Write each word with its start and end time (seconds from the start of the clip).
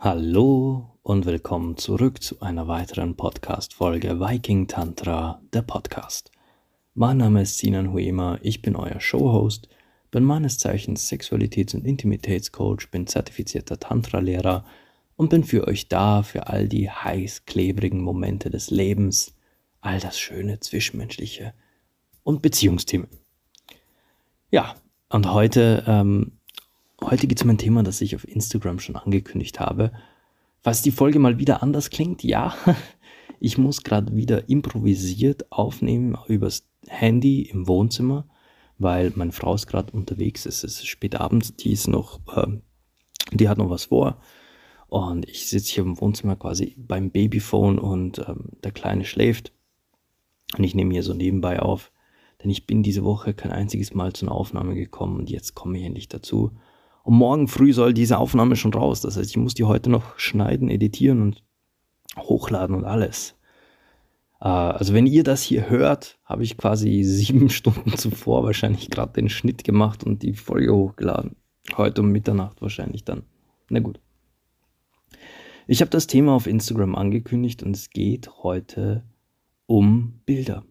Hallo 0.00 0.96
und 1.02 1.26
willkommen 1.26 1.76
zurück 1.76 2.22
zu 2.22 2.40
einer 2.40 2.68
weiteren 2.68 3.16
Podcast-Folge 3.16 4.20
Viking 4.20 4.68
Tantra, 4.68 5.42
der 5.52 5.62
Podcast. 5.62 6.30
Mein 6.94 7.16
Name 7.16 7.42
ist 7.42 7.58
Sinan 7.58 7.92
Huema, 7.92 8.38
ich 8.40 8.62
bin 8.62 8.76
euer 8.76 9.00
Showhost, 9.00 9.68
bin 10.12 10.22
meines 10.22 10.58
Zeichens 10.58 11.10
Sexualitäts- 11.10 11.74
und 11.74 11.84
Intimitätscoach, 11.84 12.92
bin 12.92 13.08
zertifizierter 13.08 13.80
Tantra-Lehrer 13.80 14.64
und 15.16 15.30
bin 15.30 15.42
für 15.42 15.66
euch 15.66 15.88
da 15.88 16.22
für 16.22 16.46
all 16.46 16.68
die 16.68 16.88
heiß 16.88 17.44
klebrigen 17.46 18.00
Momente 18.00 18.50
des 18.50 18.70
Lebens, 18.70 19.34
all 19.80 19.98
das 19.98 20.16
schöne 20.16 20.60
Zwischenmenschliche 20.60 21.54
und 22.22 22.40
Beziehungsthemen. 22.40 23.08
Ja, 24.52 24.76
und 25.08 25.32
heute 25.32 25.82
ähm, 25.88 26.37
Heute 27.02 27.28
geht 27.28 27.38
es 27.38 27.44
um 27.44 27.50
ein 27.50 27.58
Thema, 27.58 27.82
das 27.82 28.00
ich 28.00 28.16
auf 28.16 28.26
Instagram 28.26 28.80
schon 28.80 28.96
angekündigt 28.96 29.60
habe. 29.60 29.92
Falls 30.62 30.82
die 30.82 30.90
Folge 30.90 31.18
mal 31.20 31.38
wieder 31.38 31.62
anders 31.62 31.90
klingt, 31.90 32.24
ja, 32.24 32.54
ich 33.40 33.56
muss 33.56 33.84
gerade 33.84 34.14
wieder 34.16 34.48
improvisiert 34.48 35.50
aufnehmen 35.52 36.18
übers 36.26 36.66
Handy 36.88 37.42
im 37.42 37.68
Wohnzimmer, 37.68 38.26
weil 38.78 39.12
meine 39.14 39.32
Frau 39.32 39.54
ist 39.54 39.68
gerade 39.68 39.92
unterwegs. 39.92 40.44
Es 40.44 40.64
ist 40.64 40.86
spät 40.86 41.14
abends, 41.14 41.54
die 41.54 41.72
ist 41.72 41.86
noch, 41.86 42.20
äh, 42.34 42.46
die 43.32 43.48
hat 43.48 43.58
noch 43.58 43.70
was 43.70 43.86
vor. 43.86 44.20
Und 44.88 45.28
ich 45.28 45.48
sitze 45.48 45.74
hier 45.74 45.84
im 45.84 46.00
Wohnzimmer 46.00 46.34
quasi 46.34 46.74
beim 46.78 47.10
Babyphone 47.10 47.78
und 47.78 48.18
ähm, 48.26 48.50
der 48.64 48.72
Kleine 48.72 49.04
schläft. 49.04 49.52
Und 50.56 50.64
ich 50.64 50.74
nehme 50.74 50.94
hier 50.94 51.02
so 51.02 51.14
nebenbei 51.14 51.60
auf, 51.60 51.92
denn 52.42 52.50
ich 52.50 52.66
bin 52.66 52.82
diese 52.82 53.04
Woche 53.04 53.34
kein 53.34 53.52
einziges 53.52 53.94
Mal 53.94 54.14
zu 54.14 54.26
einer 54.26 54.34
Aufnahme 54.34 54.74
gekommen 54.74 55.16
und 55.16 55.30
jetzt 55.30 55.54
komme 55.54 55.78
ich 55.78 55.84
endlich 55.84 56.08
dazu. 56.08 56.52
Und 57.08 57.14
morgen 57.14 57.48
früh 57.48 57.72
soll 57.72 57.94
diese 57.94 58.18
Aufnahme 58.18 58.54
schon 58.54 58.74
raus. 58.74 59.00
Das 59.00 59.16
heißt, 59.16 59.30
ich 59.30 59.38
muss 59.38 59.54
die 59.54 59.64
heute 59.64 59.88
noch 59.88 60.18
schneiden, 60.18 60.68
editieren 60.68 61.22
und 61.22 61.42
hochladen 62.18 62.76
und 62.76 62.84
alles. 62.84 63.34
Äh, 64.42 64.48
also 64.48 64.92
wenn 64.92 65.06
ihr 65.06 65.24
das 65.24 65.42
hier 65.42 65.70
hört, 65.70 66.18
habe 66.22 66.44
ich 66.44 66.58
quasi 66.58 67.02
sieben 67.04 67.48
Stunden 67.48 67.96
zuvor 67.96 68.44
wahrscheinlich 68.44 68.90
gerade 68.90 69.14
den 69.14 69.30
Schnitt 69.30 69.64
gemacht 69.64 70.04
und 70.04 70.22
die 70.22 70.34
Folge 70.34 70.74
hochgeladen. 70.74 71.36
Heute 71.78 72.02
um 72.02 72.10
Mitternacht 72.10 72.60
wahrscheinlich 72.60 73.04
dann. 73.04 73.22
Na 73.70 73.80
gut. 73.80 74.00
Ich 75.66 75.80
habe 75.80 75.90
das 75.90 76.08
Thema 76.08 76.34
auf 76.34 76.46
Instagram 76.46 76.94
angekündigt 76.94 77.62
und 77.62 77.74
es 77.74 77.88
geht 77.88 78.28
heute 78.42 79.02
um 79.64 80.20
Bilder. 80.26 80.62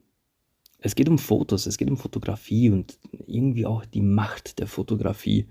Es 0.78 0.94
geht 0.94 1.09
um 1.09 1.17
Fotos, 1.17 1.66
es 1.66 1.80
geht 1.80 1.89
um 1.89 1.98
Fotografie 1.98 2.70
und 2.70 3.00
irgendwie 3.26 3.66
auch 3.66 3.86
die 3.86 4.04
Macht 4.04 4.59
der 4.59 4.67
Fotografie. 4.67 5.48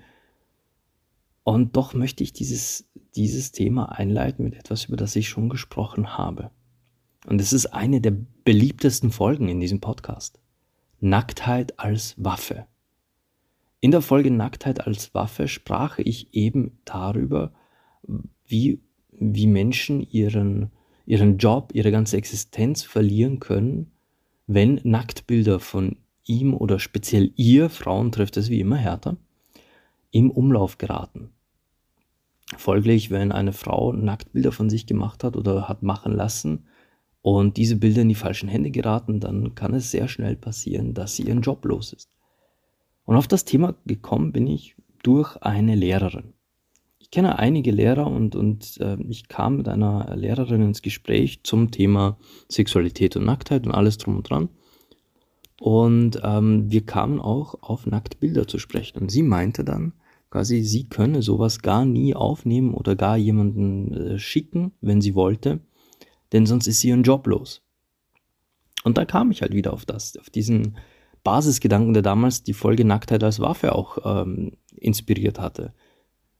Und 1.48 1.76
doch 1.76 1.94
möchte 1.94 2.24
ich 2.24 2.32
dieses, 2.32 2.90
dieses 3.14 3.52
Thema 3.52 3.92
einleiten 3.92 4.42
mit 4.42 4.56
etwas, 4.56 4.86
über 4.86 4.96
das 4.96 5.14
ich 5.14 5.28
schon 5.28 5.48
gesprochen 5.48 6.18
habe. 6.18 6.50
Und 7.24 7.40
es 7.40 7.52
ist 7.52 7.66
eine 7.66 8.00
der 8.00 8.16
beliebtesten 8.42 9.12
Folgen 9.12 9.48
in 9.48 9.60
diesem 9.60 9.80
Podcast. 9.80 10.40
Nacktheit 10.98 11.78
als 11.78 12.16
Waffe. 12.18 12.66
In 13.78 13.92
der 13.92 14.02
Folge 14.02 14.32
Nacktheit 14.32 14.88
als 14.88 15.14
Waffe 15.14 15.46
sprach 15.46 16.00
ich 16.00 16.34
eben 16.34 16.80
darüber, 16.84 17.52
wie, 18.44 18.80
wie 19.12 19.46
Menschen 19.46 20.02
ihren, 20.02 20.72
ihren 21.06 21.38
Job, 21.38 21.70
ihre 21.74 21.92
ganze 21.92 22.16
Existenz 22.16 22.82
verlieren 22.82 23.38
können, 23.38 23.92
wenn 24.48 24.80
Nacktbilder 24.82 25.60
von 25.60 25.94
ihm 26.24 26.54
oder 26.54 26.80
speziell 26.80 27.30
ihr, 27.36 27.70
Frauen 27.70 28.10
trifft 28.10 28.36
es 28.36 28.50
wie 28.50 28.58
immer 28.58 28.78
härter, 28.78 29.16
im 30.10 30.32
Umlauf 30.32 30.78
geraten. 30.78 31.30
Folglich, 32.56 33.10
wenn 33.10 33.32
eine 33.32 33.52
Frau 33.52 33.92
Nacktbilder 33.92 34.52
von 34.52 34.70
sich 34.70 34.86
gemacht 34.86 35.24
hat 35.24 35.36
oder 35.36 35.68
hat 35.68 35.82
machen 35.82 36.12
lassen 36.12 36.66
und 37.20 37.56
diese 37.56 37.76
Bilder 37.76 38.02
in 38.02 38.08
die 38.08 38.14
falschen 38.14 38.48
Hände 38.48 38.70
geraten, 38.70 39.18
dann 39.18 39.56
kann 39.56 39.74
es 39.74 39.90
sehr 39.90 40.06
schnell 40.06 40.36
passieren, 40.36 40.94
dass 40.94 41.16
sie 41.16 41.24
ihren 41.24 41.40
Job 41.40 41.64
los 41.64 41.92
ist. 41.92 42.08
Und 43.04 43.16
auf 43.16 43.26
das 43.26 43.44
Thema 43.44 43.74
gekommen 43.84 44.32
bin 44.32 44.46
ich 44.46 44.76
durch 45.02 45.36
eine 45.42 45.74
Lehrerin. 45.74 46.34
Ich 46.98 47.10
kenne 47.10 47.38
einige 47.38 47.70
Lehrer 47.70 48.06
und, 48.08 48.34
und 48.34 48.78
äh, 48.80 48.96
ich 49.08 49.28
kam 49.28 49.58
mit 49.58 49.68
einer 49.68 50.14
Lehrerin 50.16 50.62
ins 50.62 50.82
Gespräch 50.82 51.44
zum 51.44 51.70
Thema 51.70 52.18
Sexualität 52.48 53.16
und 53.16 53.24
Nacktheit 53.24 53.66
und 53.66 53.72
alles 53.72 53.98
drum 53.98 54.16
und 54.16 54.28
dran. 54.28 54.48
Und 55.60 56.20
ähm, 56.22 56.70
wir 56.70 56.84
kamen 56.84 57.20
auch 57.20 57.62
auf 57.62 57.86
Nacktbilder 57.86 58.46
zu 58.46 58.58
sprechen. 58.58 58.98
Und 58.98 59.10
sie 59.10 59.22
meinte 59.22 59.64
dann, 59.64 59.92
quasi, 60.30 60.62
sie 60.62 60.88
könne 60.88 61.22
sowas 61.22 61.60
gar 61.60 61.84
nie 61.84 62.14
aufnehmen 62.14 62.74
oder 62.74 62.96
gar 62.96 63.16
jemanden 63.16 63.94
äh, 63.94 64.18
schicken, 64.18 64.72
wenn 64.80 65.00
sie 65.00 65.14
wollte, 65.14 65.60
denn 66.32 66.46
sonst 66.46 66.66
ist 66.66 66.80
sie 66.80 66.88
ihren 66.88 67.02
Job 67.02 67.26
los. 67.26 67.62
Und 68.84 68.98
da 68.98 69.04
kam 69.04 69.30
ich 69.30 69.42
halt 69.42 69.52
wieder 69.52 69.72
auf 69.72 69.84
das, 69.84 70.16
auf 70.16 70.30
diesen 70.30 70.76
Basisgedanken, 71.24 71.92
der 71.92 72.02
damals 72.02 72.44
die 72.44 72.52
Folge 72.52 72.84
Nacktheit 72.84 73.24
als 73.24 73.40
Waffe 73.40 73.74
auch 73.74 73.98
ähm, 74.04 74.52
inspiriert 74.76 75.40
hatte. 75.40 75.72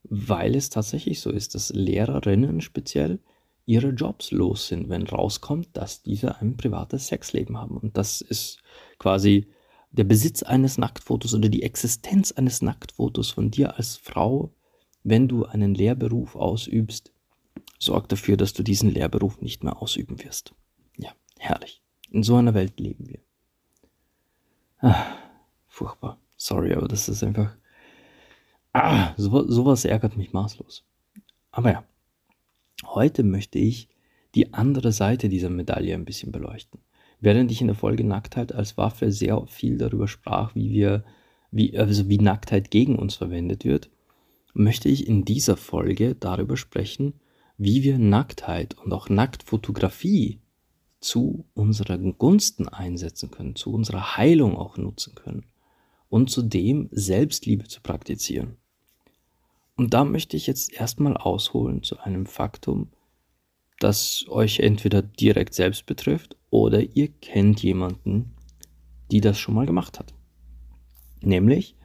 Weil 0.04 0.54
es 0.54 0.70
tatsächlich 0.70 1.20
so 1.20 1.30
ist, 1.30 1.56
dass 1.56 1.70
Lehrerinnen 1.70 2.60
speziell 2.60 3.18
ihre 3.64 3.88
Jobs 3.88 4.30
los 4.30 4.68
sind, 4.68 4.88
wenn 4.88 5.03
rauskommt, 5.03 5.70
dass 5.72 6.03
diese 6.03 6.36
ein 6.36 6.56
privates 6.56 7.08
Sexleben 7.08 7.58
haben. 7.58 7.76
Und 7.76 7.97
das 7.97 8.20
ist 8.20 8.62
quasi 9.00 9.48
der 9.96 10.04
Besitz 10.04 10.42
eines 10.42 10.78
Nacktfotos 10.78 11.34
oder 11.34 11.48
die 11.48 11.62
Existenz 11.62 12.32
eines 12.32 12.62
Nacktfotos 12.62 13.30
von 13.30 13.50
dir 13.50 13.76
als 13.76 13.96
Frau, 13.96 14.52
wenn 15.02 15.28
du 15.28 15.46
einen 15.46 15.74
Lehrberuf 15.74 16.36
ausübst, 16.36 17.12
sorgt 17.78 18.12
dafür, 18.12 18.36
dass 18.36 18.52
du 18.52 18.62
diesen 18.62 18.90
Lehrberuf 18.90 19.40
nicht 19.40 19.64
mehr 19.64 19.80
ausüben 19.80 20.22
wirst. 20.22 20.54
Ja, 20.98 21.12
herrlich. 21.38 21.82
In 22.10 22.22
so 22.22 22.36
einer 22.36 22.54
Welt 22.54 22.78
leben 22.78 23.08
wir. 23.08 23.20
Ah, 24.80 25.06
furchtbar. 25.68 26.18
Sorry, 26.36 26.74
aber 26.74 26.88
das 26.88 27.08
ist 27.08 27.22
einfach. 27.22 27.56
Ah, 28.72 29.14
so, 29.16 29.48
sowas 29.48 29.84
ärgert 29.84 30.16
mich 30.16 30.32
maßlos. 30.32 30.84
Aber 31.50 31.72
ja, 31.72 31.84
heute 32.84 33.22
möchte 33.22 33.58
ich 33.58 33.88
die 34.34 34.52
andere 34.52 34.92
Seite 34.92 35.30
dieser 35.30 35.48
Medaille 35.48 35.94
ein 35.94 36.04
bisschen 36.04 36.30
beleuchten. 36.30 36.80
Während 37.26 37.50
ich 37.50 37.60
in 37.60 37.66
der 37.66 37.75
Folge 37.75 38.04
Nacktheit 38.04 38.54
als 38.54 38.76
Waffe 38.76 39.10
sehr 39.10 39.44
viel 39.48 39.78
darüber 39.78 40.06
sprach, 40.06 40.54
wie 40.54 40.70
wir, 40.70 41.03
wie, 41.50 41.76
also 41.76 42.09
wie 42.09 42.19
Nacktheit 42.19 42.70
gegen 42.70 42.94
uns 42.94 43.16
verwendet 43.16 43.64
wird, 43.64 43.91
möchte 44.54 44.88
ich 44.88 45.09
in 45.09 45.25
dieser 45.25 45.56
Folge 45.56 46.15
darüber 46.15 46.56
sprechen, 46.56 47.15
wie 47.59 47.82
wir 47.82 47.98
Nacktheit 47.98 48.78
und 48.78 48.92
auch 48.92 49.09
Nacktfotografie 49.09 50.38
zu 51.00 51.44
unserer 51.54 51.98
Gunsten 51.98 52.69
einsetzen 52.69 53.32
können, 53.32 53.56
zu 53.56 53.72
unserer 53.72 54.16
Heilung 54.16 54.56
auch 54.56 54.76
nutzen 54.76 55.16
können 55.16 55.47
und 56.09 56.31
zudem 56.31 56.88
Selbstliebe 56.92 57.66
zu 57.66 57.81
praktizieren. 57.81 58.56
Und 59.76 59.94
da 59.94 60.04
möchte 60.04 60.36
ich 60.36 60.47
jetzt 60.47 60.72
erstmal 60.72 61.16
ausholen 61.16 61.82
zu 61.82 61.98
einem 61.98 62.26
Faktum, 62.26 62.92
das 63.78 64.25
euch 64.28 64.60
entweder 64.60 65.03
direkt 65.03 65.54
selbst 65.54 65.87
betrifft 65.87 66.37
oder 66.50 66.82
ihr 66.94 67.09
kennt 67.09 67.62
jemanden, 67.62 68.34
die 69.10 69.20
das 69.20 69.38
schon 69.38 69.54
mal 69.54 69.66
gemacht 69.66 69.98
hat. 69.98 70.14
Nämlich 71.20 71.76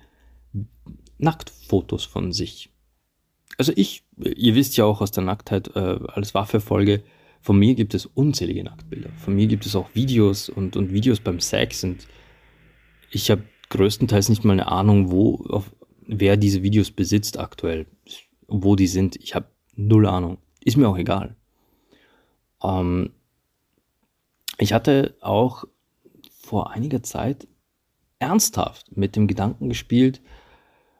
Nacktfotos 1.18 2.06
von 2.06 2.32
sich. 2.32 2.70
Also 3.58 3.74
ich, 3.76 4.04
ihr 4.18 4.56
wisst 4.56 4.78
ja 4.78 4.86
auch 4.86 5.02
aus 5.02 5.12
der 5.12 5.24
Nacktheit 5.24 5.76
äh, 5.76 6.00
als 6.08 6.34
Waffe-Folge, 6.34 7.04
von 7.42 7.58
mir 7.58 7.74
gibt 7.74 7.94
es 7.96 8.06
unzählige 8.06 8.64
Nacktbilder. 8.64 9.10
Von 9.18 9.36
mir 9.36 9.48
gibt 9.48 9.66
es 9.66 9.76
auch 9.76 9.94
Videos 9.96 10.48
und, 10.48 10.76
und 10.76 10.94
Videos 10.94 11.20
beim 11.20 11.40
Sex 11.40 11.84
und 11.84 12.08
ich 13.10 13.32
habe 13.32 13.44
größtenteils 13.70 14.30
nicht 14.30 14.44
mal 14.44 14.54
eine 14.54 14.68
Ahnung, 14.68 15.12
wo, 15.12 15.38
auf, 15.50 15.72
wer 16.06 16.38
diese 16.38 16.62
Videos 16.62 16.92
besitzt 16.92 17.40
aktuell, 17.40 17.88
wo 18.48 18.76
die 18.76 18.88
sind. 18.88 19.16
Ich 19.16 19.34
habe 19.34 19.48
null 19.76 20.06
Ahnung. 20.06 20.38
Ist 20.64 20.78
mir 20.78 20.88
auch 20.88 20.98
egal. 20.98 21.36
Ähm, 22.64 23.12
ich 24.58 24.74
hatte 24.74 25.16
auch 25.22 25.66
vor 26.42 26.72
einiger 26.72 27.04
Zeit 27.04 27.48
ernsthaft 28.20 28.96
mit 28.96 29.16
dem 29.16 29.28
Gedanken 29.28 29.70
gespielt, 29.70 30.22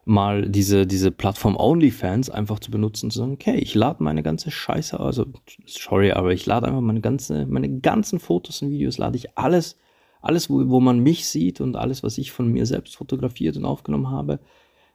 mal 0.04 0.48
diese, 0.48 0.86
diese 0.86 1.12
Plattform 1.12 1.56
OnlyFans 1.56 2.28
einfach 2.28 2.58
zu 2.58 2.72
benutzen 2.72 3.10
zu 3.10 3.18
sagen, 3.18 3.32
okay, 3.32 3.56
ich 3.56 3.74
lade 3.74 4.02
meine 4.02 4.24
ganze 4.24 4.50
Scheiße, 4.50 4.98
also 4.98 5.26
sorry, 5.64 6.10
aber 6.10 6.32
ich 6.32 6.44
lade 6.46 6.66
einfach 6.66 6.80
meine 6.80 7.00
ganze, 7.00 7.46
meine 7.46 7.78
ganzen 7.80 8.18
Fotos 8.18 8.62
und 8.62 8.70
Videos, 8.70 8.98
lade 8.98 9.16
ich 9.16 9.38
alles, 9.38 9.78
alles, 10.20 10.50
wo, 10.50 10.68
wo 10.68 10.80
man 10.80 10.98
mich 10.98 11.28
sieht 11.28 11.60
und 11.60 11.76
alles, 11.76 12.02
was 12.02 12.18
ich 12.18 12.32
von 12.32 12.48
mir 12.48 12.66
selbst 12.66 12.96
fotografiert 12.96 13.56
und 13.56 13.64
aufgenommen 13.64 14.10
habe, 14.10 14.40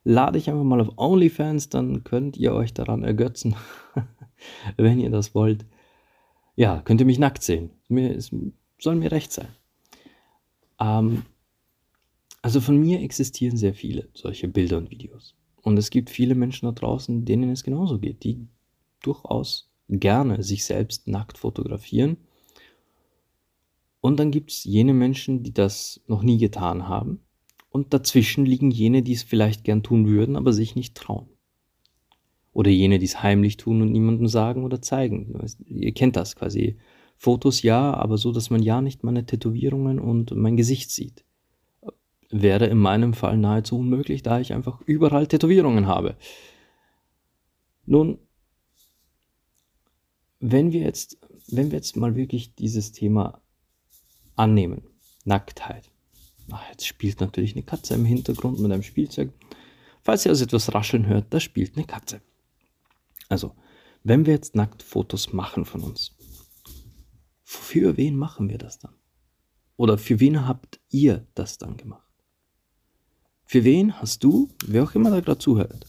lade 0.04 0.38
ich 0.38 0.50
einfach 0.50 0.64
mal 0.64 0.82
auf 0.82 0.98
OnlyFans, 0.98 1.70
dann 1.70 2.04
könnt 2.04 2.36
ihr 2.36 2.54
euch 2.54 2.74
daran 2.74 3.06
ergötzen, 3.06 3.56
wenn 4.78 5.00
ihr 5.00 5.10
das 5.10 5.34
wollt 5.34 5.66
ja, 6.58 6.82
könnt 6.82 7.00
ihr 7.00 7.06
mich 7.06 7.20
nackt 7.20 7.44
sehen. 7.44 7.70
Mir, 7.88 8.14
es 8.16 8.32
soll 8.80 8.96
mir 8.96 9.12
recht 9.12 9.32
sein. 9.32 9.48
Ähm, 10.80 11.24
also 12.42 12.60
von 12.60 12.78
mir 12.78 13.00
existieren 13.02 13.58
sehr 13.58 13.74
viele 13.74 14.10
solche 14.14 14.48
Bilder 14.48 14.78
und 14.78 14.90
Videos. 14.90 15.36
Und 15.62 15.78
es 15.78 15.92
gibt 15.92 16.10
viele 16.10 16.34
Menschen 16.34 16.66
da 16.66 16.72
draußen, 16.72 17.26
denen 17.26 17.52
es 17.52 17.64
genauso 17.64 18.00
geht. 18.00 18.24
Die 18.24 18.48
durchaus 19.02 19.70
gerne 19.88 20.42
sich 20.42 20.66
selbst 20.66 21.08
nackt 21.08 21.38
fotografieren. 21.38 22.18
Und 24.02 24.20
dann 24.20 24.32
gibt 24.32 24.52
es 24.52 24.64
jene 24.64 24.94
Menschen, 24.94 25.44
die 25.44 25.54
das 25.54 26.02
noch 26.08 26.24
nie 26.24 26.40
getan 26.40 26.88
haben. 26.88 27.20
Und 27.70 27.94
dazwischen 27.94 28.46
liegen 28.46 28.72
jene, 28.72 29.04
die 29.04 29.14
es 29.14 29.24
vielleicht 29.24 29.64
gern 29.64 29.84
tun 29.84 30.08
würden, 30.08 30.36
aber 30.36 30.54
sich 30.54 30.76
nicht 30.76 30.96
trauen. 30.96 31.30
Oder 32.58 32.72
jene, 32.72 32.98
die 32.98 33.06
es 33.06 33.22
heimlich 33.22 33.58
tun 33.58 33.84
und 33.84 33.92
niemandem 33.92 34.28
sagen 34.28 34.64
oder 34.64 34.82
zeigen. 34.82 35.40
Ihr 35.68 35.94
kennt 35.94 36.16
das 36.16 36.36
quasi. 36.36 36.80
Fotos 37.16 37.62
ja, 37.62 37.94
aber 37.94 38.18
so, 38.18 38.32
dass 38.32 38.50
man 38.50 38.64
ja 38.64 38.82
nicht 38.82 39.04
meine 39.04 39.28
Tätowierungen 39.28 40.00
und 40.00 40.36
mein 40.36 40.58
Gesicht 40.58 40.90
sieht. 40.90 41.24
Wäre 42.32 42.66
in 42.66 42.80
meinem 42.80 43.14
Fall 43.14 43.38
nahezu 43.38 43.78
unmöglich, 43.78 44.24
da 44.24 44.40
ich 44.40 44.54
einfach 44.54 44.82
überall 44.88 45.28
Tätowierungen 45.28 45.86
habe. 45.86 46.16
Nun, 47.86 48.18
wenn 50.40 50.72
wir 50.72 50.82
jetzt, 50.82 51.20
wenn 51.50 51.70
wir 51.70 51.78
jetzt 51.78 51.96
mal 51.96 52.16
wirklich 52.16 52.56
dieses 52.56 52.92
Thema 52.92 53.40
annehmen, 54.36 54.82
Nacktheit. 55.26 55.92
Ach, 56.50 56.68
jetzt 56.72 56.88
spielt 56.88 57.22
natürlich 57.22 57.54
eine 57.54 57.64
Katze 57.64 57.94
im 57.94 58.06
Hintergrund 58.06 58.60
mit 58.60 58.72
einem 58.72 58.82
Spielzeug. 58.82 59.30
Falls 60.02 60.26
ihr 60.26 60.32
also 60.32 60.44
etwas 60.44 60.74
rascheln 60.74 61.06
hört, 61.06 61.28
da 61.30 61.40
spielt 61.40 61.78
eine 61.78 61.86
Katze. 61.86 62.20
Also, 63.30 63.56
wenn 64.04 64.26
wir 64.26 64.34
jetzt 64.34 64.56
Nacktfotos 64.56 65.34
machen 65.34 65.66
von 65.66 65.82
uns, 65.82 66.16
für 67.44 67.98
wen 67.98 68.16
machen 68.16 68.50
wir 68.50 68.58
das 68.58 68.80
dann? 68.80 68.96
Oder 69.76 69.98
für 69.98 70.20
wen 70.20 70.48
habt 70.48 70.80
ihr 70.90 71.28
das 71.36 71.58
dann 71.58 71.78
gemacht? 71.78 72.04
Für 73.46 73.64
wen 73.64 74.00
hast 74.02 74.24
du, 74.24 74.50
wer 74.66 74.84
auch 74.84 74.96
immer 74.96 75.12
da 75.12 75.20
gerade 75.20 75.40
zuhört, 75.40 75.88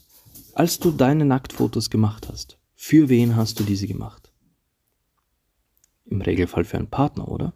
als 0.54 0.78
du 0.78 0.90
deine 0.90 1.24
Nacktfotos 1.24 1.90
gemacht 1.90 2.28
hast, 2.28 2.58
für 2.74 3.08
wen 3.08 3.34
hast 3.34 3.58
du 3.58 3.64
diese 3.64 3.86
gemacht? 3.86 4.32
Im 6.04 6.20
Regelfall 6.20 6.64
für 6.64 6.78
einen 6.78 6.90
Partner, 6.90 7.28
oder? 7.28 7.52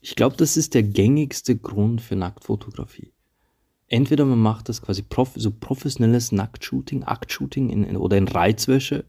Ich 0.00 0.14
glaube, 0.14 0.36
das 0.36 0.56
ist 0.56 0.74
der 0.74 0.82
gängigste 0.82 1.56
Grund 1.56 2.00
für 2.00 2.16
Nacktfotografie. 2.16 3.12
Entweder 3.88 4.24
man 4.24 4.38
macht 4.38 4.68
das 4.68 4.82
quasi 4.82 5.02
prof 5.02 5.32
so 5.36 5.50
professionelles 5.50 6.32
Nacktshooting, 6.32 7.04
Aktshooting 7.04 7.70
in, 7.70 7.84
in, 7.84 7.96
oder 7.96 8.16
in 8.16 8.28
Reizwäsche, 8.28 9.04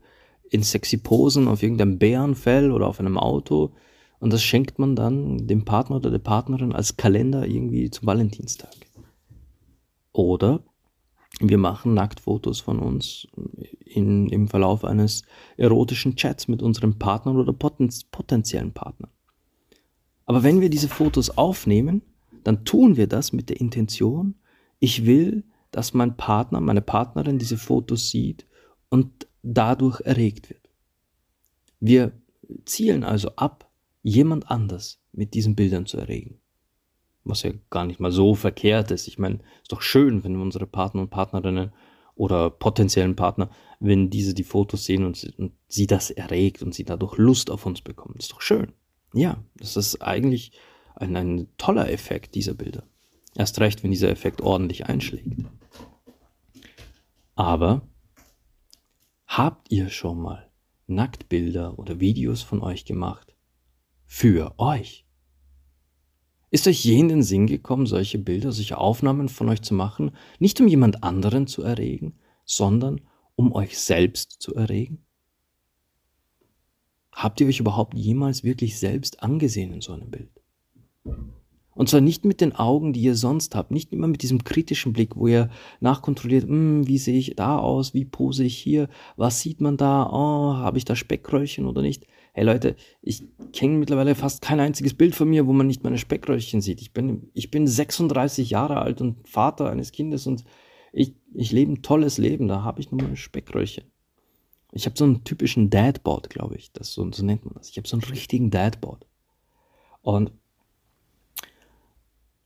in 0.50 0.64
sexy 0.64 0.98
Posen 0.98 1.48
auf 1.48 1.62
irgendeinem 1.62 2.00
Bärenfell 2.00 2.72
oder 2.72 2.88
auf 2.88 3.00
einem 3.00 3.18
Auto 3.18 3.74
und 4.20 4.34
das 4.34 4.44
schenkt 4.44 4.80
man 4.80 4.96
dann 4.96 5.48
dem 5.48 5.66
Partner 5.66 5.98
oder 5.98 6.12
der 6.12 6.20
Partnerin 6.20 6.74
als 6.74 6.98
Kalender 6.98 7.48
irgendwie 7.48 7.90
zum 7.90 8.08
Valentinstag. 8.08 8.76
Oder 10.12 10.64
wir 11.40 11.58
machen 11.58 11.94
Nacktfotos 11.94 12.60
von 12.60 12.80
uns 12.80 13.28
in, 13.86 14.28
im 14.28 14.50
Verlauf 14.50 14.84
eines 14.84 15.24
erotischen 15.56 16.16
Chats 16.18 16.50
mit 16.50 16.62
unserem 16.62 17.00
Partner 17.00 17.34
oder 17.34 17.54
potenziellen 17.54 18.74
Partner. 18.74 19.10
Aber 20.26 20.44
wenn 20.44 20.60
wir 20.60 20.70
diese 20.70 20.90
Fotos 20.90 21.38
aufnehmen, 21.38 22.02
dann 22.44 22.66
tun 22.66 22.98
wir 22.98 23.08
das 23.08 23.32
mit 23.32 23.50
der 23.50 23.60
Intention, 23.62 24.36
ich 24.80 25.06
will, 25.06 25.44
dass 25.72 25.94
mein 25.94 26.18
Partner, 26.18 26.60
meine 26.62 26.82
Partnerin 26.82 27.38
diese 27.38 27.58
Fotos 27.58 28.10
sieht 28.10 28.46
und 28.90 29.28
dadurch 29.44 30.02
erregt 30.02 30.50
wird. 30.50 30.70
Wir 31.80 32.12
zielen 32.66 33.04
also 33.04 33.30
ab, 33.36 33.70
jemand 34.02 34.50
anders 34.50 35.02
mit 35.12 35.34
diesen 35.34 35.56
Bildern 35.56 35.86
zu 35.86 35.98
erregen. 35.98 36.40
Was 37.24 37.44
ja 37.44 37.52
gar 37.70 37.86
nicht 37.86 38.00
mal 38.00 38.12
so 38.12 38.34
verkehrt 38.34 38.92
ist. 38.92 39.08
Ich 39.08 39.20
meine, 39.20 39.40
ist 39.62 39.72
doch 39.72 39.82
schön, 39.82 40.24
wenn 40.24 40.38
unsere 40.38 40.66
Partner 40.66 41.02
und 41.02 41.10
Partnerinnen 41.10 41.72
oder 42.16 42.50
potenziellen 42.50 43.16
Partner, 43.16 43.50
wenn 43.80 44.10
diese 44.10 44.34
die 44.34 44.44
Fotos 44.44 44.86
sehen 44.86 45.06
und 45.06 45.16
sie, 45.18 45.32
und 45.38 45.54
sie 45.68 45.88
das 45.88 46.10
erregt 46.10 46.64
und 46.64 46.74
sie 46.74 46.84
dadurch 46.84 47.18
Lust 47.18 47.52
auf 47.52 47.66
uns 47.66 47.82
bekommen. 47.82 48.16
ist 48.18 48.32
doch 48.32 48.42
schön. 48.42 48.74
Ja, 49.14 49.44
das 49.56 49.78
ist 49.78 50.02
eigentlich 50.02 50.52
ein, 50.96 51.16
ein 51.16 51.48
toller 51.58 51.90
Effekt 51.90 52.36
dieser 52.36 52.54
Bilder. 52.54 52.84
Erst 53.36 53.60
recht, 53.60 53.84
wenn 53.84 53.92
dieser 53.92 54.10
Effekt 54.10 54.42
ordentlich 54.42 54.88
einschlägt. 54.88 55.46
Aber 57.36 57.82
habt 59.28 59.72
ihr 59.72 59.90
schon 59.90 60.20
mal 60.20 60.50
Nacktbilder 60.88 61.80
oder 61.80 62.00
Videos 62.00 62.42
von 62.42 62.62
euch 62.62 62.86
gemacht? 62.86 63.36
Für 64.06 64.58
euch? 64.58 65.06
Ist 66.52 66.68
euch 66.68 66.84
je 66.84 66.98
in 66.98 67.10
den 67.10 67.24
Sinn 67.24 67.46
gekommen, 67.46 67.86
solche 67.86 68.18
Bilder, 68.18 68.52
solche 68.52 68.78
Aufnahmen 68.78 69.30
von 69.30 69.50
euch 69.50 69.62
zu 69.62 69.76
machen, 69.76 70.12
nicht 70.40 70.60
um 70.60 70.68
jemand 70.68 71.04
anderen 71.04 71.46
zu 71.46 71.62
erregen, 71.62 72.18
sondern 72.44 73.02
um 73.36 73.54
euch 73.54 73.78
selbst 73.78 74.42
zu 74.42 74.56
erregen? 74.56 75.06
Habt 77.12 77.40
ihr 77.40 77.48
euch 77.48 77.60
überhaupt 77.60 77.94
jemals 77.94 78.44
wirklich 78.44 78.80
selbst 78.80 79.22
angesehen 79.22 79.74
in 79.74 79.82
so 79.82 79.94
einem 79.94 80.10
Bild? 80.10 80.42
Und 81.80 81.88
zwar 81.88 82.02
nicht 82.02 82.26
mit 82.26 82.42
den 82.42 82.54
Augen, 82.54 82.92
die 82.92 83.00
ihr 83.00 83.16
sonst 83.16 83.56
habt, 83.56 83.72
nicht 83.72 83.94
immer 83.94 84.08
mit 84.08 84.22
diesem 84.22 84.44
kritischen 84.44 84.92
Blick, 84.92 85.16
wo 85.16 85.28
ihr 85.28 85.50
nachkontrolliert, 85.80 86.44
hm, 86.44 86.86
wie 86.86 86.98
sehe 86.98 87.18
ich 87.18 87.38
da 87.38 87.58
aus, 87.58 87.94
wie 87.94 88.04
pose 88.04 88.44
ich 88.44 88.58
hier, 88.58 88.90
was 89.16 89.40
sieht 89.40 89.62
man 89.62 89.78
da, 89.78 90.10
oh, 90.12 90.58
habe 90.58 90.78
ich 90.78 90.84
da 90.84 90.98
Speckröllchen 90.98 91.66
oder 91.66 91.82
nicht? 91.82 92.06
Hey 92.34 92.44
Leute, 92.44 92.76
ich 93.02 93.24
kenne 93.54 93.78
mittlerweile 93.78 94.14
fast 94.16 94.42
kein 94.42 94.60
einziges 94.60 94.94
Bild 94.94 95.16
von 95.16 95.30
mir, 95.30 95.48
wo 95.48 95.54
man 95.54 95.68
nicht 95.68 95.86
meine 95.86 95.98
Speckröllchen 95.98 96.60
sieht. 96.60 96.82
Ich 96.82 96.92
bin, 96.92 97.30
ich 97.34 97.50
bin 97.50 97.66
36 97.66 98.50
Jahre 98.50 98.82
alt 98.82 99.00
und 99.00 99.26
Vater 99.26 99.70
eines 99.70 99.94
Kindes 99.94 100.28
und 100.28 100.44
ich, 100.92 101.16
ich 101.34 101.54
lebe 101.54 101.72
ein 101.72 101.82
tolles 101.82 102.18
Leben, 102.18 102.50
da 102.50 102.62
habe 102.62 102.82
ich 102.82 102.92
nur 102.92 103.02
meine 103.02 103.16
Speckröllchen. 103.16 103.86
Ich 104.74 104.86
habe 104.86 104.98
so 104.98 105.06
einen 105.06 105.24
typischen 105.24 105.70
Dadboard, 105.70 106.30
glaube 106.30 106.58
ich. 106.58 106.74
Das 106.74 106.92
so, 106.92 107.10
so 107.10 107.24
nennt 107.24 107.46
man 107.46 107.54
das. 107.54 107.70
Ich 107.70 107.78
habe 107.78 107.88
so 107.88 107.96
einen 107.96 108.04
richtigen 108.04 108.52
Dadboard. 108.52 109.08
Und 110.02 110.34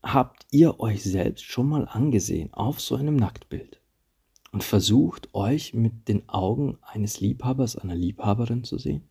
habt 0.04 0.46
ihr 0.52 0.80
euch 0.80 1.02
selbst 1.04 1.46
schon 1.46 1.70
mal 1.70 1.88
angesehen 1.88 2.54
auf 2.54 2.82
so 2.82 2.96
einem 2.96 3.16
Nacktbild 3.16 3.82
und 4.52 4.64
versucht 4.64 5.34
euch 5.34 5.74
mit 5.74 6.08
den 6.08 6.28
Augen 6.30 6.78
eines 6.82 7.22
Liebhabers, 7.22 7.78
einer 7.78 7.96
Liebhaberin 7.96 8.64
zu 8.64 8.78
sehen? 8.78 9.10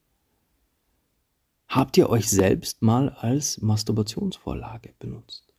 Habt 1.67 1.97
ihr 1.97 2.11
euch 2.11 2.29
selbst 2.29 2.83
mal 2.83 3.09
als 3.09 3.63
Masturbationsvorlage 3.63 4.93
benutzt? 4.99 5.55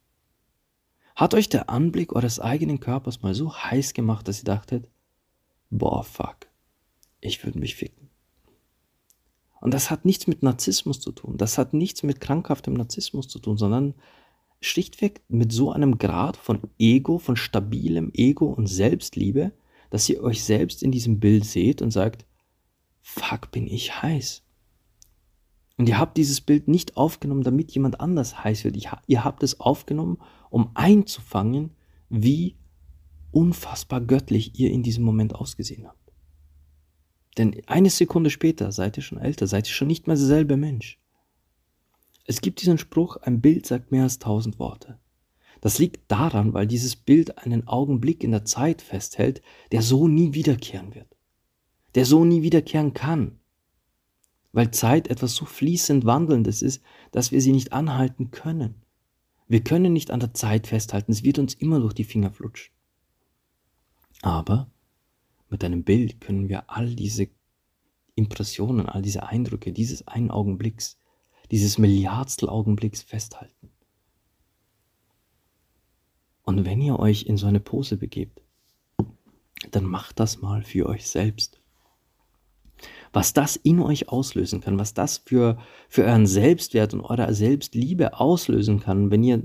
Hat 1.15 1.33
euch 1.33 1.49
der 1.49 1.69
Anblick 1.69 2.13
eures 2.13 2.39
eigenen 2.39 2.79
Körpers 2.79 3.23
mal 3.23 3.33
so 3.33 3.53
heiß 3.55 3.93
gemacht, 3.93 4.27
dass 4.27 4.39
ihr 4.41 4.45
dachtet, 4.45 4.87
boah, 5.71 6.03
fuck, 6.03 6.37
ich 7.19 7.43
würde 7.43 7.57
mich 7.57 7.75
ficken. 7.75 8.09
Und 9.59 9.73
das 9.73 9.89
hat 9.89 10.05
nichts 10.05 10.27
mit 10.27 10.43
Narzissmus 10.43 10.99
zu 10.99 11.11
tun. 11.11 11.37
Das 11.37 11.57
hat 11.57 11.73
nichts 11.73 12.03
mit 12.03 12.19
krankhaftem 12.19 12.73
Narzissmus 12.73 13.27
zu 13.27 13.39
tun, 13.39 13.57
sondern 13.57 13.95
schlichtweg 14.65 15.21
mit 15.27 15.51
so 15.51 15.71
einem 15.71 15.97
Grad 15.97 16.37
von 16.37 16.59
Ego, 16.77 17.17
von 17.17 17.35
stabilem 17.35 18.11
Ego 18.13 18.45
und 18.45 18.67
Selbstliebe, 18.67 19.51
dass 19.89 20.09
ihr 20.09 20.23
euch 20.23 20.43
selbst 20.43 20.81
in 20.81 20.91
diesem 20.91 21.19
Bild 21.19 21.45
seht 21.45 21.81
und 21.81 21.91
sagt, 21.91 22.25
fuck, 23.01 23.51
bin 23.51 23.67
ich 23.67 24.01
heiß. 24.01 24.43
Und 25.77 25.89
ihr 25.89 25.97
habt 25.97 26.17
dieses 26.17 26.41
Bild 26.41 26.67
nicht 26.67 26.97
aufgenommen, 26.97 27.43
damit 27.43 27.71
jemand 27.71 27.99
anders 27.99 28.43
heiß 28.43 28.63
wird. 28.63 28.77
Ihr 29.07 29.23
habt 29.23 29.43
es 29.43 29.59
aufgenommen, 29.59 30.17
um 30.49 30.71
einzufangen, 30.75 31.71
wie 32.09 32.55
unfassbar 33.31 34.01
göttlich 34.01 34.59
ihr 34.59 34.71
in 34.71 34.83
diesem 34.83 35.03
Moment 35.03 35.35
ausgesehen 35.35 35.87
habt. 35.87 36.13
Denn 37.37 37.61
eine 37.65 37.89
Sekunde 37.89 38.29
später 38.29 38.71
seid 38.71 38.97
ihr 38.97 39.03
schon 39.03 39.17
älter, 39.17 39.47
seid 39.47 39.67
ihr 39.67 39.73
schon 39.73 39.87
nicht 39.87 40.05
mehr 40.05 40.15
derselbe 40.15 40.57
Mensch. 40.57 40.99
Es 42.25 42.41
gibt 42.41 42.61
diesen 42.61 42.77
Spruch, 42.77 43.17
ein 43.17 43.41
Bild 43.41 43.65
sagt 43.65 43.91
mehr 43.91 44.03
als 44.03 44.19
tausend 44.19 44.59
Worte. 44.59 44.99
Das 45.61 45.79
liegt 45.79 46.11
daran, 46.11 46.53
weil 46.53 46.67
dieses 46.67 46.95
Bild 46.95 47.37
einen 47.37 47.67
Augenblick 47.67 48.23
in 48.23 48.31
der 48.31 48.45
Zeit 48.45 48.81
festhält, 48.81 49.41
der 49.71 49.81
so 49.81 50.07
nie 50.07 50.33
wiederkehren 50.33 50.93
wird. 50.93 51.15
Der 51.95 52.05
so 52.05 52.25
nie 52.25 52.41
wiederkehren 52.41 52.93
kann. 52.93 53.39
Weil 54.51 54.71
Zeit 54.71 55.07
etwas 55.07 55.35
so 55.35 55.45
fließend 55.45 56.05
Wandelndes 56.05 56.61
ist, 56.61 56.81
dass 57.11 57.31
wir 57.31 57.41
sie 57.41 57.51
nicht 57.51 57.73
anhalten 57.73 58.31
können. 58.31 58.83
Wir 59.47 59.63
können 59.63 59.93
nicht 59.93 60.11
an 60.11 60.19
der 60.19 60.33
Zeit 60.33 60.67
festhalten, 60.67 61.11
es 61.11 61.23
wird 61.23 61.39
uns 61.39 61.53
immer 61.53 61.79
durch 61.79 61.93
die 61.93 62.03
Finger 62.03 62.31
flutschen. 62.31 62.73
Aber 64.21 64.69
mit 65.49 65.63
einem 65.63 65.83
Bild 65.83 66.21
können 66.21 66.49
wir 66.49 66.69
all 66.69 66.95
diese 66.95 67.27
Impressionen, 68.15 68.87
all 68.87 69.01
diese 69.01 69.23
Eindrücke 69.23 69.71
dieses 69.71 70.07
einen 70.07 70.31
Augenblicks, 70.31 70.97
dieses 71.51 71.77
Milliardstel 71.77 72.49
Augenblicks 72.49 73.01
festhalten. 73.01 73.69
Und 76.43 76.65
wenn 76.65 76.81
ihr 76.81 76.99
euch 76.99 77.23
in 77.23 77.37
so 77.37 77.47
eine 77.47 77.59
Pose 77.59 77.97
begebt, 77.97 78.41
dann 79.71 79.85
macht 79.85 80.19
das 80.19 80.41
mal 80.41 80.63
für 80.63 80.87
euch 80.87 81.07
selbst. 81.07 81.59
Was 83.13 83.33
das 83.33 83.55
in 83.55 83.79
euch 83.79 84.09
auslösen 84.09 84.59
kann, 84.59 84.77
was 84.77 84.93
das 84.93 85.19
für, 85.19 85.57
für 85.87 86.03
euren 86.03 86.27
Selbstwert 86.27 86.93
und 86.93 87.01
eure 87.01 87.33
Selbstliebe 87.33 88.19
auslösen 88.19 88.79
kann, 88.79 89.11
wenn 89.11 89.23
ihr 89.23 89.43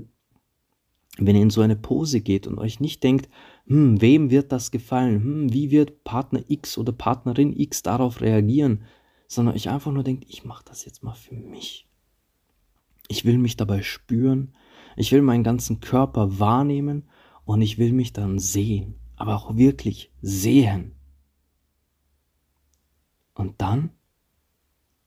wenn 1.21 1.35
ihr 1.35 1.41
in 1.41 1.49
so 1.49 1.59
eine 1.59 1.75
Pose 1.75 2.21
geht 2.21 2.47
und 2.47 2.59
euch 2.59 2.79
nicht 2.79 3.03
denkt, 3.03 3.29
hm, 3.67 3.99
wem 3.99 4.29
wird 4.29 4.53
das 4.53 4.71
gefallen, 4.71 5.21
hm, 5.21 5.53
wie 5.53 5.69
wird 5.69 6.05
Partner 6.05 6.41
X 6.47 6.77
oder 6.77 6.93
Partnerin 6.93 7.53
X 7.53 7.83
darauf 7.83 8.21
reagieren, 8.21 8.83
sondern 9.27 9.55
euch 9.55 9.69
einfach 9.69 9.91
nur 9.91 10.03
denkt, 10.03 10.25
ich 10.29 10.45
mache 10.45 10.63
das 10.65 10.85
jetzt 10.85 11.03
mal 11.03 11.15
für 11.15 11.35
mich. 11.35 11.88
Ich 13.09 13.25
will 13.25 13.39
mich 13.39 13.57
dabei 13.57 13.81
spüren, 13.81 14.53
ich 14.95 15.11
will 15.11 15.23
meinen 15.23 15.43
ganzen 15.43 15.81
Körper 15.81 16.39
wahrnehmen 16.39 17.09
und 17.43 17.61
ich 17.61 17.77
will 17.79 17.91
mich 17.91 18.13
dann 18.13 18.37
sehen, 18.37 18.95
aber 19.15 19.35
auch 19.35 19.57
wirklich 19.57 20.11
sehen. 20.21 20.95
Und 23.33 23.61
dann, 23.61 23.89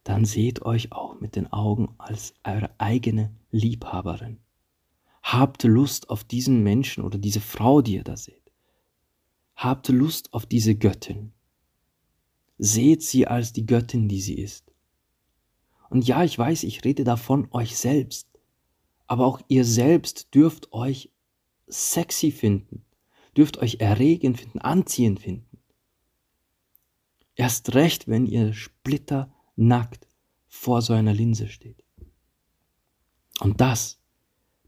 dann 0.02 0.24
seht 0.24 0.62
euch 0.62 0.90
auch 0.90 1.20
mit 1.20 1.36
den 1.36 1.52
Augen 1.52 1.94
als 1.98 2.34
eure 2.42 2.74
eigene 2.78 3.34
Liebhaberin. 3.52 4.40
Habt 5.22 5.62
Lust 5.62 6.10
auf 6.10 6.24
diesen 6.24 6.64
Menschen 6.64 7.04
oder 7.04 7.18
diese 7.18 7.40
Frau, 7.40 7.82
die 7.82 7.94
ihr 7.94 8.04
da 8.04 8.16
seht. 8.16 8.50
Habt 9.54 9.88
Lust 9.88 10.32
auf 10.32 10.46
diese 10.46 10.74
Göttin. 10.74 11.32
Seht 12.58 13.04
sie 13.04 13.28
als 13.28 13.52
die 13.52 13.66
Göttin, 13.66 14.08
die 14.08 14.20
sie 14.20 14.34
ist. 14.34 14.71
Und 15.92 16.08
ja, 16.08 16.24
ich 16.24 16.38
weiß, 16.38 16.62
ich 16.62 16.84
rede 16.84 17.04
davon 17.04 17.48
euch 17.50 17.76
selbst, 17.76 18.26
aber 19.06 19.26
auch 19.26 19.42
ihr 19.48 19.66
selbst 19.66 20.34
dürft 20.34 20.72
euch 20.72 21.10
sexy 21.66 22.30
finden, 22.30 22.86
dürft 23.36 23.58
euch 23.58 23.76
erregend 23.80 24.40
finden, 24.40 24.60
anziehend 24.60 25.20
finden. 25.20 25.58
Erst 27.34 27.74
recht, 27.74 28.08
wenn 28.08 28.24
ihr 28.24 28.54
splitternackt 28.54 30.08
vor 30.48 30.80
so 30.80 30.94
einer 30.94 31.12
Linse 31.12 31.48
steht. 31.48 31.84
Und 33.40 33.60
das, 33.60 34.00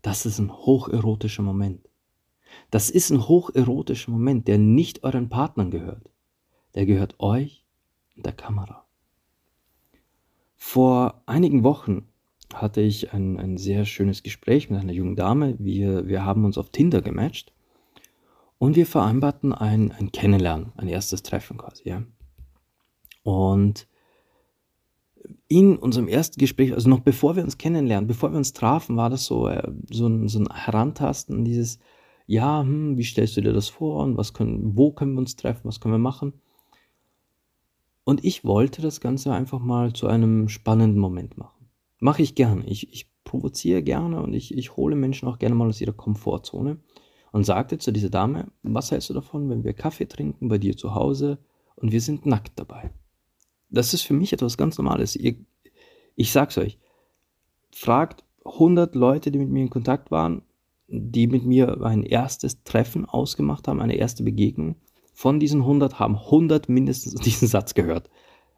das 0.03 0.27
ist 0.27 0.39
ein 0.39 0.53
hocherotischer 0.53 1.43
Moment. 1.43 1.89
Das 2.71 2.91
ist 2.91 3.09
ein 3.09 3.27
hocherotischer 3.27 4.11
Moment, 4.11 4.47
der 4.47 4.59
nicht 4.59 5.05
euren 5.05 5.31
Partnern 5.31 5.71
gehört. 5.71 6.11
Der 6.75 6.85
gehört 6.85 7.19
euch 7.19 7.65
und 8.15 8.27
der 8.27 8.35
Kamera. 8.35 8.84
Vor 10.67 11.23
einigen 11.27 11.63
Wochen 11.63 12.09
hatte 12.55 12.81
ich 12.81 13.13
ein, 13.13 13.39
ein 13.39 13.59
sehr 13.59 13.85
schönes 13.85 14.23
Gespräch 14.23 14.71
mit 14.71 14.81
einer 14.81 14.95
jungen 14.95 15.15
Dame. 15.15 15.57
Wir, 15.59 16.09
wir 16.09 16.25
haben 16.25 16.47
uns 16.47 16.57
auf 16.57 16.71
Tinder 16.71 17.03
gematcht 17.03 17.53
und 18.57 18.75
wir 18.75 18.87
vereinbarten 18.87 19.53
ein, 19.53 19.93
ein 19.93 20.11
Kennenlernen, 20.11 20.73
ein 20.77 20.89
erstes 20.89 21.23
Treffen 21.23 21.59
quasi. 21.59 21.91
Ja. 21.91 22.03
Und 23.23 23.87
in 25.49 25.77
unserem 25.77 26.09
ersten 26.09 26.41
Gespräch, 26.41 26.73
also 26.73 26.89
noch 26.89 27.01
bevor 27.01 27.37
wir 27.37 27.45
uns 27.45 27.59
kennenlernen, 27.59 28.09
bevor 28.09 28.33
wir 28.33 28.39
uns 28.39 28.55
trafen, 28.55 28.97
war 28.97 29.11
das 29.11 29.27
so, 29.27 29.47
äh, 29.47 29.71
so, 29.91 30.07
ein, 30.07 30.29
so 30.29 30.41
ein 30.41 30.49
Herantasten, 30.51 31.45
dieses, 31.45 31.79
ja, 32.27 32.63
hm, 32.63 32.97
wie 32.97 33.05
stellst 33.05 33.37
du 33.37 33.43
dir 33.43 33.53
das 33.53 33.69
vor 33.69 34.03
und 34.03 34.17
was 34.17 34.33
können, 34.33 34.77
wo 34.77 34.93
können 34.93 35.13
wir 35.13 35.21
uns 35.21 35.37
treffen, 35.37 35.65
was 35.65 35.79
können 35.79 35.95
wir 35.95 35.99
machen? 35.99 36.33
Und 38.05 38.25
ich 38.25 38.45
wollte 38.45 38.83
das 38.83 39.01
Ganze 39.01 39.33
einfach 39.33 39.59
mal 39.59 39.93
zu 39.93 40.07
einem 40.07 40.49
spannenden 40.49 41.01
Moment 41.01 41.39
machen. 41.39 41.71
Mache 41.99 42.23
ich 42.23 42.35
gerne. 42.35 42.67
Ich, 42.67 42.93
ich 42.93 43.11
provoziere 43.25 43.83
gerne 43.83 44.23
und 44.23 44.35
ich, 44.35 44.57
ich 44.57 44.77
hole 44.77 44.95
Menschen 44.95 45.27
auch 45.27 45.39
gerne 45.39 45.55
mal 45.55 45.69
aus 45.69 45.81
ihrer 45.81 45.93
Komfortzone 45.93 46.79
und 47.33 47.45
sagte 47.45 47.79
zu 47.79 47.93
dieser 47.93 48.11
Dame, 48.11 48.53
was 48.63 48.91
hältst 48.91 49.11
du 49.11 49.15
davon, 49.15 49.49
wenn 49.49 49.65
wir 49.65 49.73
Kaffee 49.73 50.07
trinken 50.07 50.49
bei 50.49 50.59
dir 50.59 50.77
zu 50.77 50.95
Hause 50.95 51.39
und 51.77 51.93
wir 51.93 52.01
sind 52.01 52.27
nackt 52.27 52.53
dabei? 52.59 52.93
Das 53.71 53.95
ist 53.95 54.03
für 54.03 54.15
mich 54.15 54.33
etwas 54.33 54.57
ganz 54.57 54.79
Normales. 54.79 55.17
Ihr, 55.17 55.37
ich 56.15 56.31
sag's 56.31 56.59
euch, 56.59 56.79
fragt 57.73 58.25
100 58.45 58.95
Leute, 58.95 59.31
die 59.31 59.39
mit 59.39 59.49
mir 59.49 59.63
in 59.63 59.71
Kontakt 59.71 60.11
waren, 60.11 60.43
die 60.87 61.27
mit 61.27 61.45
mir 61.45 61.83
ein 61.83 62.03
erstes 62.03 62.63
Treffen 62.63 63.07
ausgemacht 63.07 63.67
haben, 63.67 63.81
eine 63.81 63.97
erste 63.97 64.23
Begegnung. 64.23 64.77
Von 65.15 65.39
diesen 65.39 65.61
100 65.61 66.01
haben 66.01 66.17
100 66.17 66.69
mindestens 66.69 67.15
diesen 67.23 67.49
Satz 67.49 67.75
gehört. 67.75 68.11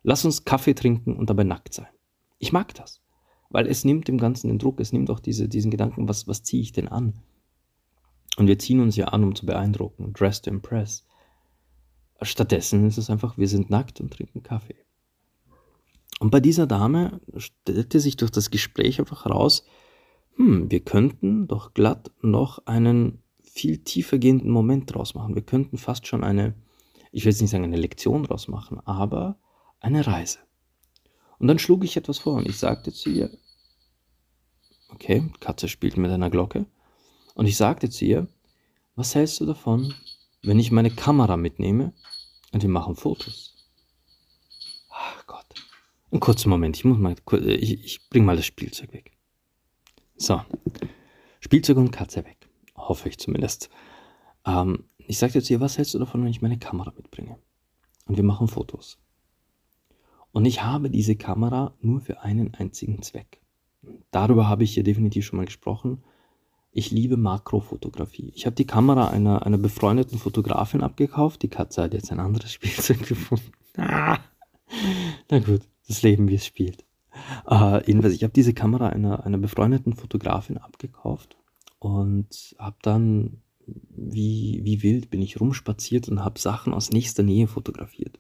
Lass 0.03 0.25
uns 0.25 0.45
Kaffee 0.45 0.75
trinken 0.75 1.17
und 1.17 1.31
dabei 1.31 1.45
nackt 1.45 1.75
sein. 1.75 1.89
Ich 2.39 2.53
mag 2.53 2.75
das, 2.75 3.03
weil 3.51 3.67
es 3.67 3.85
nimmt 3.85 4.09
dem 4.09 4.19
Ganzen 4.19 4.49
den 4.49 4.59
Druck, 4.59 4.81
es 4.81 4.93
nimmt 4.93 5.11
auch 5.11 5.21
diese, 5.21 5.49
diesen 5.49 5.71
Gedanken, 5.71 6.09
was, 6.09 6.27
was 6.27 6.43
ziehe 6.43 6.63
ich 6.63 6.73
denn 6.73 6.89
an? 6.89 7.15
Und 8.37 8.49
wir 8.49 8.59
ziehen 8.59 8.81
uns 8.81 8.97
ja 8.97 9.07
an, 9.07 9.25
um 9.25 9.35
zu 9.35 9.47
beeindrucken, 9.47 10.13
dress 10.13 10.43
to 10.43 10.51
impress. 10.51 11.07
Stattdessen 12.23 12.87
ist 12.87 12.99
es 12.99 13.11
einfach, 13.11 13.37
wir 13.37 13.49
sind 13.49 13.71
nackt 13.71 14.01
und 14.01 14.13
trinken 14.13 14.43
Kaffee. 14.43 14.77
Und 16.19 16.31
bei 16.31 16.41
dieser 16.41 16.67
Dame 16.67 17.21
stellte 17.37 18.01
sich 18.01 18.17
durch 18.17 18.31
das 18.31 18.51
Gespräch 18.51 18.99
einfach 18.99 19.27
heraus, 19.27 19.65
hm, 20.37 20.71
wir 20.71 20.81
könnten 20.81 21.47
doch 21.49 21.75
glatt 21.75 22.11
noch 22.23 22.67
einen 22.67 23.23
viel 23.57 23.79
tiefer 23.79 24.19
gehenden 24.19 24.51
Moment 24.51 24.93
draus 24.93 25.15
machen. 25.15 25.35
Wir 25.35 25.43
könnten 25.43 25.79
fast 25.79 26.07
schon 26.07 26.23
eine, 26.23 26.55
ich 27.11 27.25
will 27.25 27.33
jetzt 27.33 27.41
nicht 27.41 27.51
sagen 27.51 27.65
eine 27.65 27.79
Lektion 27.79 28.25
draus 28.25 28.49
machen, 28.49 28.81
aber 28.85 29.39
eine 29.81 30.07
Reise. 30.07 30.39
Und 31.39 31.49
dann 31.49 31.59
schlug 31.59 31.83
ich 31.83 31.97
etwas 31.97 32.19
vor 32.19 32.35
und 32.35 32.47
ich 32.47 32.59
sagte 32.59 32.93
zu 32.93 33.09
ihr, 33.09 33.31
okay, 34.91 35.31
Katze 35.41 35.69
spielt 35.69 35.97
mit 35.97 36.11
einer 36.11 36.31
Glocke, 36.31 36.67
und 37.35 37.47
ich 37.47 37.57
sagte 37.57 37.91
zu 37.91 38.05
ihr, 38.05 38.29
was 38.95 39.15
hältst 39.15 39.41
du 39.41 39.47
davon, 39.47 39.95
wenn 40.43 40.59
ich 40.59 40.71
meine 40.71 40.91
Kamera 40.91 41.37
mitnehme 41.37 41.93
und 42.53 42.63
wir 42.63 42.71
machen 42.71 42.97
Fotos? 42.97 43.55
Ach 44.91 45.27
Gott. 45.27 45.47
Einen 46.11 46.21
kurzen 46.21 46.49
Moment, 46.49 46.77
ich 46.77 46.85
muss 46.85 46.99
mal, 46.99 47.15
ich, 47.47 47.85
ich 47.85 48.09
bring 48.09 48.25
mal 48.25 48.37
das 48.37 48.47
Spielzeug 48.47 48.93
weg. 48.95 49.13
So, 50.17 50.43
Spielzeug 51.41 51.77
und 51.77 51.91
Katze 51.91 52.25
weg. 52.25 52.46
Hoffe 52.77 53.09
ich 53.09 53.19
zumindest. 53.19 53.71
Ähm, 54.45 54.85
ich 54.99 55.19
sagte 55.19 55.43
zu 55.43 55.53
ihr, 55.53 55.61
was 55.61 55.79
hältst 55.79 55.95
du 55.95 55.99
davon, 55.99 56.23
wenn 56.23 56.31
ich 56.31 56.43
meine 56.43 56.59
Kamera 56.59 56.93
mitbringe? 56.97 57.39
Und 58.07 58.17
wir 58.17 58.25
machen 58.25 58.49
Fotos. 58.49 58.99
Und 60.33 60.45
ich 60.45 60.63
habe 60.63 60.91
diese 60.91 61.17
Kamera 61.17 61.75
nur 61.81 62.01
für 62.01 62.21
einen 62.21 62.55
einzigen 62.55 63.03
Zweck. 63.03 63.41
Darüber 64.11 64.49
habe 64.49 64.65
ich 64.65 64.75
hier 64.75 64.85
definitiv 64.85 65.25
schon 65.25 65.39
mal 65.39 65.47
gesprochen. 65.47 66.03
Ich 66.73 66.91
liebe 66.91 67.17
Makrofotografie. 67.17 68.33
Ich 68.35 68.45
habe 68.45 68.55
die 68.55 68.67
Kamera 68.67 69.09
einer, 69.09 69.47
einer 69.47 69.59
befreundeten 69.59 70.19
Fotografin 70.19 70.83
abgekauft. 70.83 71.43
Die 71.43 71.49
Katze 71.49 71.83
hat 71.83 71.95
jetzt 71.95 72.13
ein 72.13 72.21
anderes 72.21 72.53
Spielzeug 72.53 73.07
gefunden. 73.07 73.51
Na 73.77 75.39
gut, 75.39 75.63
das 75.89 76.03
Leben, 76.03 76.29
wie 76.29 76.35
es 76.35 76.47
spielt. 76.47 76.85
Uh, 77.51 77.79
jedenfalls, 77.87 78.15
ich 78.15 78.25
habe 78.25 78.33
diese 78.35 78.53
Kamera 78.53 78.89
einer, 78.89 79.25
einer 79.25 79.39
befreundeten 79.39 79.95
Fotografin 79.95 80.59
abgekauft 80.59 81.37
und 81.79 82.57
habe 82.59 82.77
dann 82.83 83.43
wie, 83.69 84.61
wie 84.63 84.83
wild 84.83 85.11
bin 85.11 85.23
ich 85.23 85.41
rumspaziert 85.41 86.09
und 86.09 86.25
habe 86.25 86.39
Sachen 86.39 86.73
aus 86.73 86.91
nächster 86.91 87.23
Nähe 87.23 87.47
fotografiert. 87.47 88.19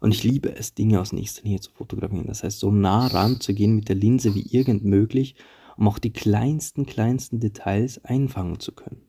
Und 0.00 0.12
ich 0.14 0.24
liebe 0.24 0.54
es, 0.54 0.74
Dinge 0.74 1.00
aus 1.00 1.12
nächster 1.12 1.42
Nähe 1.42 1.60
zu 1.60 1.70
fotografieren. 1.72 2.26
Das 2.26 2.42
heißt, 2.42 2.58
so 2.58 2.70
nah 2.70 3.06
ran 3.06 3.40
zu 3.40 3.54
gehen 3.54 3.74
mit 3.74 3.88
der 3.88 3.96
Linse 3.96 4.34
wie 4.34 4.46
irgend 4.50 4.84
möglich, 4.84 5.34
um 5.76 5.88
auch 5.88 5.98
die 5.98 6.12
kleinsten, 6.12 6.86
kleinsten 6.86 7.40
Details 7.40 8.02
einfangen 8.04 8.60
zu 8.60 8.72
können. 8.72 9.02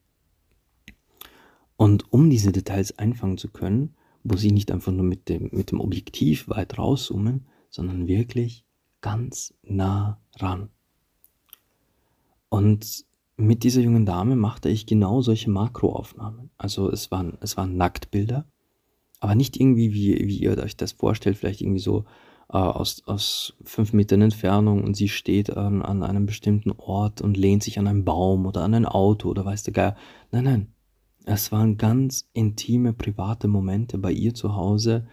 Und 1.77 2.11
um 2.13 2.29
diese 2.29 2.51
Details 2.51 2.97
einfangen 2.99 3.37
zu 3.37 3.49
können, 3.49 3.95
muss 4.23 4.43
ich 4.43 4.51
nicht 4.51 4.71
einfach 4.71 4.91
nur 4.91 5.05
mit 5.05 5.29
dem, 5.29 5.49
mit 5.51 5.71
dem 5.71 5.79
Objektiv 5.79 6.47
weit 6.47 6.77
rauszoomen, 6.77 7.47
sondern 7.69 8.07
wirklich 8.07 8.65
ganz 8.99 9.53
nah 9.63 10.21
ran. 10.37 10.69
Und 12.49 13.05
mit 13.41 13.63
dieser 13.63 13.81
jungen 13.81 14.05
Dame 14.05 14.35
machte 14.35 14.69
ich 14.69 14.85
genau 14.85 15.21
solche 15.21 15.49
Makroaufnahmen. 15.49 16.49
Also 16.57 16.89
es 16.91 17.11
waren, 17.11 17.37
es 17.41 17.57
waren 17.57 17.77
Nacktbilder, 17.77 18.45
aber 19.19 19.35
nicht 19.35 19.59
irgendwie, 19.59 19.93
wie, 19.93 20.27
wie 20.27 20.37
ihr 20.37 20.57
euch 20.57 20.77
das 20.77 20.93
vorstellt, 20.93 21.37
vielleicht 21.37 21.61
irgendwie 21.61 21.79
so 21.79 22.05
äh, 22.49 22.57
aus, 22.57 23.03
aus 23.05 23.53
fünf 23.63 23.93
Metern 23.93 24.21
Entfernung 24.21 24.83
und 24.83 24.95
sie 24.95 25.09
steht 25.09 25.55
an, 25.55 25.81
an 25.81 26.03
einem 26.03 26.25
bestimmten 26.25 26.71
Ort 26.71 27.21
und 27.21 27.37
lehnt 27.37 27.63
sich 27.63 27.79
an 27.79 27.87
einen 27.87 28.05
Baum 28.05 28.45
oder 28.45 28.61
an 28.61 28.73
ein 28.73 28.85
Auto 28.85 29.29
oder 29.29 29.45
weiß 29.45 29.63
der 29.63 29.73
Geier. 29.73 29.95
Nein, 30.31 30.43
nein. 30.43 30.67
Es 31.25 31.51
waren 31.51 31.77
ganz 31.77 32.29
intime, 32.33 32.93
private 32.93 33.47
Momente 33.47 33.99
bei 33.99 34.11
ihr 34.11 34.33
zu 34.33 34.55
Hause, 34.55 35.05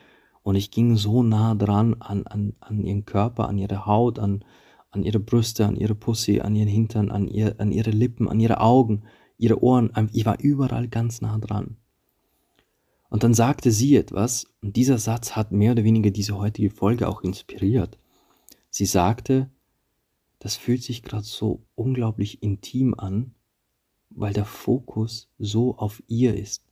und 0.49 0.55
ich 0.55 0.71
ging 0.71 0.97
so 0.97 1.23
nah 1.23 1.55
dran 1.55 1.97
an, 2.01 2.27
an, 2.27 2.55
an 2.61 2.83
ihren 2.83 3.05
Körper, 3.05 3.51
an 3.51 3.59
ihre 3.59 3.85
Haut, 3.85 4.19
an, 4.19 4.43
an 4.91 5.03
ihre 5.03 5.21
Brüste, 5.21 5.67
an 5.67 5.77
ihre 5.77 5.95
Pussy, 5.95 6.41
an 6.41 6.57
ihren 6.57 6.69
Hintern, 6.69 7.11
an, 7.11 7.29
ihr, 7.29 7.55
an 7.59 7.73
ihre 7.73 7.91
Lippen, 7.91 8.29
an 8.29 8.41
ihre 8.41 8.61
Augen, 8.61 9.05
ihre 9.37 9.63
Ohren. 9.63 9.91
Ich 10.13 10.25
war 10.25 10.41
überall 10.41 10.89
ganz 10.89 11.21
nah 11.21 11.39
dran. 11.39 11.77
Und 13.11 13.23
dann 13.23 13.35
sagte 13.35 13.71
sie 13.71 13.97
etwas, 13.97 14.47
und 14.61 14.77
dieser 14.77 14.99
Satz 14.99 15.33
hat 15.37 15.53
mehr 15.53 15.73
oder 15.73 15.85
weniger 15.85 16.11
diese 16.11 16.37
heutige 16.37 16.71
Folge 16.71 17.09
auch 17.09 17.23
inspiriert. 17.23 17.99
Sie 18.71 18.87
sagte, 18.87 19.51
das 20.39 20.57
fühlt 20.57 20.83
sich 20.83 21.03
gerade 21.03 21.25
so 21.25 21.63
unglaublich 21.75 22.43
intim 22.43 22.95
an, 22.95 23.35
weil 24.11 24.33
der 24.33 24.45
Fokus 24.45 25.29
so 25.39 25.77
auf 25.77 26.03
ihr 26.07 26.37
ist. 26.37 26.65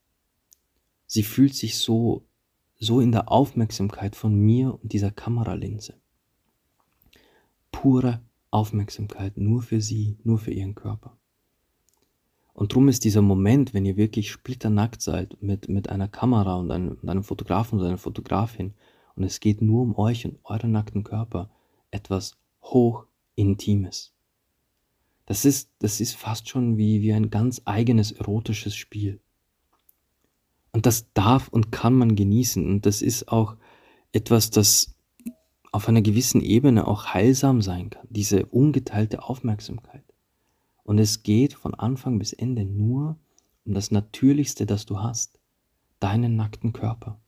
Sie 1.06 1.22
fühlt 1.22 1.54
sich 1.54 1.78
so 1.78 2.26
so 2.78 3.00
in 3.00 3.12
der 3.12 3.30
Aufmerksamkeit 3.30 4.16
von 4.16 4.34
mir 4.34 4.78
und 4.82 4.92
dieser 4.92 5.10
Kameralinse. 5.10 5.94
Pure 7.86 8.20
Aufmerksamkeit 8.50 9.36
nur 9.36 9.62
für 9.62 9.80
sie, 9.80 10.18
nur 10.24 10.40
für 10.40 10.50
ihren 10.50 10.74
Körper. 10.74 11.16
Und 12.52 12.74
drum 12.74 12.88
ist 12.88 13.04
dieser 13.04 13.22
Moment, 13.22 13.74
wenn 13.74 13.84
ihr 13.84 13.96
wirklich 13.96 14.32
splitternackt 14.32 15.00
seid 15.00 15.40
mit, 15.40 15.68
mit 15.68 15.88
einer 15.88 16.08
Kamera 16.08 16.56
und 16.56 16.68
einem, 16.72 16.98
einem 17.06 17.22
Fotografen 17.22 17.78
oder 17.78 17.86
einer 17.86 17.96
Fotografin 17.96 18.74
und 19.14 19.22
es 19.22 19.38
geht 19.38 19.62
nur 19.62 19.82
um 19.82 19.96
euch 19.96 20.24
und 20.24 20.40
euren 20.42 20.72
nackten 20.72 21.04
Körper, 21.04 21.48
etwas 21.92 22.36
hoch 22.60 23.06
Intimes. 23.36 24.12
Das 25.24 25.44
ist, 25.44 25.70
das 25.78 26.00
ist 26.00 26.16
fast 26.16 26.48
schon 26.48 26.78
wie, 26.78 27.02
wie 27.02 27.12
ein 27.12 27.30
ganz 27.30 27.62
eigenes 27.66 28.10
erotisches 28.10 28.74
Spiel. 28.74 29.20
Und 30.72 30.86
das 30.86 31.12
darf 31.14 31.46
und 31.46 31.70
kann 31.70 31.94
man 31.94 32.16
genießen. 32.16 32.66
Und 32.66 32.84
das 32.84 33.00
ist 33.00 33.28
auch 33.28 33.54
etwas, 34.10 34.50
das 34.50 34.95
auf 35.76 35.90
einer 35.90 36.00
gewissen 36.00 36.40
Ebene 36.40 36.88
auch 36.88 37.12
heilsam 37.12 37.60
sein 37.60 37.90
kann. 37.90 38.06
Diese 38.08 38.46
ungeteilte 38.46 39.22
Aufmerksamkeit. 39.22 40.04
Und 40.84 40.98
es 40.98 41.22
geht 41.22 41.52
von 41.52 41.74
Anfang 41.74 42.18
bis 42.18 42.32
Ende 42.32 42.64
nur 42.64 43.18
um 43.66 43.74
das 43.74 43.90
Natürlichste, 43.90 44.64
das 44.64 44.86
du 44.86 45.00
hast. 45.00 45.38
Deinen 46.00 46.34
nackten 46.34 46.72
Körper. 46.72 47.20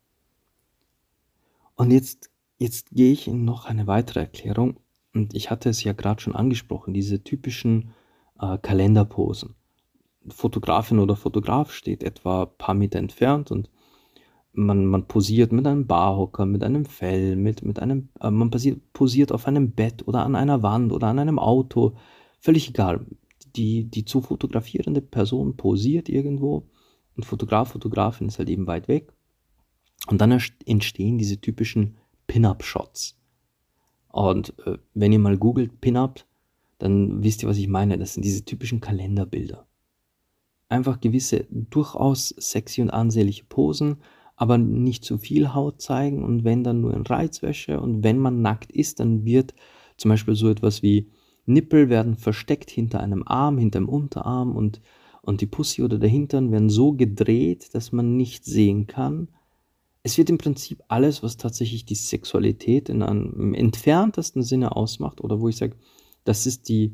Und 1.74 1.90
jetzt, 1.90 2.30
jetzt 2.56 2.88
gehe 2.92 3.12
ich 3.12 3.28
in 3.28 3.44
noch 3.44 3.66
eine 3.66 3.86
weitere 3.86 4.20
Erklärung. 4.20 4.80
Und 5.12 5.34
ich 5.34 5.50
hatte 5.50 5.68
es 5.68 5.84
ja 5.84 5.92
gerade 5.92 6.22
schon 6.22 6.34
angesprochen, 6.34 6.94
diese 6.94 7.22
typischen 7.22 7.90
äh, 8.40 8.56
Kalenderposen. 8.56 9.56
Fotografin 10.26 11.00
oder 11.00 11.16
Fotograf 11.16 11.70
steht 11.70 12.02
etwa 12.02 12.44
ein 12.44 12.56
paar 12.56 12.74
Meter 12.74 12.98
entfernt 12.98 13.50
und 13.50 13.68
man, 14.52 14.86
man 14.86 15.06
posiert 15.06 15.52
mit 15.52 15.66
einem 15.66 15.86
Barhocker, 15.86 16.46
mit 16.46 16.64
einem 16.64 16.84
Fell, 16.84 17.36
mit, 17.36 17.62
mit 17.64 17.80
einem, 17.80 18.08
äh, 18.20 18.30
man 18.30 18.50
posiert, 18.50 18.80
posiert 18.92 19.32
auf 19.32 19.46
einem 19.46 19.72
Bett 19.72 20.06
oder 20.06 20.24
an 20.24 20.34
einer 20.34 20.62
Wand 20.62 20.92
oder 20.92 21.08
an 21.08 21.18
einem 21.18 21.38
Auto. 21.38 21.94
Völlig 22.40 22.68
egal 22.70 23.04
die, 23.56 23.84
die 23.84 24.04
zu 24.04 24.20
fotografierende 24.20 25.00
Person 25.00 25.56
posiert 25.56 26.08
irgendwo 26.08 26.68
und 27.16 27.24
Fotograf, 27.24 27.72
Fotografin 27.72 28.28
ist 28.28 28.38
halt 28.38 28.48
eben 28.48 28.66
weit 28.66 28.88
weg. 28.88 29.12
Und 30.06 30.20
dann 30.20 30.40
entstehen 30.64 31.18
diese 31.18 31.40
typischen 31.40 31.96
Pin-Up-Shots. 32.28 33.18
Und 34.08 34.54
äh, 34.64 34.78
wenn 34.94 35.12
ihr 35.12 35.18
mal 35.18 35.36
googelt 35.36 35.80
Pin-Up, 35.80 36.24
dann 36.78 37.24
wisst 37.24 37.42
ihr, 37.42 37.48
was 37.48 37.58
ich 37.58 37.66
meine. 37.66 37.98
Das 37.98 38.14
sind 38.14 38.24
diese 38.24 38.44
typischen 38.44 38.80
Kalenderbilder. 38.80 39.66
Einfach 40.68 41.00
gewisse 41.00 41.46
durchaus 41.50 42.28
sexy 42.28 42.82
und 42.82 42.90
ansehnliche 42.90 43.44
Posen, 43.44 43.96
aber 44.38 44.56
nicht 44.56 45.04
zu 45.04 45.18
viel 45.18 45.52
Haut 45.52 45.82
zeigen 45.82 46.24
und 46.24 46.44
wenn 46.44 46.62
dann 46.62 46.80
nur 46.80 46.94
in 46.94 47.02
Reizwäsche 47.02 47.80
und 47.80 48.04
wenn 48.04 48.18
man 48.18 48.40
nackt 48.40 48.70
ist, 48.70 49.00
dann 49.00 49.24
wird 49.24 49.52
zum 49.96 50.10
Beispiel 50.10 50.36
so 50.36 50.48
etwas 50.48 50.80
wie 50.80 51.10
Nippel 51.44 51.88
werden 51.88 52.14
versteckt 52.14 52.70
hinter 52.70 53.00
einem 53.00 53.24
Arm, 53.26 53.58
hinter 53.58 53.80
dem 53.80 53.88
Unterarm 53.88 54.54
und, 54.54 54.80
und 55.22 55.40
die 55.40 55.46
Pussy 55.46 55.82
oder 55.82 55.98
der 55.98 56.08
Hintern 56.08 56.52
werden 56.52 56.70
so 56.70 56.92
gedreht, 56.92 57.74
dass 57.74 57.90
man 57.90 58.16
nicht 58.16 58.44
sehen 58.44 58.86
kann. 58.86 59.28
Es 60.04 60.16
wird 60.18 60.30
im 60.30 60.38
Prinzip 60.38 60.84
alles, 60.86 61.24
was 61.24 61.36
tatsächlich 61.36 61.84
die 61.84 61.96
Sexualität 61.96 62.88
in 62.88 63.02
einem 63.02 63.54
entferntesten 63.54 64.44
Sinne 64.44 64.76
ausmacht 64.76 65.20
oder 65.20 65.40
wo 65.40 65.48
ich 65.48 65.56
sage, 65.56 65.74
das 66.22 66.46
ist 66.46 66.68
die 66.68 66.92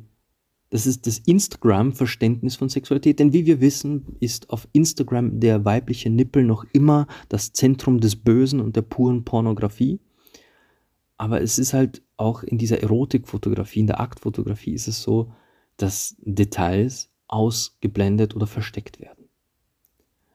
das 0.74 0.86
ist 0.86 1.06
das 1.06 1.18
Instagram-Verständnis 1.18 2.56
von 2.56 2.68
Sexualität, 2.68 3.20
denn 3.20 3.32
wie 3.32 3.46
wir 3.46 3.60
wissen, 3.60 4.16
ist 4.18 4.50
auf 4.50 4.66
Instagram 4.72 5.38
der 5.38 5.64
weibliche 5.64 6.10
Nippel 6.10 6.42
noch 6.42 6.64
immer 6.72 7.06
das 7.28 7.52
Zentrum 7.52 8.00
des 8.00 8.16
Bösen 8.16 8.60
und 8.60 8.74
der 8.74 8.82
puren 8.82 9.24
Pornografie. 9.24 10.00
Aber 11.16 11.40
es 11.40 11.60
ist 11.60 11.74
halt 11.74 12.02
auch 12.16 12.42
in 12.42 12.58
dieser 12.58 12.82
Erotikfotografie, 12.82 13.78
in 13.78 13.86
der 13.86 14.00
Aktfotografie 14.00 14.72
ist 14.72 14.88
es 14.88 15.00
so, 15.00 15.30
dass 15.76 16.16
Details 16.18 17.08
ausgeblendet 17.28 18.34
oder 18.34 18.48
versteckt 18.48 18.98
werden. 18.98 19.26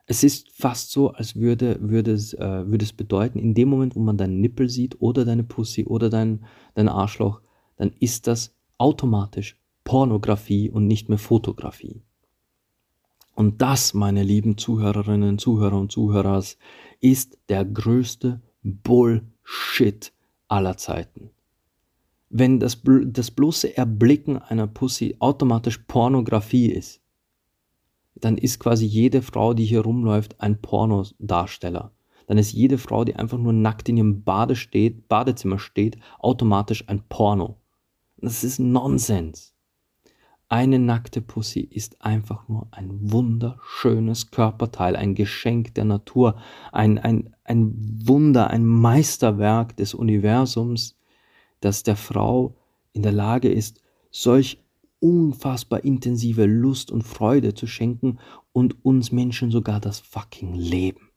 Es 0.06 0.24
ist 0.24 0.48
fast 0.58 0.90
so, 0.90 1.10
als 1.10 1.36
würde, 1.36 1.76
würde, 1.82 2.12
es, 2.12 2.32
äh, 2.32 2.66
würde 2.66 2.86
es 2.86 2.94
bedeuten, 2.94 3.38
in 3.38 3.52
dem 3.52 3.68
Moment, 3.68 3.94
wo 3.94 4.00
man 4.00 4.16
deinen 4.16 4.40
Nippel 4.40 4.70
sieht 4.70 5.02
oder 5.02 5.26
deine 5.26 5.44
Pussy 5.44 5.84
oder 5.84 6.08
dein, 6.08 6.46
dein 6.72 6.88
Arschloch, 6.88 7.42
dann 7.76 7.92
ist 8.00 8.26
das 8.26 8.56
automatisch 8.78 9.59
Pornografie 9.90 10.70
und 10.70 10.86
nicht 10.86 11.08
mehr 11.08 11.18
Fotografie. 11.18 12.02
Und 13.34 13.60
das, 13.62 13.94
meine 13.94 14.22
lieben 14.22 14.56
Zuhörerinnen, 14.56 15.38
Zuhörer 15.38 15.78
und 15.78 15.90
Zuhörers, 15.90 16.58
ist 17.00 17.38
der 17.48 17.64
größte 17.64 18.40
Bullshit 18.62 20.12
aller 20.48 20.76
Zeiten 20.76 21.30
wenn 22.30 22.60
das, 22.60 22.80
das 23.06 23.32
bloße 23.32 23.76
Erblicken 23.76 24.38
einer 24.38 24.68
Pussy 24.68 25.16
automatisch 25.18 25.78
Pornografie 25.78 26.70
ist, 26.70 27.00
dann 28.14 28.38
ist 28.38 28.60
quasi 28.60 28.86
jede 28.86 29.20
Frau, 29.20 29.52
die 29.52 29.64
hier 29.64 29.80
rumläuft, 29.80 30.40
ein 30.40 30.60
Pornodarsteller. 30.60 31.92
Dann 32.26 32.38
ist 32.38 32.52
jede 32.52 32.78
Frau, 32.78 33.04
die 33.04 33.16
einfach 33.16 33.38
nur 33.38 33.52
nackt 33.52 33.88
in 33.88 33.96
ihrem 33.96 34.22
Bade 34.22 34.54
steht, 34.54 35.08
Badezimmer 35.08 35.58
steht, 35.58 35.98
automatisch 36.20 36.88
ein 36.88 37.02
Porno. 37.08 37.56
Das 38.18 38.44
ist 38.44 38.60
Nonsens. 38.60 39.54
Eine 40.52 40.80
nackte 40.80 41.20
Pussy 41.20 41.60
ist 41.60 42.02
einfach 42.02 42.48
nur 42.48 42.66
ein 42.72 43.12
wunderschönes 43.12 44.32
Körperteil, 44.32 44.96
ein 44.96 45.14
Geschenk 45.14 45.76
der 45.76 45.84
Natur, 45.84 46.42
ein, 46.72 46.98
ein, 46.98 47.32
ein 47.44 47.72
Wunder, 48.04 48.50
ein 48.50 48.66
Meisterwerk 48.66 49.76
des 49.76 49.94
Universums, 49.94 50.98
dass 51.60 51.84
der 51.84 51.94
Frau 51.94 52.56
in 52.92 53.02
der 53.02 53.12
Lage 53.12 53.48
ist, 53.48 53.80
solch 54.10 54.60
unfassbar 54.98 55.84
intensive 55.84 56.46
Lust 56.46 56.90
und 56.90 57.02
Freude 57.02 57.54
zu 57.54 57.68
schenken 57.68 58.18
und 58.52 58.84
uns 58.84 59.12
Menschen 59.12 59.52
sogar 59.52 59.78
das 59.78 60.00
fucking 60.00 60.54
Leben. 60.54 61.10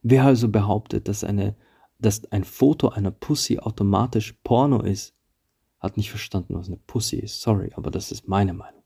Wer 0.00 0.24
also 0.24 0.48
behauptet, 0.48 1.08
dass, 1.08 1.24
eine, 1.24 1.56
dass 1.98 2.24
ein 2.32 2.44
Foto 2.44 2.88
einer 2.88 3.10
Pussy 3.10 3.58
automatisch 3.58 4.32
Porno 4.44 4.80
ist, 4.80 5.14
hat 5.78 5.96
nicht 5.96 6.10
verstanden, 6.10 6.54
was 6.54 6.68
eine 6.68 6.78
Pussy 6.78 7.16
ist. 7.16 7.40
Sorry, 7.40 7.70
aber 7.74 7.90
das 7.90 8.10
ist 8.10 8.28
meine 8.28 8.54
Meinung. 8.54 8.82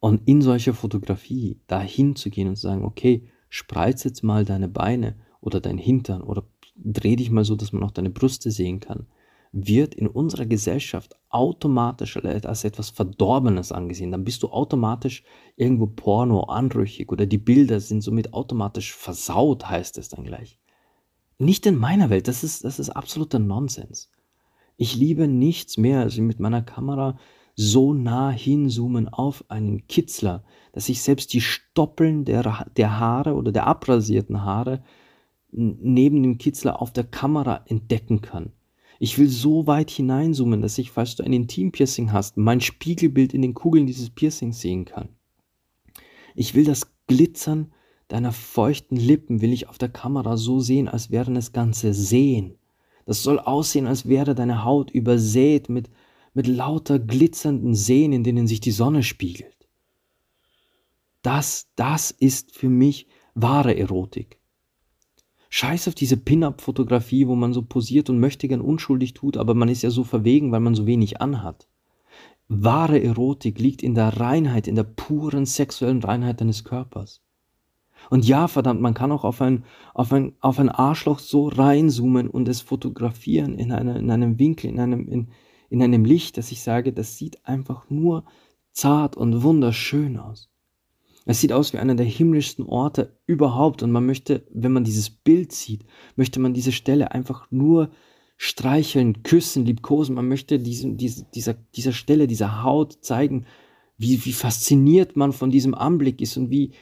Und 0.00 0.28
in 0.28 0.42
solcher 0.42 0.74
Fotografie 0.74 1.60
dahin 1.66 2.16
zu 2.16 2.28
gehen 2.28 2.48
und 2.48 2.56
zu 2.56 2.62
sagen, 2.62 2.84
okay, 2.84 3.28
spreiz 3.48 4.04
jetzt 4.04 4.22
mal 4.22 4.44
deine 4.44 4.68
Beine 4.68 5.16
oder 5.40 5.60
dein 5.60 5.78
Hintern 5.78 6.22
oder 6.22 6.44
dreh 6.76 7.16
dich 7.16 7.30
mal 7.30 7.44
so, 7.44 7.56
dass 7.56 7.72
man 7.72 7.82
auch 7.82 7.90
deine 7.90 8.10
Brüste 8.10 8.50
sehen 8.50 8.80
kann, 8.80 9.06
wird 9.52 9.94
in 9.94 10.08
unserer 10.08 10.46
Gesellschaft 10.46 11.14
automatisch 11.28 12.16
als 12.16 12.64
etwas 12.64 12.90
Verdorbenes 12.90 13.70
angesehen. 13.70 14.10
Dann 14.10 14.24
bist 14.24 14.42
du 14.42 14.48
automatisch 14.48 15.22
irgendwo 15.56 15.86
porno, 15.86 16.42
anrüchig 16.42 17.12
oder 17.12 17.24
die 17.24 17.38
Bilder 17.38 17.78
sind 17.78 18.00
somit 18.00 18.32
automatisch 18.34 18.92
versaut, 18.92 19.70
heißt 19.70 19.96
es 19.98 20.08
dann 20.08 20.24
gleich. 20.24 20.58
Nicht 21.38 21.66
in 21.66 21.76
meiner 21.76 22.10
Welt, 22.10 22.26
das 22.26 22.42
ist, 22.42 22.64
das 22.64 22.78
ist 22.78 22.90
absoluter 22.90 23.38
Nonsens. 23.38 24.10
Ich 24.76 24.96
liebe 24.96 25.28
nichts 25.28 25.76
mehr, 25.76 26.00
als 26.00 26.16
mit 26.16 26.40
meiner 26.40 26.62
Kamera 26.62 27.18
so 27.56 27.92
nah 27.94 28.30
hinzoomen 28.30 29.08
auf 29.08 29.44
einen 29.48 29.86
Kitzler, 29.86 30.44
dass 30.72 30.88
ich 30.88 31.02
selbst 31.02 31.32
die 31.32 31.40
Stoppeln 31.40 32.24
der, 32.24 32.66
der 32.76 32.98
Haare 32.98 33.34
oder 33.34 33.52
der 33.52 33.66
abrasierten 33.66 34.42
Haare 34.42 34.82
neben 35.52 36.22
dem 36.22 36.38
Kitzler 36.38 36.82
auf 36.82 36.92
der 36.92 37.04
Kamera 37.04 37.64
entdecken 37.66 38.20
kann. 38.20 38.52
Ich 38.98 39.18
will 39.18 39.28
so 39.28 39.66
weit 39.66 39.90
hineinzoomen, 39.90 40.60
dass 40.60 40.78
ich, 40.78 40.90
falls 40.90 41.14
du 41.14 41.22
ein 41.22 41.32
Intimpiercing 41.32 42.12
hast, 42.12 42.36
mein 42.36 42.60
Spiegelbild 42.60 43.34
in 43.34 43.42
den 43.42 43.54
Kugeln 43.54 43.86
dieses 43.86 44.10
Piercings 44.10 44.60
sehen 44.60 44.84
kann. 44.84 45.10
Ich 46.34 46.54
will 46.54 46.64
das 46.64 46.92
Glitzern 47.06 47.72
deiner 48.08 48.32
feuchten 48.32 48.96
Lippen, 48.96 49.40
will 49.40 49.52
ich 49.52 49.68
auf 49.68 49.78
der 49.78 49.88
Kamera 49.88 50.36
so 50.36 50.58
sehen, 50.60 50.88
als 50.88 51.10
wären 51.10 51.36
es 51.36 51.52
ganze 51.52 51.94
Seen. 51.94 52.56
Das 53.06 53.22
soll 53.22 53.38
aussehen, 53.38 53.86
als 53.86 54.08
wäre 54.08 54.34
deine 54.34 54.64
Haut 54.64 54.90
übersät 54.90 55.68
mit, 55.68 55.90
mit 56.32 56.46
lauter 56.46 56.98
glitzernden 56.98 57.74
Seen, 57.74 58.12
in 58.12 58.24
denen 58.24 58.46
sich 58.46 58.60
die 58.60 58.70
Sonne 58.70 59.02
spiegelt. 59.02 59.68
Das, 61.22 61.68
das 61.76 62.10
ist 62.10 62.54
für 62.54 62.68
mich 62.68 63.06
wahre 63.34 63.76
Erotik. 63.76 64.38
Scheiß 65.50 65.88
auf 65.88 65.94
diese 65.94 66.16
Pin-Up-Fotografie, 66.16 67.28
wo 67.28 67.36
man 67.36 67.52
so 67.52 67.62
posiert 67.62 68.10
und 68.10 68.18
möchte 68.18 68.48
gern 68.48 68.60
unschuldig 68.60 69.14
tut, 69.14 69.36
aber 69.36 69.54
man 69.54 69.68
ist 69.68 69.82
ja 69.82 69.90
so 69.90 70.02
verwegen, 70.02 70.50
weil 70.50 70.60
man 70.60 70.74
so 70.74 70.84
wenig 70.84 71.20
anhat. 71.20 71.68
Wahre 72.48 73.02
Erotik 73.02 73.58
liegt 73.58 73.82
in 73.82 73.94
der 73.94 74.20
Reinheit, 74.20 74.66
in 74.66 74.74
der 74.74 74.82
puren 74.82 75.46
sexuellen 75.46 76.02
Reinheit 76.02 76.40
deines 76.40 76.64
Körpers. 76.64 77.23
Und 78.10 78.26
ja, 78.26 78.48
verdammt, 78.48 78.80
man 78.80 78.94
kann 78.94 79.12
auch 79.12 79.24
auf 79.24 79.40
ein, 79.40 79.64
auf 79.94 80.12
ein, 80.12 80.34
auf 80.40 80.58
ein 80.58 80.68
Arschloch 80.68 81.18
so 81.18 81.48
reinzoomen 81.48 82.28
und 82.28 82.48
es 82.48 82.60
fotografieren 82.60 83.58
in, 83.58 83.72
einer, 83.72 83.96
in 83.96 84.10
einem 84.10 84.38
Winkel, 84.38 84.70
in 84.70 84.80
einem, 84.80 85.08
in, 85.08 85.28
in 85.70 85.82
einem 85.82 86.04
Licht, 86.04 86.36
dass 86.36 86.52
ich 86.52 86.62
sage, 86.62 86.92
das 86.92 87.16
sieht 87.16 87.46
einfach 87.46 87.88
nur 87.90 88.24
zart 88.72 89.16
und 89.16 89.42
wunderschön 89.42 90.18
aus. 90.18 90.50
Es 91.26 91.40
sieht 91.40 91.52
aus 91.52 91.72
wie 91.72 91.78
einer 91.78 91.94
der 91.94 92.06
himmlischsten 92.06 92.66
Orte 92.66 93.16
überhaupt 93.26 93.82
und 93.82 93.90
man 93.90 94.04
möchte, 94.04 94.46
wenn 94.52 94.72
man 94.72 94.84
dieses 94.84 95.08
Bild 95.08 95.52
sieht, 95.52 95.84
möchte 96.16 96.38
man 96.38 96.52
diese 96.52 96.72
Stelle 96.72 97.12
einfach 97.12 97.50
nur 97.50 97.90
streicheln, 98.36 99.22
küssen, 99.22 99.64
liebkosen. 99.64 100.14
Man 100.14 100.28
möchte 100.28 100.58
diesem, 100.58 100.98
diese, 100.98 101.24
dieser, 101.34 101.54
dieser 101.54 101.92
Stelle, 101.92 102.26
dieser 102.26 102.62
Haut 102.62 102.98
zeigen, 103.00 103.46
wie 103.96 104.10
wie, 104.10 104.24
wie 104.24 104.32
fasziniert 104.32 105.16
man 105.16 105.32
von 105.32 105.50
diesem 105.50 105.74
Anblick 105.74 106.20
ist 106.20 106.36
und 106.36 106.50
wie, 106.50 106.72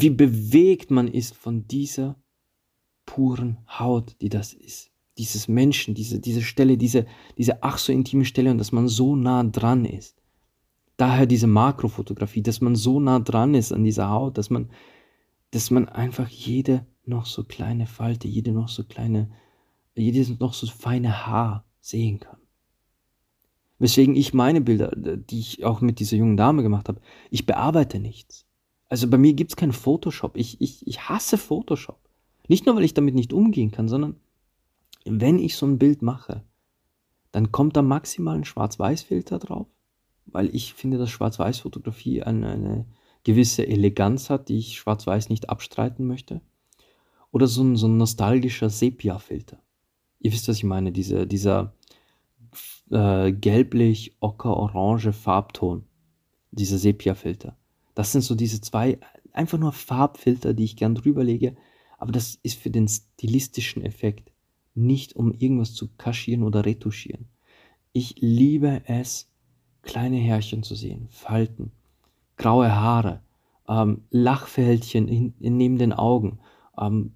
wie 0.00 0.10
bewegt 0.10 0.90
man 0.90 1.08
ist 1.08 1.34
von 1.34 1.66
dieser 1.66 2.16
puren 3.06 3.58
Haut, 3.68 4.16
die 4.20 4.28
das 4.28 4.52
ist. 4.52 4.90
Dieses 5.18 5.46
Menschen, 5.46 5.94
diese, 5.94 6.18
diese 6.18 6.42
Stelle, 6.42 6.76
diese, 6.76 7.06
diese 7.38 7.62
ach 7.62 7.78
so 7.78 7.92
intime 7.92 8.24
Stelle 8.24 8.50
und 8.50 8.58
dass 8.58 8.72
man 8.72 8.88
so 8.88 9.14
nah 9.14 9.44
dran 9.44 9.84
ist. 9.84 10.20
Daher 10.96 11.26
diese 11.26 11.46
Makrofotografie, 11.46 12.42
dass 12.42 12.60
man 12.60 12.74
so 12.74 12.98
nah 12.98 13.20
dran 13.20 13.54
ist 13.54 13.72
an 13.72 13.84
dieser 13.84 14.10
Haut, 14.10 14.38
dass 14.38 14.50
man, 14.50 14.70
dass 15.50 15.70
man 15.70 15.88
einfach 15.88 16.28
jede 16.28 16.86
noch 17.04 17.26
so 17.26 17.44
kleine 17.44 17.86
Falte, 17.86 18.26
jede 18.26 18.52
noch 18.52 18.68
so 18.68 18.84
kleine, 18.84 19.30
jedes 19.94 20.38
noch 20.40 20.54
so 20.54 20.66
feine 20.66 21.26
Haar 21.26 21.64
sehen 21.80 22.18
kann. 22.20 22.38
Weswegen 23.78 24.16
ich 24.16 24.34
meine 24.34 24.60
Bilder, 24.60 24.92
die 24.96 25.38
ich 25.38 25.64
auch 25.64 25.80
mit 25.80 26.00
dieser 26.00 26.16
jungen 26.16 26.36
Dame 26.36 26.62
gemacht 26.62 26.88
habe, 26.88 27.00
ich 27.30 27.44
bearbeite 27.44 27.98
nichts. 27.98 28.43
Also 28.94 29.10
bei 29.10 29.18
mir 29.18 29.32
gibt 29.32 29.50
es 29.50 29.56
kein 29.56 29.72
Photoshop. 29.72 30.36
Ich, 30.36 30.60
ich, 30.60 30.86
ich 30.86 31.08
hasse 31.08 31.36
Photoshop. 31.36 31.98
Nicht 32.46 32.64
nur, 32.64 32.76
weil 32.76 32.84
ich 32.84 32.94
damit 32.94 33.16
nicht 33.16 33.32
umgehen 33.32 33.72
kann, 33.72 33.88
sondern 33.88 34.20
wenn 35.04 35.40
ich 35.40 35.56
so 35.56 35.66
ein 35.66 35.80
Bild 35.80 36.00
mache, 36.00 36.44
dann 37.32 37.50
kommt 37.50 37.76
da 37.76 37.82
maximal 37.82 38.36
ein 38.36 38.44
Schwarz-Weiß-Filter 38.44 39.40
drauf, 39.40 39.66
weil 40.26 40.54
ich 40.54 40.74
finde, 40.74 40.96
dass 40.96 41.10
Schwarz-Weiß-Fotografie 41.10 42.22
eine, 42.22 42.50
eine, 42.50 42.86
gewisse 43.24 43.66
Eleganz 43.66 44.30
hat, 44.30 44.48
die 44.48 44.58
ich 44.58 44.78
Schwarz-Weiß 44.78 45.28
nicht 45.28 45.48
abstreiten 45.48 46.06
möchte. 46.06 46.40
Oder 47.32 47.48
so 47.48 47.64
ein, 47.64 47.74
so 47.74 47.88
ein 47.88 47.96
nostalgischer 47.96 48.70
Sepia-Filter. 48.70 49.60
Ihr 50.20 50.32
wisst, 50.32 50.46
was 50.46 50.58
ich 50.58 50.62
meine, 50.62 50.92
diese, 50.92 51.26
dieser 51.26 51.74
äh, 52.92 53.32
gelblich, 53.32 54.16
ocker, 54.20 54.56
orange 54.56 55.12
Farbton, 55.12 55.82
dieser 56.52 56.78
Sepia-Filter. 56.78 57.56
Das 57.94 58.12
sind 58.12 58.22
so 58.22 58.34
diese 58.34 58.60
zwei, 58.60 58.98
einfach 59.32 59.58
nur 59.58 59.72
Farbfilter, 59.72 60.54
die 60.54 60.64
ich 60.64 60.76
gern 60.76 60.94
drüber 60.94 61.24
lege, 61.24 61.56
aber 61.98 62.12
das 62.12 62.38
ist 62.42 62.58
für 62.58 62.70
den 62.70 62.88
stilistischen 62.88 63.82
Effekt, 63.82 64.32
nicht 64.74 65.14
um 65.16 65.32
irgendwas 65.32 65.74
zu 65.74 65.88
kaschieren 65.96 66.42
oder 66.42 66.64
retuschieren. 66.64 67.26
Ich 67.92 68.16
liebe 68.18 68.82
es, 68.86 69.30
kleine 69.82 70.16
Härchen 70.16 70.62
zu 70.62 70.74
sehen, 70.74 71.06
Falten, 71.10 71.70
graue 72.36 72.74
Haare, 72.74 73.20
ähm, 73.68 74.02
Lachfältchen 74.10 75.08
in, 75.08 75.34
in, 75.40 75.56
neben 75.56 75.78
den 75.78 75.92
Augen, 75.92 76.40
ähm, 76.78 77.12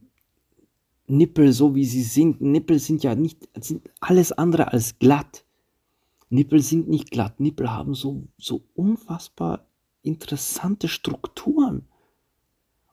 Nippel 1.09 1.53
so 1.53 1.75
wie 1.75 1.87
sie 1.87 2.03
sind. 2.03 2.41
Nippel 2.41 2.79
sind 2.79 3.03
ja 3.03 3.15
nicht, 3.15 3.49
sind 3.59 3.89
alles 4.01 4.31
andere 4.33 4.73
als 4.73 4.99
glatt. 4.99 5.45
Nippel 6.29 6.61
sind 6.61 6.89
nicht 6.89 7.11
glatt. 7.11 7.41
Nippel 7.41 7.71
haben 7.71 7.95
so, 7.95 8.29
so 8.37 8.63
unfassbar 8.75 9.68
interessante 10.03 10.89
Strukturen. 10.89 11.87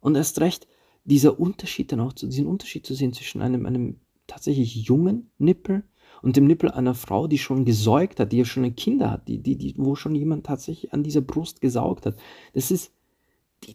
Und 0.01 0.15
erst 0.15 0.39
recht, 0.39 0.67
dieser 1.03 1.39
Unterschied 1.39 1.91
dann 1.91 1.99
auch, 1.99 2.13
diesen 2.13 2.47
Unterschied 2.47 2.85
zu 2.85 2.93
sehen 2.93 3.13
zwischen 3.13 3.41
einem, 3.41 3.65
einem 3.65 3.99
tatsächlich 4.27 4.75
jungen 4.75 5.29
Nippel 5.37 5.83
und 6.21 6.35
dem 6.35 6.47
Nippel 6.47 6.71
einer 6.71 6.95
Frau, 6.95 7.27
die 7.27 7.37
schon 7.37 7.65
gesäugt 7.65 8.19
hat, 8.19 8.31
die 8.31 8.37
ja 8.37 8.45
schon 8.45 8.63
ein 8.65 8.75
Kind 8.75 9.03
hat, 9.03 9.27
die, 9.27 9.41
die, 9.41 9.55
die, 9.57 9.75
wo 9.77 9.95
schon 9.95 10.15
jemand 10.15 10.45
tatsächlich 10.45 10.93
an 10.93 11.03
dieser 11.03 11.21
Brust 11.21 11.61
gesaugt 11.61 12.05
hat. 12.05 12.17
Das 12.53 12.71
ist, 12.71 12.91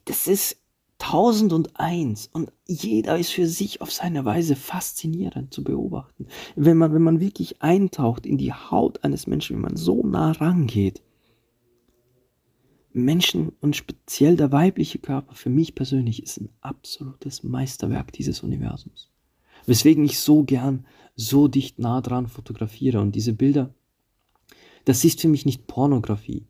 das 0.06 0.26
ist 0.26 0.60
tausend 0.98 1.52
und 1.52 1.78
eins 1.80 2.28
und 2.32 2.52
jeder 2.66 3.18
ist 3.18 3.30
für 3.30 3.46
sich 3.46 3.80
auf 3.80 3.90
seine 3.90 4.24
Weise 4.24 4.54
faszinierend 4.54 5.52
zu 5.54 5.64
beobachten. 5.64 6.26
Wenn 6.56 6.76
man, 6.76 6.92
wenn 6.92 7.02
man 7.02 7.20
wirklich 7.20 7.62
eintaucht 7.62 8.26
in 8.26 8.38
die 8.38 8.52
Haut 8.52 9.02
eines 9.02 9.26
Menschen, 9.26 9.56
wenn 9.56 9.62
man 9.62 9.76
so 9.76 10.04
nah 10.04 10.32
rangeht, 10.32 11.02
Menschen 12.92 13.53
und 13.61 13.76
speziell 13.76 14.37
der 14.37 14.53
weibliche 14.53 14.98
Körper 14.98 15.35
für 15.35 15.50
mich 15.50 15.74
persönlich 15.74 16.22
ist 16.22 16.40
ein 16.40 16.50
absolutes 16.61 17.42
Meisterwerk 17.42 18.12
dieses 18.12 18.42
Universums. 18.42 19.11
Weswegen 19.66 20.05
ich 20.05 20.18
so 20.18 20.42
gern 20.42 20.87
so 21.14 21.48
dicht 21.48 21.79
nah 21.79 22.00
dran 22.00 22.26
fotografiere 22.26 23.00
und 23.00 23.14
diese 23.14 23.33
Bilder, 23.33 23.74
das 24.85 25.05
ist 25.05 25.20
für 25.20 25.29
mich 25.29 25.46
nicht 25.46 25.66
Pornografie. 25.66 26.46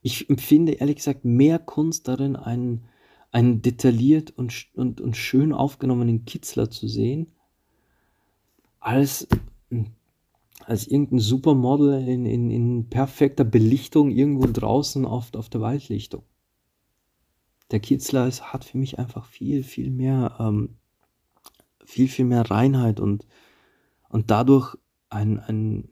Ich 0.00 0.28
empfinde 0.30 0.72
ehrlich 0.72 0.96
gesagt 0.96 1.24
mehr 1.24 1.58
Kunst 1.58 2.08
darin, 2.08 2.36
einen, 2.36 2.84
einen 3.32 3.62
detailliert 3.62 4.30
und, 4.36 4.68
und, 4.74 5.00
und 5.00 5.16
schön 5.16 5.52
aufgenommenen 5.52 6.24
Kitzler 6.24 6.70
zu 6.70 6.88
sehen, 6.88 7.32
als 8.80 9.26
als 10.66 10.86
irgendein 10.86 11.18
Supermodel 11.18 12.06
in, 12.08 12.26
in, 12.26 12.50
in 12.50 12.88
perfekter 12.88 13.44
Belichtung 13.44 14.10
irgendwo 14.10 14.46
draußen 14.46 15.04
auf, 15.04 15.34
auf 15.34 15.48
der 15.48 15.60
Waldlichtung. 15.60 16.22
Der 17.70 17.80
Kitzler 17.80 18.26
ist, 18.26 18.52
hat 18.52 18.64
für 18.64 18.78
mich 18.78 18.98
einfach 18.98 19.26
viel, 19.26 19.62
viel 19.62 19.90
mehr, 19.90 20.36
ähm, 20.38 20.76
viel, 21.84 22.08
viel 22.08 22.24
mehr 22.24 22.50
Reinheit 22.50 23.00
und, 23.00 23.26
und 24.08 24.30
dadurch 24.30 24.76
ein, 25.08 25.38
ein, 25.38 25.88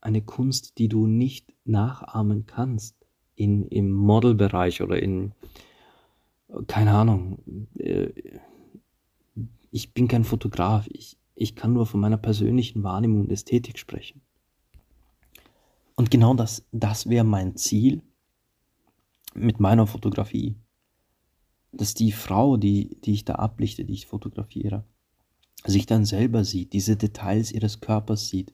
eine 0.00 0.22
Kunst, 0.22 0.78
die 0.78 0.88
du 0.88 1.06
nicht 1.06 1.52
nachahmen 1.64 2.46
kannst 2.46 2.96
in, 3.34 3.66
im 3.66 3.90
Modelbereich 3.90 4.82
oder 4.82 5.02
in, 5.02 5.32
keine 6.66 6.92
Ahnung, 6.92 7.38
äh, 7.78 8.10
ich 9.70 9.94
bin 9.94 10.08
kein 10.08 10.24
Fotograf, 10.24 10.86
ich, 10.88 11.16
ich 11.40 11.56
kann 11.56 11.72
nur 11.72 11.86
von 11.86 12.00
meiner 12.00 12.18
persönlichen 12.18 12.82
Wahrnehmung 12.82 13.22
und 13.22 13.32
Ästhetik 13.32 13.78
sprechen. 13.78 14.20
Und 15.96 16.10
genau 16.10 16.34
das, 16.34 16.66
das 16.70 17.08
wäre 17.08 17.24
mein 17.24 17.56
Ziel 17.56 18.02
mit 19.32 19.58
meiner 19.58 19.86
Fotografie. 19.86 20.56
Dass 21.72 21.94
die 21.94 22.12
Frau, 22.12 22.58
die, 22.58 23.00
die 23.00 23.12
ich 23.12 23.24
da 23.24 23.36
ablichte, 23.36 23.86
die 23.86 23.94
ich 23.94 24.06
fotografiere, 24.06 24.84
sich 25.64 25.86
dann 25.86 26.04
selber 26.04 26.44
sieht, 26.44 26.74
diese 26.74 26.96
Details 26.96 27.52
ihres 27.52 27.80
Körpers 27.80 28.28
sieht, 28.28 28.52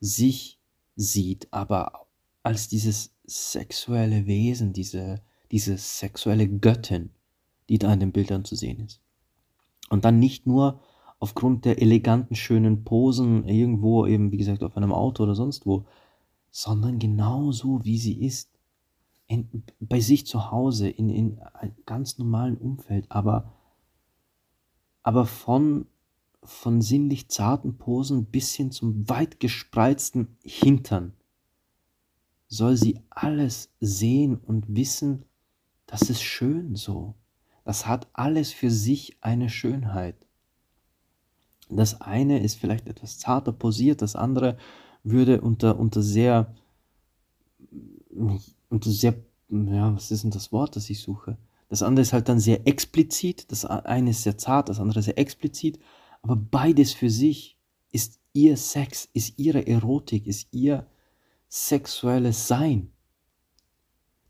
sich 0.00 0.60
sieht, 0.94 1.50
aber 1.52 2.06
als 2.42 2.68
dieses 2.68 3.14
sexuelle 3.24 4.26
Wesen, 4.26 4.74
diese, 4.74 5.22
diese 5.52 5.78
sexuelle 5.78 6.48
Göttin, 6.48 7.12
die 7.70 7.78
da 7.78 7.94
in 7.94 8.00
den 8.00 8.12
Bildern 8.12 8.44
zu 8.44 8.56
sehen 8.56 8.80
ist. 8.80 9.00
Und 9.88 10.04
dann 10.04 10.18
nicht 10.18 10.46
nur 10.46 10.82
aufgrund 11.18 11.64
der 11.64 11.80
eleganten, 11.80 12.34
schönen 12.34 12.84
Posen 12.84 13.48
irgendwo 13.48 14.06
eben, 14.06 14.32
wie 14.32 14.36
gesagt, 14.36 14.62
auf 14.62 14.76
einem 14.76 14.92
Auto 14.92 15.22
oder 15.22 15.34
sonst 15.34 15.66
wo, 15.66 15.86
sondern 16.50 16.98
genauso 16.98 17.84
wie 17.84 17.98
sie 17.98 18.24
ist. 18.24 18.50
In, 19.28 19.64
bei 19.80 20.00
sich 20.00 20.26
zu 20.26 20.50
Hause, 20.52 20.88
in, 20.88 21.10
in 21.10 21.38
einem 21.40 21.74
ganz 21.84 22.18
normalen 22.18 22.56
Umfeld, 22.56 23.06
aber, 23.10 23.52
aber 25.02 25.26
von, 25.26 25.86
von 26.44 26.80
sinnlich 26.80 27.28
zarten 27.28 27.76
Posen 27.76 28.26
bis 28.26 28.54
hin 28.54 28.70
zum 28.70 29.08
weit 29.08 29.40
gespreizten 29.40 30.36
Hintern 30.44 31.14
soll 32.48 32.76
sie 32.76 33.00
alles 33.10 33.70
sehen 33.80 34.36
und 34.36 34.76
wissen, 34.76 35.24
das 35.86 36.02
ist 36.02 36.22
schön 36.22 36.76
so. 36.76 37.14
Das 37.64 37.86
hat 37.86 38.08
alles 38.12 38.52
für 38.52 38.70
sich 38.70 39.16
eine 39.20 39.48
Schönheit. 39.48 40.25
Das 41.68 42.00
eine 42.00 42.42
ist 42.42 42.58
vielleicht 42.58 42.86
etwas 42.86 43.18
zarter 43.18 43.52
posiert, 43.52 44.02
das 44.02 44.14
andere 44.14 44.56
würde 45.02 45.40
unter, 45.40 45.78
unter 45.78 46.02
sehr, 46.02 46.54
unter 48.68 48.90
sehr, 48.90 49.14
ja, 49.48 49.94
was 49.94 50.10
ist 50.10 50.24
denn 50.24 50.30
das 50.30 50.52
Wort, 50.52 50.76
das 50.76 50.90
ich 50.90 51.00
suche? 51.00 51.38
Das 51.68 51.82
andere 51.82 52.02
ist 52.02 52.12
halt 52.12 52.28
dann 52.28 52.38
sehr 52.38 52.66
explizit, 52.66 53.50
das 53.50 53.64
eine 53.64 54.10
ist 54.10 54.22
sehr 54.22 54.38
zart, 54.38 54.68
das 54.68 54.78
andere 54.78 55.02
sehr 55.02 55.18
explizit, 55.18 55.80
aber 56.22 56.36
beides 56.36 56.92
für 56.92 57.10
sich 57.10 57.56
ist 57.90 58.20
ihr 58.32 58.56
Sex, 58.56 59.08
ist 59.12 59.38
ihre 59.38 59.66
Erotik, 59.66 60.26
ist 60.26 60.48
ihr 60.52 60.86
sexuelles 61.48 62.46
Sein. 62.46 62.92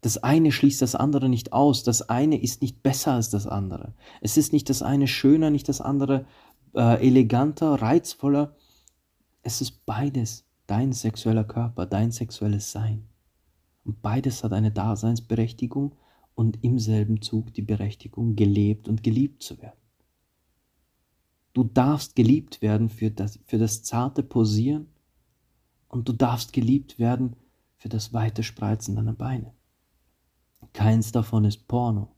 Das 0.01 0.19
eine 0.19 0.53
schließt 0.53 0.83
das 0.83 0.95
andere 0.95 1.29
nicht 1.29 1.53
aus, 1.53 1.83
das 1.83 2.09
eine 2.09 2.41
ist 2.41 2.63
nicht 2.63 2.83
besser 2.83 3.15
als 3.15 3.31
das 3.31 3.47
andere. 3.47 3.95
Es 4.21 4.37
ist 4.37 4.53
nicht 4.53 4.71
das 4.71 4.83
eine 4.83 5.09
schöner, 5.09 5.51
nicht 5.51 5.69
das 5.69 5.81
andere 5.81 6.27
äh, 6.77 7.07
eleganter, 7.07 7.75
reizvoller. 7.81 8.55
Es 9.43 9.61
ist 9.61 9.85
beides 9.87 10.45
dein 10.67 10.93
sexueller 10.93 11.45
Körper, 11.45 11.87
dein 11.87 12.13
sexuelles 12.13 12.71
Sein. 12.71 13.09
Und 13.85 14.03
beides 14.03 14.45
hat 14.45 14.53
eine 14.53 14.73
Daseinsberechtigung 14.73 15.95
und 16.35 16.63
im 16.63 16.79
selben 16.79 17.23
Zug 17.23 17.55
die 17.55 17.63
Berechtigung, 17.63 18.37
gelebt 18.37 18.89
und 18.89 19.03
geliebt 19.03 19.43
zu 19.43 19.61
werden. 19.61 19.81
Du 21.55 21.65
darfst 21.65 22.15
geliebt 22.15 22.61
werden 22.61 22.91
für 22.91 23.11
das, 23.11 23.39
für 23.47 23.59
das 23.59 23.83
zarte 23.83 24.23
Posieren 24.23 24.89
und 25.89 26.09
du 26.09 26.13
darfst 26.13 26.53
geliebt 26.53 26.99
werden 26.99 27.37
für 27.79 27.89
das 27.89 28.13
weite 28.13 28.43
Spreizen 28.43 28.97
deiner 28.97 29.15
Beine. 29.15 29.55
Keins 30.75 31.13
davon 31.13 31.47
ist 31.47 31.67
Porno, 31.69 32.15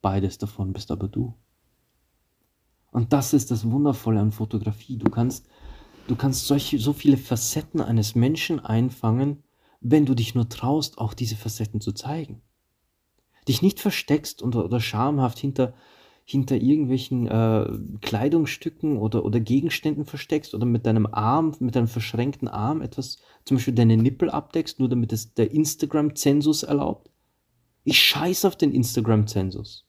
beides 0.00 0.38
davon 0.38 0.72
bist 0.72 0.90
aber 0.90 1.06
du. 1.06 1.34
Und 2.98 3.12
das 3.12 3.32
ist 3.32 3.52
das 3.52 3.70
Wundervolle 3.70 4.18
an 4.18 4.32
Fotografie. 4.32 4.96
Du 4.96 5.08
kannst, 5.08 5.46
du 6.08 6.16
kannst 6.16 6.48
solche, 6.48 6.80
so 6.80 6.92
viele 6.92 7.16
Facetten 7.16 7.80
eines 7.80 8.16
Menschen 8.16 8.58
einfangen, 8.58 9.44
wenn 9.80 10.04
du 10.04 10.16
dich 10.16 10.34
nur 10.34 10.48
traust, 10.48 10.98
auch 10.98 11.14
diese 11.14 11.36
Facetten 11.36 11.80
zu 11.80 11.92
zeigen. 11.92 12.42
dich 13.46 13.62
nicht 13.62 13.78
versteckst 13.78 14.42
und, 14.42 14.56
oder 14.56 14.80
schamhaft 14.80 15.38
hinter, 15.38 15.74
hinter 16.24 16.56
irgendwelchen 16.56 17.28
äh, 17.28 17.70
Kleidungsstücken 18.00 18.96
oder, 18.98 19.24
oder 19.24 19.38
Gegenständen 19.38 20.04
versteckst 20.04 20.52
oder 20.52 20.66
mit 20.66 20.84
deinem 20.84 21.06
Arm, 21.06 21.54
mit 21.60 21.76
deinem 21.76 21.86
verschränkten 21.86 22.48
Arm 22.48 22.82
etwas, 22.82 23.18
zum 23.44 23.58
Beispiel 23.58 23.74
deine 23.74 23.96
Nippel 23.96 24.28
abdeckst, 24.28 24.80
nur 24.80 24.88
damit 24.88 25.12
es 25.12 25.34
der 25.34 25.52
Instagram-Zensus 25.52 26.64
erlaubt. 26.64 27.12
Ich 27.84 28.02
scheiß 28.02 28.44
auf 28.44 28.56
den 28.56 28.72
Instagram-Zensus. 28.72 29.86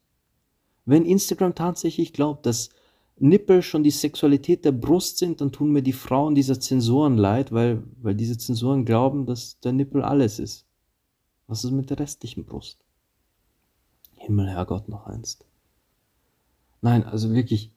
Wenn 0.85 1.05
Instagram 1.05 1.55
tatsächlich 1.55 2.13
glaubt, 2.13 2.45
dass 2.45 2.69
Nippel 3.21 3.61
schon 3.61 3.83
die 3.83 3.91
Sexualität 3.91 4.65
der 4.65 4.71
Brust 4.71 5.17
sind, 5.17 5.41
dann 5.41 5.51
tun 5.51 5.71
mir 5.71 5.81
die 5.81 5.93
Frauen 5.93 6.35
dieser 6.35 6.59
Zensoren 6.59 7.17
leid, 7.17 7.51
weil, 7.51 7.83
weil 8.01 8.15
diese 8.15 8.37
Zensoren 8.37 8.85
glauben, 8.85 9.25
dass 9.25 9.59
der 9.59 9.73
Nippel 9.73 10.01
alles 10.01 10.39
ist. 10.39 10.65
Was 11.47 11.63
ist 11.63 11.71
mit 11.71 11.89
der 11.89 11.99
restlichen 11.99 12.45
Brust? 12.45 12.85
Himmel, 14.15 14.49
Herrgott, 14.49 14.87
noch 14.89 15.07
einst. 15.07 15.45
Nein, 16.81 17.03
also 17.03 17.33
wirklich, 17.33 17.73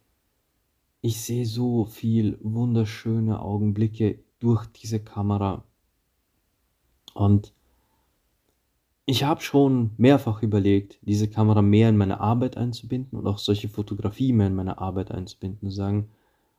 ich 1.01 1.21
sehe 1.21 1.47
so 1.47 1.85
viel 1.85 2.39
wunderschöne 2.43 3.41
Augenblicke 3.41 4.23
durch 4.39 4.67
diese 4.67 5.01
Kamera. 5.01 5.65
Und 7.15 7.53
ich 9.05 9.25
habe 9.25 9.41
schon 9.41 9.91
mehrfach 9.97 10.43
überlegt, 10.43 10.99
diese 11.03 11.29
Kamera 11.29 11.61
mehr 11.61 11.89
in 11.89 11.97
meine 11.97 12.21
Arbeit 12.21 12.57
einzubinden 12.57 13.19
und 13.19 13.27
auch 13.27 13.39
solche 13.39 13.69
Fotografie 13.69 14.33
mehr 14.33 14.47
in 14.47 14.55
meine 14.55 14.79
Arbeit 14.79 15.11
einzubinden 15.11 15.69
und 15.69 15.75
sagen, 15.75 16.09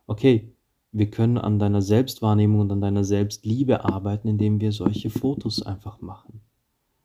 okay, 0.08 0.52
wir 0.92 1.10
können 1.10 1.38
an 1.38 1.58
deiner 1.58 1.82
Selbstwahrnehmung 1.82 2.62
und 2.62 2.72
an 2.72 2.82
deiner 2.82 3.04
Selbstliebe 3.04 3.86
arbeiten, 3.86 4.28
indem 4.28 4.60
wir 4.60 4.72
solche 4.72 5.10
Fotos 5.10 5.64
einfach 5.64 6.02
machen. 6.02 6.42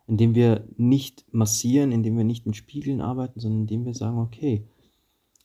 Indem 0.07 0.35
wir 0.35 0.67
nicht 0.77 1.25
massieren, 1.33 1.93
indem 1.93 2.17
wir 2.17 2.25
nicht 2.25 2.45
mit 2.45 2.57
Spiegeln 2.57 3.01
arbeiten, 3.01 3.41
sondern 3.41 3.61
indem 3.61 3.87
wir 3.87 3.95
sagen, 3.95 4.19
okay, 4.19 4.67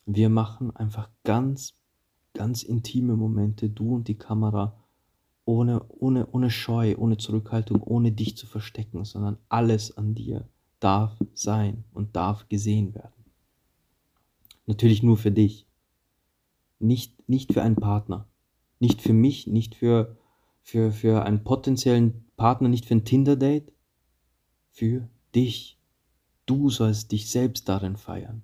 wir 0.06 0.28
machen 0.28 0.74
einfach 0.74 1.08
ganz, 1.22 1.74
ganz 2.34 2.62
intime 2.62 3.16
Momente, 3.16 3.70
du 3.70 3.94
und 3.94 4.08
die 4.08 4.18
Kamera, 4.18 4.76
ohne, 5.44 5.84
ohne, 5.88 6.26
ohne 6.30 6.50
Scheu, 6.50 6.94
ohne 6.96 7.16
Zurückhaltung, 7.16 7.82
ohne 7.82 8.12
dich 8.12 8.36
zu 8.36 8.46
verstecken, 8.46 9.04
sondern 9.04 9.38
alles 9.48 9.96
an 9.96 10.14
dir 10.14 10.48
darf 10.80 11.16
sein 11.34 11.84
und 11.92 12.16
darf 12.16 12.48
gesehen 12.48 12.94
werden. 12.94 13.12
Natürlich 14.66 15.02
nur 15.02 15.16
für 15.16 15.30
dich. 15.30 15.66
Nicht, 16.78 17.28
nicht 17.28 17.52
für 17.52 17.62
einen 17.62 17.76
Partner. 17.76 18.28
Nicht 18.80 19.02
für 19.02 19.12
mich, 19.12 19.46
nicht 19.46 19.74
für, 19.74 20.16
für, 20.62 20.92
für 20.92 21.24
einen 21.24 21.44
potenziellen 21.44 22.24
Partner, 22.36 22.68
nicht 22.68 22.86
für 22.86 22.94
ein 22.94 23.04
Tinder-Date. 23.04 23.72
Für 24.70 25.08
dich. 25.34 25.78
Du 26.46 26.68
sollst 26.68 27.12
dich 27.12 27.30
selbst 27.30 27.68
darin 27.68 27.96
feiern. 27.96 28.42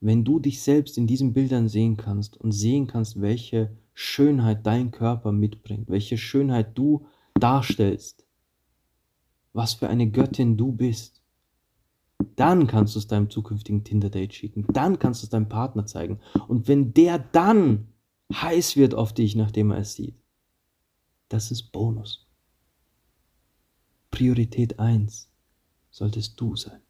Wenn 0.00 0.24
du 0.24 0.38
dich 0.38 0.62
selbst 0.62 0.98
in 0.98 1.06
diesen 1.06 1.32
Bildern 1.32 1.68
sehen 1.68 1.96
kannst 1.96 2.36
und 2.36 2.52
sehen 2.52 2.86
kannst, 2.86 3.20
welche 3.20 3.76
Schönheit 4.02 4.66
dein 4.66 4.92
Körper 4.92 5.30
mitbringt, 5.30 5.90
welche 5.90 6.16
Schönheit 6.16 6.76
du 6.78 7.06
darstellst, 7.34 8.24
was 9.52 9.74
für 9.74 9.90
eine 9.90 10.10
Göttin 10.10 10.56
du 10.56 10.72
bist, 10.72 11.20
dann 12.34 12.66
kannst 12.66 12.94
du 12.94 12.98
es 12.98 13.08
deinem 13.08 13.28
zukünftigen 13.28 13.84
Tinder-Date 13.84 14.32
schicken, 14.32 14.64
dann 14.72 14.98
kannst 14.98 15.22
du 15.22 15.26
es 15.26 15.30
deinem 15.30 15.50
Partner 15.50 15.84
zeigen. 15.84 16.18
Und 16.48 16.66
wenn 16.66 16.94
der 16.94 17.18
dann 17.18 17.88
heiß 18.32 18.76
wird 18.76 18.94
auf 18.94 19.12
dich, 19.12 19.36
nachdem 19.36 19.70
er 19.70 19.80
es 19.80 19.96
sieht, 19.96 20.16
das 21.28 21.50
ist 21.50 21.64
Bonus. 21.64 22.26
Priorität 24.10 24.78
1 24.78 25.30
solltest 25.90 26.40
du 26.40 26.56
sein. 26.56 26.80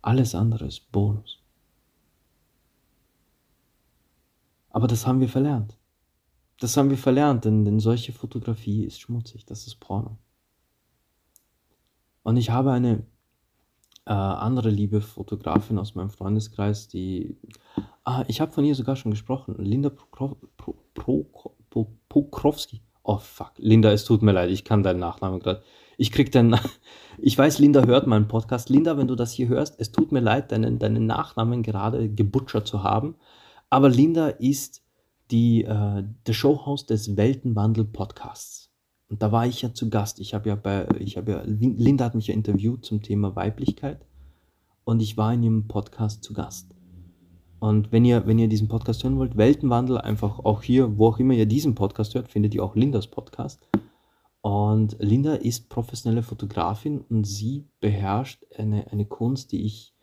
Alles 0.00 0.34
andere 0.34 0.68
ist 0.68 0.90
Bonus. 0.90 1.42
Aber 4.70 4.86
das 4.86 5.06
haben 5.06 5.20
wir 5.20 5.28
verlernt. 5.28 5.77
Das 6.60 6.76
haben 6.76 6.90
wir 6.90 6.98
verlernt, 6.98 7.44
denn, 7.44 7.64
denn 7.64 7.78
solche 7.80 8.12
Fotografie 8.12 8.84
ist 8.84 9.00
schmutzig, 9.00 9.46
das 9.46 9.66
ist 9.66 9.76
Porno. 9.76 10.18
Und 12.22 12.36
ich 12.36 12.50
habe 12.50 12.72
eine 12.72 13.06
äh, 14.04 14.12
andere 14.12 14.70
liebe 14.70 15.00
Fotografin 15.00 15.78
aus 15.78 15.94
meinem 15.94 16.10
Freundeskreis, 16.10 16.88
die. 16.88 17.36
Ah, 18.04 18.24
ich 18.26 18.40
habe 18.40 18.52
von 18.52 18.64
ihr 18.64 18.74
sogar 18.74 18.96
schon 18.96 19.10
gesprochen. 19.10 19.54
Linda 19.58 19.90
Pokrowski. 22.08 22.82
Oh 23.02 23.18
fuck. 23.18 23.52
Linda, 23.58 23.92
es 23.92 24.04
tut 24.04 24.22
mir 24.22 24.32
leid, 24.32 24.50
ich 24.50 24.64
kann 24.64 24.82
deinen 24.82 24.98
Nachnamen 24.98 25.40
gerade. 25.40 25.62
Ich 25.96 26.10
krieg 26.10 26.32
deinen. 26.32 26.58
Ich 27.20 27.36
weiß, 27.36 27.58
Linda 27.58 27.84
hört 27.84 28.06
meinen 28.06 28.28
Podcast. 28.28 28.68
Linda, 28.68 28.96
wenn 28.96 29.08
du 29.08 29.16
das 29.16 29.32
hier 29.32 29.48
hörst, 29.48 29.80
es 29.80 29.90
tut 29.90 30.12
mir 30.12 30.20
leid, 30.20 30.52
deinen, 30.52 30.78
deinen 30.78 31.04
Nachnamen 31.04 31.64
gerade 31.64 32.08
gebutschert 32.08 32.68
zu 32.68 32.84
haben. 32.84 33.16
Aber 33.70 33.88
Linda 33.88 34.28
ist 34.28 34.84
die, 35.30 35.64
äh, 35.64 36.04
der 36.26 36.32
Showhost 36.32 36.90
des 36.90 37.16
Weltenwandel-Podcasts. 37.16 38.70
Und 39.08 39.22
da 39.22 39.32
war 39.32 39.46
ich 39.46 39.62
ja 39.62 39.72
zu 39.72 39.88
Gast. 39.88 40.20
Ich 40.20 40.34
habe 40.34 40.50
ja 40.50 40.54
bei, 40.54 40.86
ich 40.98 41.16
habe 41.16 41.32
ja, 41.32 41.42
Linda 41.44 42.04
hat 42.04 42.14
mich 42.14 42.26
ja 42.26 42.34
interviewt 42.34 42.84
zum 42.84 43.02
Thema 43.02 43.34
Weiblichkeit 43.34 44.04
und 44.84 45.00
ich 45.00 45.16
war 45.16 45.32
in 45.32 45.42
ihrem 45.42 45.68
Podcast 45.68 46.22
zu 46.22 46.32
Gast. 46.34 46.74
Und 47.58 47.90
wenn 47.90 48.04
ihr, 48.04 48.26
wenn 48.26 48.38
ihr 48.38 48.48
diesen 48.48 48.68
Podcast 48.68 49.02
hören 49.02 49.18
wollt, 49.18 49.36
Weltenwandel, 49.36 49.98
einfach 49.98 50.38
auch 50.40 50.62
hier, 50.62 50.96
wo 50.96 51.08
auch 51.08 51.18
immer 51.18 51.34
ihr 51.34 51.46
diesen 51.46 51.74
Podcast 51.74 52.14
hört, 52.14 52.28
findet 52.28 52.54
ihr 52.54 52.62
auch 52.62 52.76
Lindas 52.76 53.08
Podcast. 53.08 53.60
Und 54.42 54.96
Linda 55.00 55.34
ist 55.34 55.68
professionelle 55.68 56.22
Fotografin 56.22 57.00
und 57.00 57.24
sie 57.24 57.66
beherrscht 57.80 58.44
eine, 58.56 58.90
eine 58.92 59.06
Kunst, 59.06 59.50
die 59.52 59.64
ich 59.64 59.94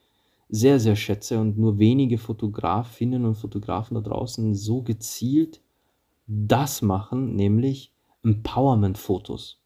sehr, 0.50 0.80
sehr 0.80 0.96
schätze 0.96 1.40
und 1.40 1.58
nur 1.58 1.80
wenige 1.80 2.18
Fotografinnen 2.18 3.26
und 3.26 3.36
Fotografen 3.36 3.96
da 3.96 4.02
draußen 4.02 4.54
so 4.54 4.82
gezielt 4.82 5.62
das 6.28 6.82
machen, 6.82 7.36
nämlich 7.36 7.94
Empowerment-Fotos. 8.24 9.60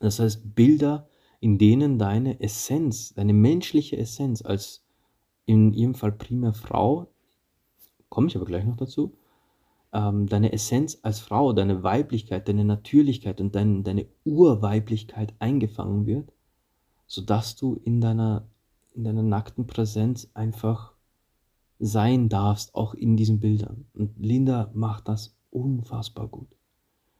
Das 0.00 0.18
heißt 0.18 0.54
Bilder, 0.54 1.08
in 1.40 1.58
denen 1.58 1.98
deine 1.98 2.40
Essenz, 2.40 3.14
deine 3.14 3.32
menschliche 3.32 3.96
Essenz 3.96 4.42
als 4.42 4.84
in 5.44 5.72
ihrem 5.72 5.94
Fall 5.94 6.12
primär 6.12 6.54
Frau, 6.54 7.08
komme 8.08 8.28
ich 8.28 8.36
aber 8.36 8.44
gleich 8.44 8.64
noch 8.64 8.76
dazu, 8.76 9.16
ähm, 9.92 10.26
deine 10.26 10.52
Essenz 10.52 10.98
als 11.02 11.20
Frau, 11.20 11.52
deine 11.52 11.82
Weiblichkeit, 11.82 12.48
deine 12.48 12.64
Natürlichkeit 12.64 13.40
und 13.40 13.54
dein, 13.54 13.84
deine 13.84 14.06
Urweiblichkeit 14.24 15.34
eingefangen 15.38 16.06
wird, 16.06 16.32
sodass 17.06 17.56
du 17.56 17.74
in 17.84 18.00
deiner 18.00 18.46
in 18.94 19.04
deiner 19.04 19.22
nackten 19.22 19.66
Präsenz 19.66 20.30
einfach 20.34 20.92
sein 21.78 22.28
darfst, 22.28 22.74
auch 22.74 22.94
in 22.94 23.16
diesen 23.16 23.40
Bildern. 23.40 23.86
Und 23.94 24.18
Linda 24.18 24.70
macht 24.74 25.08
das 25.08 25.36
unfassbar 25.50 26.28
gut. 26.28 26.48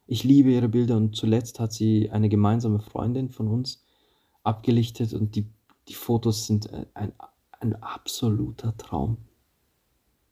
Ich 0.07 0.25
liebe 0.25 0.53
ihre 0.53 0.69
Bilder 0.69 0.97
und 0.97 1.17
zuletzt 1.17 1.61
hat 1.61 1.73
sie 1.73 2.11
eine 2.11 2.29
gemeinsame 2.29 2.81
Freundin 2.81 3.31
von 3.31 3.49
uns 3.49 3.85
abgelichtet 4.43 5.15
und 5.15 5.37
die, 5.37 5.47
die 5.89 5.95
Fotos 5.95 6.47
sind 6.47 6.71
ein, 6.95 7.13
ein 7.61 7.83
absoluter 7.83 8.77
Traum. 8.77 9.19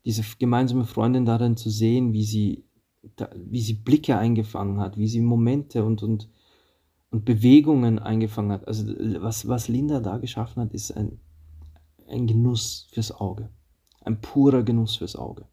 Diese 0.04 0.22
gemeinsame 0.38 0.84
Freundin 0.84 1.24
darin 1.24 1.56
zu 1.56 1.70
sehen, 1.70 2.12
wie 2.12 2.24
sie, 2.24 2.64
wie 3.36 3.60
sie 3.60 3.74
Blicke 3.74 4.16
eingefangen 4.16 4.80
hat, 4.80 4.96
wie 4.96 5.08
sie 5.08 5.20
Momente 5.20 5.84
und, 5.84 6.02
und, 6.02 6.28
und 7.10 7.24
Bewegungen 7.24 7.98
eingefangen 7.98 8.52
hat. 8.52 8.66
Also 8.66 8.86
was, 9.20 9.46
was 9.48 9.68
Linda 9.68 10.00
da 10.00 10.18
geschaffen 10.18 10.62
hat, 10.62 10.72
ist 10.72 10.92
ein 10.92 11.20
ein 12.10 12.26
Genuss 12.26 12.88
fürs 12.92 13.12
Auge. 13.12 13.50
Ein 14.02 14.20
purer 14.20 14.62
Genuss 14.62 14.96
fürs 14.96 15.16
Auge. 15.16 15.46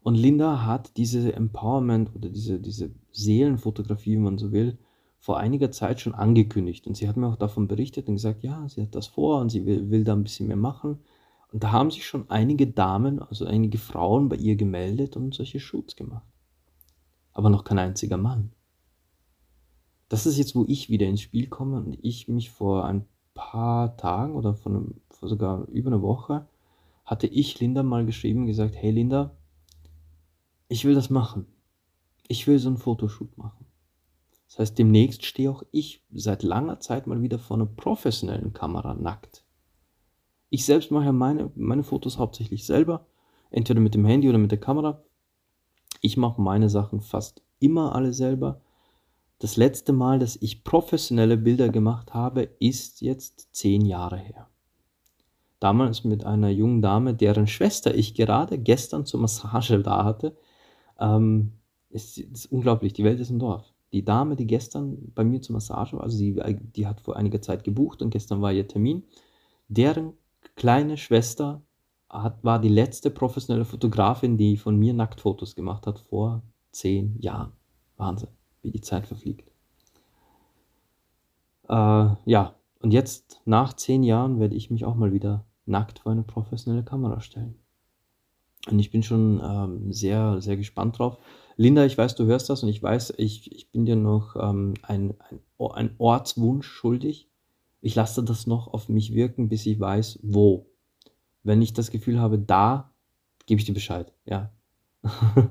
Und 0.00 0.14
Linda 0.14 0.64
hat 0.64 0.96
diese 0.96 1.32
Empowerment 1.34 2.14
oder 2.14 2.28
diese, 2.28 2.60
diese 2.60 2.94
Seelenfotografie, 3.12 4.12
wie 4.12 4.20
man 4.20 4.38
so 4.38 4.52
will, 4.52 4.78
vor 5.18 5.38
einiger 5.38 5.70
Zeit 5.70 6.00
schon 6.00 6.14
angekündigt. 6.14 6.86
Und 6.86 6.96
sie 6.96 7.08
hat 7.08 7.16
mir 7.16 7.26
auch 7.28 7.36
davon 7.36 7.68
berichtet 7.68 8.08
und 8.08 8.14
gesagt, 8.14 8.42
ja, 8.42 8.68
sie 8.68 8.82
hat 8.82 8.94
das 8.94 9.06
vor 9.06 9.40
und 9.40 9.50
sie 9.50 9.66
will, 9.66 9.90
will 9.90 10.04
da 10.04 10.14
ein 10.14 10.22
bisschen 10.22 10.46
mehr 10.46 10.56
machen. 10.56 11.00
Und 11.52 11.64
da 11.64 11.72
haben 11.72 11.90
sich 11.90 12.06
schon 12.06 12.30
einige 12.30 12.66
Damen, 12.66 13.20
also 13.20 13.44
einige 13.44 13.78
Frauen 13.78 14.28
bei 14.28 14.36
ihr 14.36 14.56
gemeldet 14.56 15.16
und 15.16 15.34
solche 15.34 15.60
Shoots 15.60 15.96
gemacht. 15.96 16.26
Aber 17.32 17.50
noch 17.50 17.64
kein 17.64 17.78
einziger 17.78 18.16
Mann. 18.16 18.52
Das 20.08 20.26
ist 20.26 20.38
jetzt, 20.38 20.54
wo 20.54 20.64
ich 20.66 20.88
wieder 20.88 21.06
ins 21.06 21.20
Spiel 21.20 21.48
komme 21.48 21.78
und 21.78 21.98
ich 22.02 22.28
mich 22.28 22.50
vor 22.50 22.84
ein 22.84 23.06
paar 23.38 23.96
Tagen 23.96 24.34
oder 24.34 24.54
von, 24.54 25.00
vor 25.10 25.28
sogar 25.28 25.66
über 25.68 25.88
einer 25.88 26.02
Woche 26.02 26.46
hatte 27.04 27.28
ich 27.28 27.58
Linda 27.60 27.82
mal 27.82 28.04
geschrieben 28.04 28.46
gesagt, 28.46 28.74
hey 28.76 28.90
Linda, 28.90 29.30
ich 30.66 30.84
will 30.84 30.94
das 30.94 31.08
machen. 31.08 31.46
Ich 32.26 32.46
will 32.46 32.58
so 32.58 32.68
einen 32.68 32.76
Fotoshoot 32.76 33.38
machen. 33.38 33.64
Das 34.48 34.58
heißt, 34.58 34.78
demnächst 34.78 35.24
stehe 35.24 35.50
auch 35.50 35.62
ich 35.70 36.04
seit 36.12 36.42
langer 36.42 36.80
Zeit 36.80 37.06
mal 37.06 37.22
wieder 37.22 37.38
vor 37.38 37.56
einer 37.56 37.66
professionellen 37.66 38.52
Kamera 38.52 38.94
nackt. 38.94 39.44
Ich 40.50 40.64
selbst 40.64 40.90
mache 40.90 41.12
meine, 41.12 41.52
meine 41.54 41.84
Fotos 41.84 42.18
hauptsächlich 42.18 42.66
selber, 42.66 43.06
entweder 43.50 43.80
mit 43.80 43.94
dem 43.94 44.04
Handy 44.04 44.28
oder 44.28 44.38
mit 44.38 44.50
der 44.50 44.60
Kamera. 44.60 45.02
Ich 46.00 46.16
mache 46.16 46.40
meine 46.40 46.68
Sachen 46.68 47.00
fast 47.00 47.42
immer 47.60 47.94
alle 47.94 48.12
selber. 48.12 48.60
Das 49.38 49.56
letzte 49.56 49.92
Mal, 49.92 50.18
dass 50.18 50.36
ich 50.36 50.64
professionelle 50.64 51.36
Bilder 51.36 51.68
gemacht 51.68 52.12
habe, 52.12 52.48
ist 52.58 53.00
jetzt 53.00 53.54
zehn 53.54 53.86
Jahre 53.86 54.16
her. 54.16 54.48
Damals 55.60 56.04
mit 56.04 56.24
einer 56.24 56.50
jungen 56.50 56.82
Dame, 56.82 57.14
deren 57.14 57.46
Schwester 57.46 57.94
ich 57.94 58.14
gerade 58.14 58.58
gestern 58.58 59.06
zur 59.06 59.20
Massage 59.20 59.80
da 59.80 60.04
hatte. 60.04 60.36
Ähm, 60.98 61.52
es 61.90 62.18
ist 62.18 62.46
unglaublich, 62.46 62.92
die 62.92 63.04
Welt 63.04 63.20
ist 63.20 63.30
ein 63.30 63.38
Dorf. 63.38 63.72
Die 63.92 64.04
Dame, 64.04 64.36
die 64.36 64.46
gestern 64.46 65.12
bei 65.14 65.24
mir 65.24 65.40
zur 65.40 65.54
Massage 65.54 65.96
war, 65.96 66.02
also 66.02 66.16
sie, 66.16 66.36
die 66.76 66.86
hat 66.86 67.00
vor 67.00 67.16
einiger 67.16 67.40
Zeit 67.40 67.64
gebucht 67.64 68.02
und 68.02 68.10
gestern 68.10 68.42
war 68.42 68.52
ihr 68.52 68.68
Termin, 68.68 69.04
deren 69.68 70.12
kleine 70.56 70.96
Schwester 70.96 71.62
hat, 72.10 72.42
war 72.44 72.60
die 72.60 72.68
letzte 72.68 73.10
professionelle 73.10 73.64
Fotografin, 73.64 74.36
die 74.36 74.56
von 74.56 74.78
mir 74.78 74.92
Nacktfotos 74.92 75.54
gemacht 75.54 75.86
hat 75.86 76.00
vor 76.00 76.42
zehn 76.70 77.18
Jahren. 77.20 77.52
Wahnsinn 77.96 78.37
wie 78.68 78.72
die 78.72 78.80
Zeit 78.82 79.06
verfliegt. 79.06 79.50
Äh, 81.68 81.74
ja, 82.24 82.54
und 82.80 82.92
jetzt 82.92 83.40
nach 83.44 83.72
zehn 83.74 84.02
Jahren 84.02 84.38
werde 84.38 84.54
ich 84.54 84.70
mich 84.70 84.84
auch 84.84 84.94
mal 84.94 85.12
wieder 85.12 85.44
nackt 85.66 86.00
vor 86.00 86.12
eine 86.12 86.22
professionelle 86.22 86.84
Kamera 86.84 87.20
stellen. 87.20 87.56
Und 88.70 88.78
ich 88.78 88.90
bin 88.90 89.02
schon 89.02 89.40
ähm, 89.42 89.92
sehr, 89.92 90.40
sehr 90.40 90.56
gespannt 90.56 90.98
drauf. 90.98 91.18
Linda, 91.56 91.84
ich 91.84 91.96
weiß, 91.96 92.14
du 92.14 92.26
hörst 92.26 92.50
das 92.50 92.62
und 92.62 92.68
ich 92.68 92.82
weiß, 92.82 93.14
ich, 93.16 93.50
ich 93.52 93.70
bin 93.70 93.86
dir 93.86 93.96
noch 93.96 94.36
ähm, 94.36 94.74
ein, 94.82 95.14
ein, 95.20 95.40
ein 95.72 95.94
Ortswunsch 95.98 96.66
schuldig. 96.66 97.28
Ich 97.80 97.94
lasse 97.94 98.22
das 98.22 98.46
noch 98.46 98.68
auf 98.68 98.88
mich 98.88 99.14
wirken, 99.14 99.48
bis 99.48 99.66
ich 99.66 99.80
weiß, 99.80 100.20
wo. 100.22 100.66
Wenn 101.42 101.62
ich 101.62 101.72
das 101.72 101.90
Gefühl 101.90 102.20
habe, 102.20 102.38
da, 102.38 102.92
gebe 103.46 103.60
ich 103.60 103.64
dir 103.64 103.74
Bescheid. 103.74 104.12
Ja. 104.26 104.52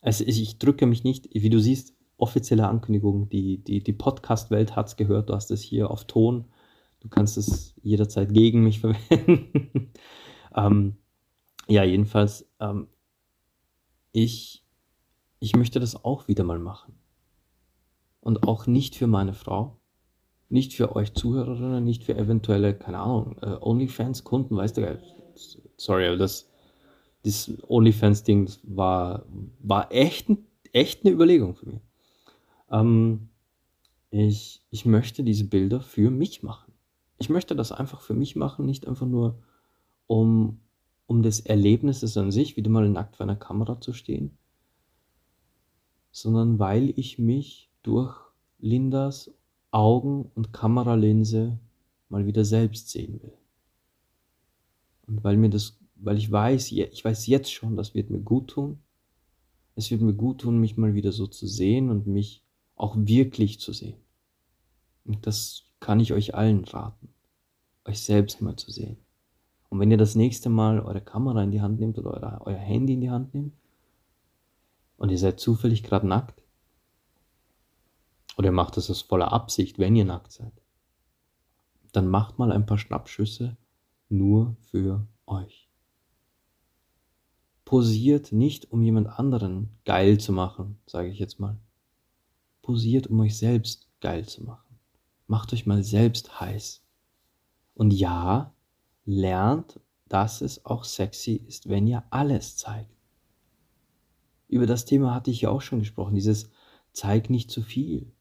also 0.00 0.24
ich, 0.24 0.42
ich 0.42 0.58
drücke 0.58 0.86
mich 0.86 1.04
nicht, 1.04 1.28
wie 1.32 1.50
du 1.50 1.60
siehst, 1.60 1.94
offizielle 2.20 2.68
Ankündigung. 2.68 3.28
Die, 3.28 3.58
die, 3.58 3.82
die 3.82 3.92
Podcast-Welt 3.92 4.76
hat 4.76 4.88
es 4.88 4.96
gehört. 4.96 5.28
Du 5.30 5.34
hast 5.34 5.50
es 5.50 5.62
hier 5.62 5.90
auf 5.90 6.04
Ton. 6.04 6.46
Du 7.00 7.08
kannst 7.08 7.36
es 7.36 7.74
jederzeit 7.82 8.32
gegen 8.32 8.62
mich 8.62 8.80
verwenden. 8.80 9.92
ähm, 10.54 10.96
ja, 11.66 11.84
jedenfalls, 11.84 12.48
ähm, 12.60 12.88
ich, 14.12 14.64
ich 15.38 15.56
möchte 15.56 15.80
das 15.80 16.04
auch 16.04 16.28
wieder 16.28 16.44
mal 16.44 16.58
machen. 16.58 16.94
Und 18.20 18.46
auch 18.46 18.66
nicht 18.66 18.96
für 18.96 19.06
meine 19.06 19.32
Frau, 19.32 19.78
nicht 20.50 20.74
für 20.74 20.94
euch 20.94 21.14
Zuhörerinnen, 21.14 21.84
nicht 21.84 22.04
für 22.04 22.16
eventuelle, 22.16 22.74
keine 22.74 22.98
Ahnung, 22.98 23.36
äh, 23.40 23.56
OnlyFans-Kunden, 23.60 24.56
weißt 24.56 24.76
du, 24.76 25.00
sorry, 25.76 26.06
aber 26.06 26.16
das, 26.16 26.50
das 27.22 27.50
OnlyFans-Ding 27.68 28.50
war, 28.64 29.24
war 29.60 29.90
echt, 29.90 30.28
echt 30.72 31.04
eine 31.04 31.14
Überlegung 31.14 31.54
für 31.54 31.66
mich. 31.66 31.80
Ähm, 32.70 33.28
ich, 34.10 34.62
ich 34.70 34.86
möchte 34.86 35.22
diese 35.22 35.44
Bilder 35.44 35.80
für 35.80 36.10
mich 36.10 36.42
machen. 36.42 36.72
Ich 37.18 37.28
möchte 37.28 37.54
das 37.54 37.72
einfach 37.72 38.00
für 38.00 38.14
mich 38.14 38.36
machen, 38.36 38.66
nicht 38.66 38.88
einfach 38.88 39.06
nur 39.06 39.42
um, 40.06 40.60
um 41.06 41.22
des 41.22 41.40
Erlebnisses 41.40 42.16
an 42.16 42.30
sich, 42.30 42.56
wieder 42.56 42.70
mal 42.70 42.88
nackt 42.88 43.16
vor 43.16 43.24
einer 43.24 43.36
Kamera 43.36 43.80
zu 43.80 43.92
stehen, 43.92 44.36
sondern 46.10 46.58
weil 46.58 46.92
ich 46.96 47.18
mich 47.18 47.70
durch 47.82 48.16
Lindas 48.58 49.32
Augen 49.70 50.30
und 50.34 50.52
Kameralinse 50.52 51.58
mal 52.08 52.26
wieder 52.26 52.44
selbst 52.44 52.90
sehen 52.90 53.22
will. 53.22 53.32
Und 55.06 55.22
weil 55.22 55.36
mir 55.36 55.50
das, 55.50 55.78
weil 55.96 56.18
ich 56.18 56.30
weiß, 56.30 56.72
ich 56.72 57.04
weiß 57.04 57.26
jetzt 57.26 57.52
schon, 57.52 57.76
das 57.76 57.94
wird 57.94 58.10
mir 58.10 58.20
gut 58.20 58.48
tun. 58.48 58.78
Es 59.76 59.90
wird 59.90 60.00
mir 60.00 60.14
gut 60.14 60.40
tun, 60.40 60.58
mich 60.58 60.76
mal 60.76 60.94
wieder 60.94 61.12
so 61.12 61.26
zu 61.26 61.46
sehen 61.46 61.90
und 61.90 62.06
mich 62.06 62.42
auch 62.80 62.96
wirklich 62.96 63.60
zu 63.60 63.72
sehen. 63.72 64.00
Und 65.04 65.26
das 65.26 65.64
kann 65.80 66.00
ich 66.00 66.12
euch 66.12 66.34
allen 66.34 66.64
raten, 66.64 67.08
euch 67.84 68.00
selbst 68.00 68.40
mal 68.40 68.56
zu 68.56 68.70
sehen. 68.70 68.96
Und 69.68 69.80
wenn 69.80 69.90
ihr 69.90 69.98
das 69.98 70.14
nächste 70.14 70.48
Mal 70.48 70.80
eure 70.80 71.02
Kamera 71.02 71.42
in 71.42 71.50
die 71.50 71.60
Hand 71.60 71.78
nehmt 71.78 71.98
oder 71.98 72.14
euer, 72.14 72.40
euer 72.46 72.58
Handy 72.58 72.94
in 72.94 73.00
die 73.02 73.10
Hand 73.10 73.34
nehmt 73.34 73.54
und 74.96 75.10
ihr 75.10 75.18
seid 75.18 75.40
zufällig 75.40 75.82
gerade 75.82 76.06
nackt, 76.06 76.42
oder 78.36 78.48
ihr 78.48 78.52
macht 78.52 78.76
das 78.76 78.90
aus 78.90 79.02
voller 79.02 79.32
Absicht, 79.32 79.78
wenn 79.78 79.94
ihr 79.94 80.06
nackt 80.06 80.32
seid, 80.32 80.52
dann 81.92 82.08
macht 82.08 82.38
mal 82.38 82.50
ein 82.50 82.66
paar 82.66 82.78
Schnappschüsse 82.78 83.56
nur 84.08 84.56
für 84.70 85.06
euch. 85.26 85.68
Posiert 87.66 88.32
nicht, 88.32 88.72
um 88.72 88.82
jemand 88.82 89.06
anderen 89.06 89.68
geil 89.84 90.18
zu 90.18 90.32
machen, 90.32 90.78
sage 90.86 91.08
ich 91.08 91.18
jetzt 91.18 91.38
mal 91.38 91.58
posiert, 92.62 93.06
um 93.06 93.20
euch 93.20 93.36
selbst 93.36 93.88
geil 94.00 94.26
zu 94.26 94.44
machen. 94.44 94.78
Macht 95.26 95.52
euch 95.52 95.66
mal 95.66 95.82
selbst 95.82 96.40
heiß. 96.40 96.82
Und 97.74 97.92
ja, 97.92 98.52
lernt, 99.04 99.80
dass 100.08 100.40
es 100.40 100.64
auch 100.64 100.84
sexy 100.84 101.42
ist, 101.46 101.68
wenn 101.68 101.86
ihr 101.86 102.02
alles 102.10 102.56
zeigt. 102.56 102.90
Über 104.48 104.66
das 104.66 104.84
Thema 104.84 105.14
hatte 105.14 105.30
ich 105.30 105.42
ja 105.42 105.50
auch 105.50 105.62
schon 105.62 105.78
gesprochen, 105.78 106.16
dieses 106.16 106.50
zeig 106.92 107.30
nicht 107.30 107.50
zu 107.50 107.62
viel. 107.62 108.12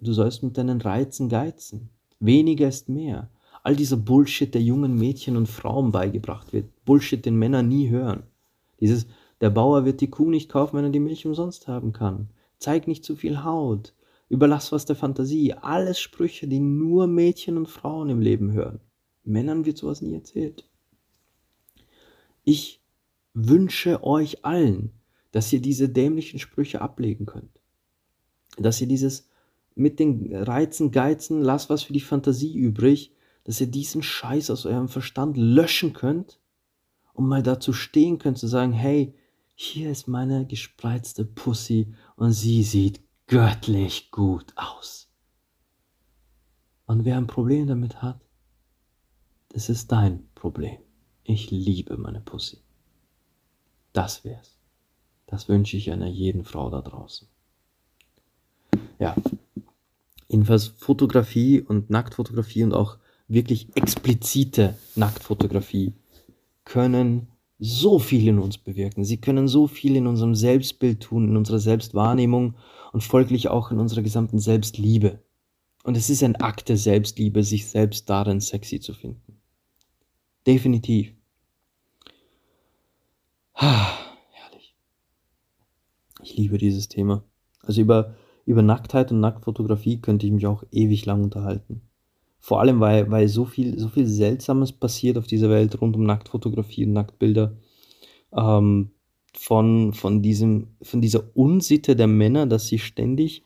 Du 0.00 0.12
sollst 0.12 0.42
mit 0.42 0.58
deinen 0.58 0.82
Reizen 0.82 1.30
geizen. 1.30 1.88
Weniger 2.20 2.68
ist 2.68 2.90
mehr. 2.90 3.30
All 3.62 3.74
dieser 3.74 3.96
Bullshit, 3.96 4.52
der 4.52 4.62
jungen 4.62 4.96
Mädchen 4.96 5.36
und 5.36 5.48
Frauen 5.48 5.92
beigebracht 5.92 6.52
wird. 6.52 6.84
Bullshit, 6.84 7.24
den 7.24 7.36
Männer 7.36 7.62
nie 7.62 7.88
hören. 7.88 8.24
Dieses, 8.80 9.06
der 9.40 9.50
Bauer 9.50 9.86
wird 9.86 10.00
die 10.02 10.10
Kuh 10.10 10.28
nicht 10.28 10.50
kaufen, 10.50 10.76
wenn 10.76 10.84
er 10.84 10.90
die 10.90 11.00
Milch 11.00 11.24
umsonst 11.24 11.68
haben 11.68 11.92
kann 11.92 12.28
zeig 12.62 12.86
nicht 12.86 13.04
zu 13.04 13.16
viel 13.16 13.44
Haut, 13.44 13.94
überlass 14.28 14.72
was 14.72 14.86
der 14.86 14.96
Fantasie. 14.96 15.52
Alles 15.52 16.00
Sprüche, 16.00 16.48
die 16.48 16.60
nur 16.60 17.06
Mädchen 17.06 17.56
und 17.56 17.68
Frauen 17.68 18.08
im 18.08 18.20
Leben 18.20 18.52
hören. 18.52 18.80
Männern 19.24 19.64
wird 19.64 19.78
sowas 19.78 20.00
nie 20.00 20.14
erzählt. 20.14 20.68
Ich 22.44 22.82
wünsche 23.34 24.02
euch 24.04 24.44
allen, 24.44 24.92
dass 25.30 25.52
ihr 25.52 25.60
diese 25.60 25.88
dämlichen 25.88 26.38
Sprüche 26.38 26.80
ablegen 26.80 27.26
könnt. 27.26 27.60
Dass 28.58 28.80
ihr 28.80 28.88
dieses 28.88 29.28
mit 29.74 29.98
den 29.98 30.34
Reizen, 30.34 30.90
Geizen, 30.90 31.40
lass 31.40 31.70
was 31.70 31.82
für 31.82 31.92
die 31.92 32.00
Fantasie 32.00 32.54
übrig, 32.54 33.14
dass 33.44 33.60
ihr 33.60 33.68
diesen 33.68 34.02
Scheiß 34.02 34.50
aus 34.50 34.66
eurem 34.66 34.88
Verstand 34.88 35.36
löschen 35.36 35.94
könnt 35.94 36.40
und 37.14 37.26
mal 37.26 37.42
dazu 37.42 37.72
stehen 37.72 38.18
könnt 38.18 38.38
zu 38.38 38.46
sagen, 38.46 38.72
hey, 38.72 39.14
hier 39.62 39.90
ist 39.90 40.08
meine 40.08 40.44
gespreizte 40.44 41.24
Pussy 41.24 41.94
und 42.16 42.32
sie 42.32 42.62
sieht 42.64 43.00
göttlich 43.28 44.10
gut 44.10 44.52
aus. 44.56 45.08
Und 46.86 47.04
wer 47.04 47.16
ein 47.16 47.28
Problem 47.28 47.66
damit 47.66 48.02
hat, 48.02 48.20
das 49.50 49.68
ist 49.68 49.92
dein 49.92 50.28
Problem. 50.34 50.78
Ich 51.22 51.50
liebe 51.50 51.96
meine 51.96 52.20
Pussy. 52.20 52.58
Das 53.92 54.24
wär's. 54.24 54.58
Das 55.26 55.48
wünsche 55.48 55.76
ich 55.76 55.92
einer 55.92 56.08
jeden 56.08 56.44
Frau 56.44 56.68
da 56.68 56.82
draußen. 56.82 57.28
Ja. 58.98 59.14
Jedenfalls 60.28 60.66
Fotografie 60.66 61.60
und 61.60 61.88
Nacktfotografie 61.88 62.64
und 62.64 62.74
auch 62.74 62.98
wirklich 63.28 63.68
explizite 63.76 64.76
Nacktfotografie 64.96 65.94
können 66.64 67.28
so 67.64 68.00
viel 68.00 68.26
in 68.26 68.40
uns 68.40 68.58
bewirken. 68.58 69.04
Sie 69.04 69.20
können 69.20 69.46
so 69.46 69.68
viel 69.68 69.94
in 69.94 70.08
unserem 70.08 70.34
Selbstbild 70.34 71.00
tun, 71.00 71.28
in 71.28 71.36
unserer 71.36 71.60
Selbstwahrnehmung 71.60 72.56
und 72.92 73.04
folglich 73.04 73.48
auch 73.48 73.70
in 73.70 73.78
unserer 73.78 74.02
gesamten 74.02 74.40
Selbstliebe. 74.40 75.22
Und 75.84 75.96
es 75.96 76.10
ist 76.10 76.24
ein 76.24 76.34
Akt 76.34 76.68
der 76.68 76.76
Selbstliebe, 76.76 77.44
sich 77.44 77.68
selbst 77.68 78.10
darin 78.10 78.40
sexy 78.40 78.80
zu 78.80 78.94
finden. 78.94 79.40
Definitiv. 80.44 81.14
Ah, 83.54 83.92
herrlich. 84.32 84.74
Ich 86.24 86.36
liebe 86.36 86.58
dieses 86.58 86.88
Thema. 86.88 87.22
Also 87.60 87.80
über, 87.80 88.16
über 88.44 88.62
Nacktheit 88.62 89.12
und 89.12 89.20
Nacktfotografie 89.20 90.00
könnte 90.00 90.26
ich 90.26 90.32
mich 90.32 90.48
auch 90.48 90.64
ewig 90.72 91.06
lang 91.06 91.22
unterhalten. 91.22 91.82
Vor 92.44 92.58
allem, 92.58 92.80
weil, 92.80 93.08
weil 93.08 93.28
so 93.28 93.44
viel, 93.44 93.78
so 93.78 93.88
viel 93.88 94.04
Seltsames 94.04 94.72
passiert 94.72 95.16
auf 95.16 95.28
dieser 95.28 95.48
Welt 95.48 95.80
rund 95.80 95.94
um 95.94 96.02
Nacktfotografie 96.02 96.84
und 96.84 96.92
Nacktbilder. 96.92 97.56
Ähm, 98.36 98.90
von, 99.32 99.92
von, 99.92 100.22
diesem, 100.22 100.66
von 100.82 101.00
dieser 101.00 101.36
Unsitte 101.36 101.94
der 101.94 102.08
Männer, 102.08 102.46
dass 102.46 102.66
sie 102.66 102.80
ständig 102.80 103.44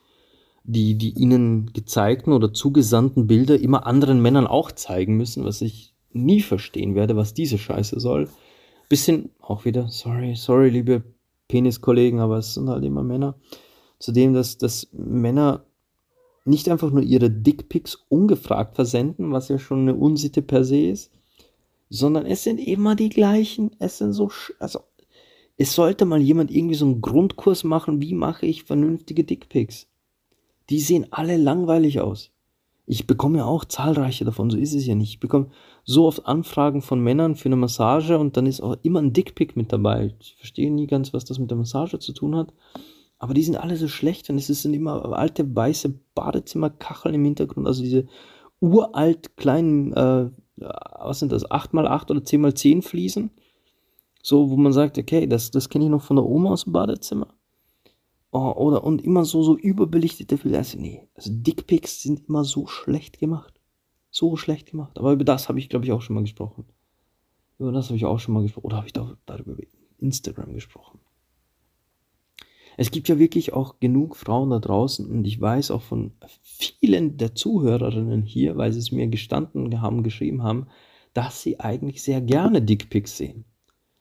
die, 0.65 0.97
die 0.97 1.11
ihnen 1.11 1.75
gezeigten 1.75 2.33
oder 2.33 2.55
zugesandten 2.55 3.27
Bilder 3.27 3.61
immer 3.61 3.87
anderen 3.87 4.23
Männern 4.23 4.47
auch 4.47 4.73
zeigen 4.73 5.19
müssen, 5.19 5.45
was 5.45 5.61
ich 5.61 5.95
nie 6.13 6.41
verstehen 6.41 6.95
werde, 6.95 7.17
was 7.17 7.35
diese 7.35 7.59
Scheiße 7.59 8.01
soll. 8.01 8.31
Bisschen 8.89 9.29
auch 9.41 9.67
wieder, 9.67 9.89
sorry, 9.89 10.37
sorry, 10.37 10.71
liebe 10.71 11.03
Peniskollegen, 11.49 12.19
aber 12.19 12.39
es 12.39 12.55
sind 12.55 12.71
halt 12.71 12.83
immer 12.83 13.03
Männer. 13.03 13.37
Zudem, 13.99 14.33
dass, 14.33 14.57
dass 14.57 14.89
Männer 14.93 15.66
nicht 16.47 16.69
einfach 16.69 16.91
nur 16.91 17.03
ihre 17.03 17.31
Dickpics 17.31 18.07
ungefragt 18.09 18.77
versenden, 18.77 19.33
was 19.33 19.49
ja 19.49 19.59
schon 19.59 19.81
eine 19.81 19.95
Unsitte 19.95 20.43
per 20.43 20.65
se 20.65 20.87
ist, 20.87 21.13
sondern 21.89 22.27
es 22.27 22.45
sind 22.45 22.59
immer 22.59 22.95
die 22.95 23.09
gleichen. 23.09 23.71
Es 23.79 23.99
sind 23.99 24.13
so, 24.13 24.31
also 24.59 24.81
es 25.57 25.75
sollte 25.75 26.05
mal 26.05 26.21
jemand 26.21 26.51
irgendwie 26.51 26.75
so 26.75 26.85
einen 26.85 27.01
Grundkurs 27.01 27.65
machen, 27.65 28.01
wie 28.01 28.15
mache 28.15 28.47
ich 28.47 28.65
vernünftige 28.65 29.25
Dickpics. 29.25 29.89
Die 30.71 30.81
sehen 30.81 31.07
alle 31.11 31.37
langweilig 31.37 32.01
aus. 32.01 32.31
Ich 32.89 33.07
bekomme 33.07 33.39
ja 33.39 33.45
auch 33.47 33.65
zahlreiche 33.65 34.25
davon, 34.25 34.49
so 34.49 34.57
ist 34.57 34.75
es 34.75 34.87
ja 34.87 34.95
nicht. 34.95 35.11
Ich 35.11 35.21
bekomme 35.21 35.49
so 35.85 36.07
oft 36.07 36.27
Anfragen 36.27 36.83
von 36.83 37.01
Männern 37.01 37.35
für 37.35 37.47
eine 37.47 37.57
Massage 37.57 38.19
und 38.19 38.37
dann 38.37 38.47
ist 38.47 38.61
auch 38.61 38.77
immer 38.83 39.01
ein 39.01 39.13
Dickpick 39.13 39.57
mit 39.57 39.73
dabei. 39.73 40.15
Ich 40.21 40.37
verstehe 40.37 40.71
nie 40.71 40.87
ganz, 40.87 41.13
was 41.13 41.25
das 41.25 41.41
mit 41.41 41.51
der 41.51 41.59
Massage 41.59 41.99
zu 41.99 42.13
tun 42.13 42.37
hat. 42.37 42.53
Aber 43.19 43.35
die 43.35 43.43
sind 43.43 43.57
alle 43.57 43.77
so 43.77 43.89
schlecht 43.89 44.29
und 44.29 44.37
es 44.37 44.47
sind 44.47 44.75
immer 44.75 45.17
alte 45.17 45.55
weiße 45.55 45.99
Badezimmerkacheln 46.15 47.15
im 47.15 47.25
Hintergrund, 47.25 47.67
also 47.67 47.83
diese 47.83 48.07
uralt 48.61 49.37
kleinen, 49.37 49.93
äh, 49.93 50.31
was 50.57 51.19
sind 51.21 51.33
das, 51.33 51.51
8x8 51.51 52.11
oder 52.11 52.21
10x10 52.21 52.83
Fliesen. 52.83 53.31
So, 54.23 54.51
wo 54.51 54.57
man 54.57 54.73
sagt, 54.73 54.99
okay, 54.99 55.27
das, 55.27 55.51
das 55.51 55.69
kenne 55.69 55.85
ich 55.85 55.91
noch 55.91 56.03
von 56.03 56.17
der 56.17 56.27
Oma 56.27 56.51
aus 56.51 56.65
dem 56.65 56.73
Badezimmer. 56.73 57.29
Oh, 58.33 58.53
oder, 58.57 58.83
und 58.85 59.03
immer 59.03 59.25
so, 59.25 59.43
so 59.43 59.57
überbelichtete 59.57 60.37
Bilder. 60.37 60.59
Also, 60.59 60.79
nee, 60.79 61.09
also 61.15 61.31
Dickpics 61.33 62.03
sind 62.03 62.29
immer 62.29 62.45
so 62.45 62.67
schlecht 62.67 63.19
gemacht. 63.19 63.61
So 64.11 64.37
schlecht 64.37 64.71
gemacht. 64.71 64.99
Aber 64.99 65.13
über 65.13 65.25
das 65.25 65.49
habe 65.49 65.59
ich, 65.59 65.69
glaube 65.69 65.85
ich, 65.85 65.93
auch 65.93 66.03
schon 66.03 66.15
mal 66.15 66.23
gesprochen. 66.23 66.67
Über 67.59 67.73
das 67.73 67.87
habe 67.87 67.97
ich 67.97 68.05
auch 68.05 68.19
schon 68.19 68.35
mal 68.35 68.43
gesprochen. 68.43 68.67
Oder 68.67 68.77
habe 68.79 68.87
ich 68.87 68.93
da, 68.93 69.17
darüber 69.27 69.53
über 69.53 69.63
Instagram 69.99 70.55
gesprochen? 70.55 70.99
Es 72.77 72.91
gibt 72.91 73.09
ja 73.09 73.19
wirklich 73.19 73.53
auch 73.53 73.81
genug 73.81 74.17
Frauen 74.17 74.51
da 74.51 74.59
draußen 74.59 75.07
und 75.07 75.27
ich 75.27 75.41
weiß 75.41 75.71
auch 75.71 75.83
von 75.83 76.13
vielen 76.43 77.17
der 77.17 77.35
Zuhörerinnen 77.35 78.23
hier, 78.23 78.57
weil 78.57 78.73
sie 78.73 78.79
es 78.79 78.93
mir 78.93 79.07
gestanden 79.07 79.81
haben, 79.81 80.03
geschrieben 80.03 80.43
haben, 80.43 80.67
dass 81.15 81.43
sie 81.43 81.61
eigentlich 81.61 82.03
sehr 82.03 82.21
gerne 82.21 82.61
Dickpics 82.61 83.17
sehen. 83.17 83.45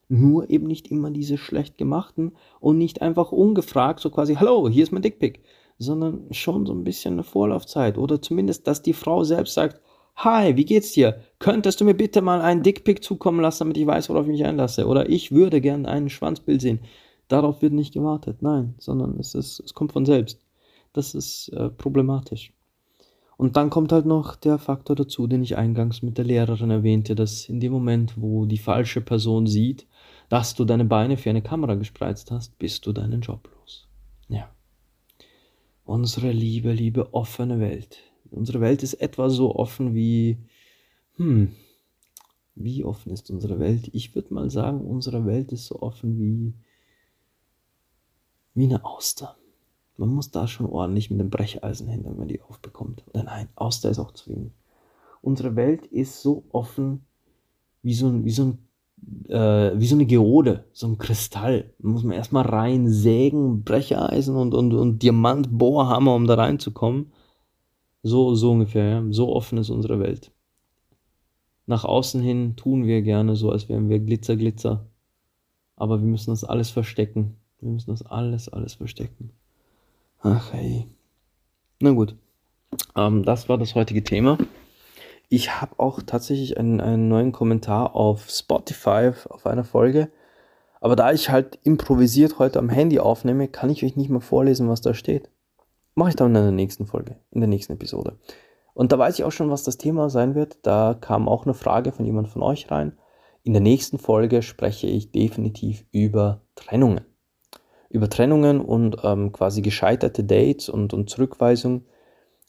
Nur 0.07 0.49
eben 0.49 0.67
nicht 0.67 0.89
immer 0.89 1.09
diese 1.09 1.37
schlecht 1.37 1.77
gemachten 1.77 2.33
und 2.59 2.77
nicht 2.77 3.01
einfach 3.01 3.31
ungefragt 3.31 4.01
so 4.01 4.09
quasi, 4.09 4.35
hallo, 4.35 4.69
hier 4.69 4.83
ist 4.83 4.91
mein 4.91 5.01
Dickpick, 5.01 5.41
sondern 5.77 6.27
schon 6.31 6.65
so 6.65 6.73
ein 6.73 6.83
bisschen 6.83 7.13
eine 7.13 7.23
Vorlaufzeit 7.23 7.97
oder 7.97 8.21
zumindest, 8.21 8.67
dass 8.67 8.81
die 8.81 8.93
Frau 8.93 9.23
selbst 9.23 9.53
sagt, 9.53 9.81
Hi, 10.17 10.55
wie 10.55 10.63
geht's 10.63 10.93
dir? 10.93 11.19
Könntest 11.39 11.81
du 11.81 11.85
mir 11.85 11.93
bitte 11.93 12.21
mal 12.21 12.39
einen 12.39 12.63
Dickpick 12.63 13.03
zukommen 13.03 13.41
lassen, 13.41 13.59
damit 13.59 13.75
ich 13.75 13.85
weiß, 13.85 14.07
worauf 14.07 14.23
ich 14.23 14.31
mich 14.31 14.45
einlasse? 14.45 14.87
Oder 14.87 15.09
ich 15.09 15.33
würde 15.33 15.59
gern 15.59 15.85
einen 15.85 16.09
Schwanzbild 16.09 16.61
sehen. 16.61 16.79
Darauf 17.27 17.61
wird 17.61 17.73
nicht 17.73 17.93
gewartet, 17.93 18.41
nein, 18.41 18.75
sondern 18.77 19.19
es, 19.19 19.33
ist, 19.35 19.59
es 19.59 19.73
kommt 19.73 19.93
von 19.93 20.05
selbst. 20.05 20.41
Das 20.93 21.15
ist 21.15 21.49
äh, 21.49 21.69
problematisch. 21.69 22.53
Und 23.37 23.57
dann 23.57 23.69
kommt 23.69 23.91
halt 23.91 24.05
noch 24.05 24.35
der 24.35 24.57
Faktor 24.57 24.95
dazu, 24.95 25.27
den 25.27 25.43
ich 25.43 25.57
eingangs 25.57 26.01
mit 26.01 26.17
der 26.17 26.25
Lehrerin 26.25 26.69
erwähnte, 26.69 27.15
dass 27.15 27.49
in 27.49 27.59
dem 27.59 27.73
Moment, 27.73 28.13
wo 28.15 28.45
die 28.45 28.57
falsche 28.57 29.01
Person 29.01 29.45
sieht, 29.45 29.87
dass 30.29 30.55
du 30.55 30.63
deine 30.63 30.85
Beine 30.85 31.17
für 31.17 31.29
eine 31.29 31.41
Kamera 31.41 31.75
gespreizt 31.75 32.31
hast, 32.31 32.57
bist 32.57 32.85
du 32.85 32.93
deinen 32.93 33.21
Job 33.21 33.49
los. 33.59 33.87
Ja. 34.29 34.49
Unsere 35.83 36.31
liebe, 36.31 36.71
liebe 36.71 37.13
offene 37.13 37.59
Welt. 37.59 37.99
Unsere 38.31 38.61
Welt 38.61 38.83
ist 38.83 38.95
etwa 38.95 39.29
so 39.29 39.55
offen 39.55 39.93
wie, 39.93 40.37
hm, 41.17 41.51
wie 42.55 42.83
offen 42.83 43.11
ist 43.11 43.29
unsere 43.29 43.59
Welt? 43.59 43.89
Ich 43.91 44.15
würde 44.15 44.33
mal 44.33 44.49
sagen, 44.49 44.81
unsere 44.81 45.25
Welt 45.25 45.51
ist 45.51 45.67
so 45.67 45.81
offen 45.81 46.17
wie, 46.17 46.53
wie 48.55 48.65
eine 48.65 48.83
Auster. 48.83 49.35
Man 49.97 50.09
muss 50.09 50.31
da 50.31 50.47
schon 50.47 50.65
ordentlich 50.65 51.09
mit 51.11 51.19
dem 51.19 51.29
Brecheisen 51.29 51.87
hin, 51.87 52.03
wenn 52.03 52.17
man 52.17 52.27
die 52.27 52.41
aufbekommt. 52.41 53.03
Oder 53.09 53.23
nein, 53.23 53.47
Auster 53.55 53.89
ist 53.89 53.99
auch 53.99 54.13
wenig. 54.25 54.51
Unsere 55.21 55.55
Welt 55.55 55.85
ist 55.85 56.21
so 56.21 56.43
offen 56.51 57.05
wie 57.81 57.93
so 57.93 58.07
ein, 58.07 58.25
wie 58.25 58.31
so 58.31 58.43
ein 58.43 58.65
äh, 59.29 59.71
wie 59.79 59.87
so 59.87 59.95
eine 59.95 60.05
Geode, 60.05 60.65
so 60.71 60.87
ein 60.87 60.97
Kristall. 60.97 61.73
Da 61.79 61.87
muss 61.87 62.03
man 62.03 62.15
erstmal 62.15 62.45
reinsägen, 62.45 63.63
Brecheisen 63.63 64.35
und, 64.35 64.53
und, 64.53 64.73
und 64.73 65.03
Diamantbohrhammer, 65.03 66.15
um 66.15 66.27
da 66.27 66.35
reinzukommen. 66.35 67.11
So, 68.03 68.35
so 68.35 68.51
ungefähr, 68.51 68.85
ja. 68.85 69.03
So 69.11 69.35
offen 69.35 69.57
ist 69.57 69.69
unsere 69.69 69.99
Welt. 69.99 70.31
Nach 71.67 71.83
außen 71.83 72.21
hin 72.21 72.55
tun 72.55 72.85
wir 72.85 73.01
gerne 73.01 73.35
so, 73.35 73.49
als 73.51 73.69
wären 73.69 73.89
wir 73.89 73.99
Glitzer, 73.99 74.35
Glitzer. 74.35 74.85
Aber 75.75 75.99
wir 75.99 76.07
müssen 76.07 76.29
das 76.29 76.43
alles 76.43 76.69
verstecken. 76.69 77.37
Wir 77.65 77.71
müssen 77.71 77.89
das 77.89 78.05
alles, 78.05 78.47
alles 78.47 78.75
verstecken. 78.75 79.31
Ach 80.21 80.53
hey. 80.53 80.87
Na 81.79 81.93
gut. 81.93 82.15
Ähm, 82.95 83.23
das 83.23 83.49
war 83.49 83.57
das 83.57 83.73
heutige 83.73 84.03
Thema. 84.03 84.37
Ich 85.29 85.59
habe 85.59 85.79
auch 85.79 86.03
tatsächlich 86.03 86.59
einen, 86.59 86.79
einen 86.79 87.07
neuen 87.07 87.31
Kommentar 87.31 87.95
auf 87.95 88.29
Spotify 88.29 89.13
auf 89.29 89.47
einer 89.47 89.63
Folge. 89.63 90.11
Aber 90.79 90.95
da 90.95 91.11
ich 91.11 91.31
halt 91.31 91.57
improvisiert 91.63 92.37
heute 92.37 92.59
am 92.59 92.69
Handy 92.69 92.99
aufnehme, 92.99 93.47
kann 93.47 93.71
ich 93.71 93.83
euch 93.83 93.95
nicht 93.95 94.11
mal 94.11 94.19
vorlesen, 94.19 94.69
was 94.69 94.81
da 94.81 94.93
steht. 94.93 95.31
Mache 95.95 96.09
ich 96.09 96.15
dann 96.15 96.27
in 96.27 96.33
der 96.35 96.51
nächsten 96.51 96.85
Folge, 96.85 97.15
in 97.31 97.41
der 97.41 97.49
nächsten 97.49 97.73
Episode. 97.73 98.19
Und 98.75 98.91
da 98.91 98.99
weiß 98.99 99.17
ich 99.17 99.25
auch 99.25 99.31
schon, 99.31 99.49
was 99.49 99.63
das 99.63 99.79
Thema 99.79 100.11
sein 100.11 100.35
wird. 100.35 100.59
Da 100.61 100.93
kam 100.93 101.27
auch 101.27 101.45
eine 101.45 101.55
Frage 101.55 101.91
von 101.91 102.05
jemand 102.05 102.27
von 102.27 102.43
euch 102.43 102.69
rein. 102.69 102.95
In 103.41 103.53
der 103.53 103.61
nächsten 103.63 103.97
Folge 103.97 104.43
spreche 104.43 104.85
ich 104.85 105.11
definitiv 105.11 105.83
über 105.91 106.41
Trennungen. 106.53 107.01
Über 107.95 108.09
Trennungen 108.09 108.59
und 108.59 108.97
ähm, 109.03 109.31
quasi 109.31 109.61
gescheiterte 109.61 110.25
Dates 110.25 110.67
und, 110.67 110.93
und 110.93 111.09
Zurückweisung 111.09 111.85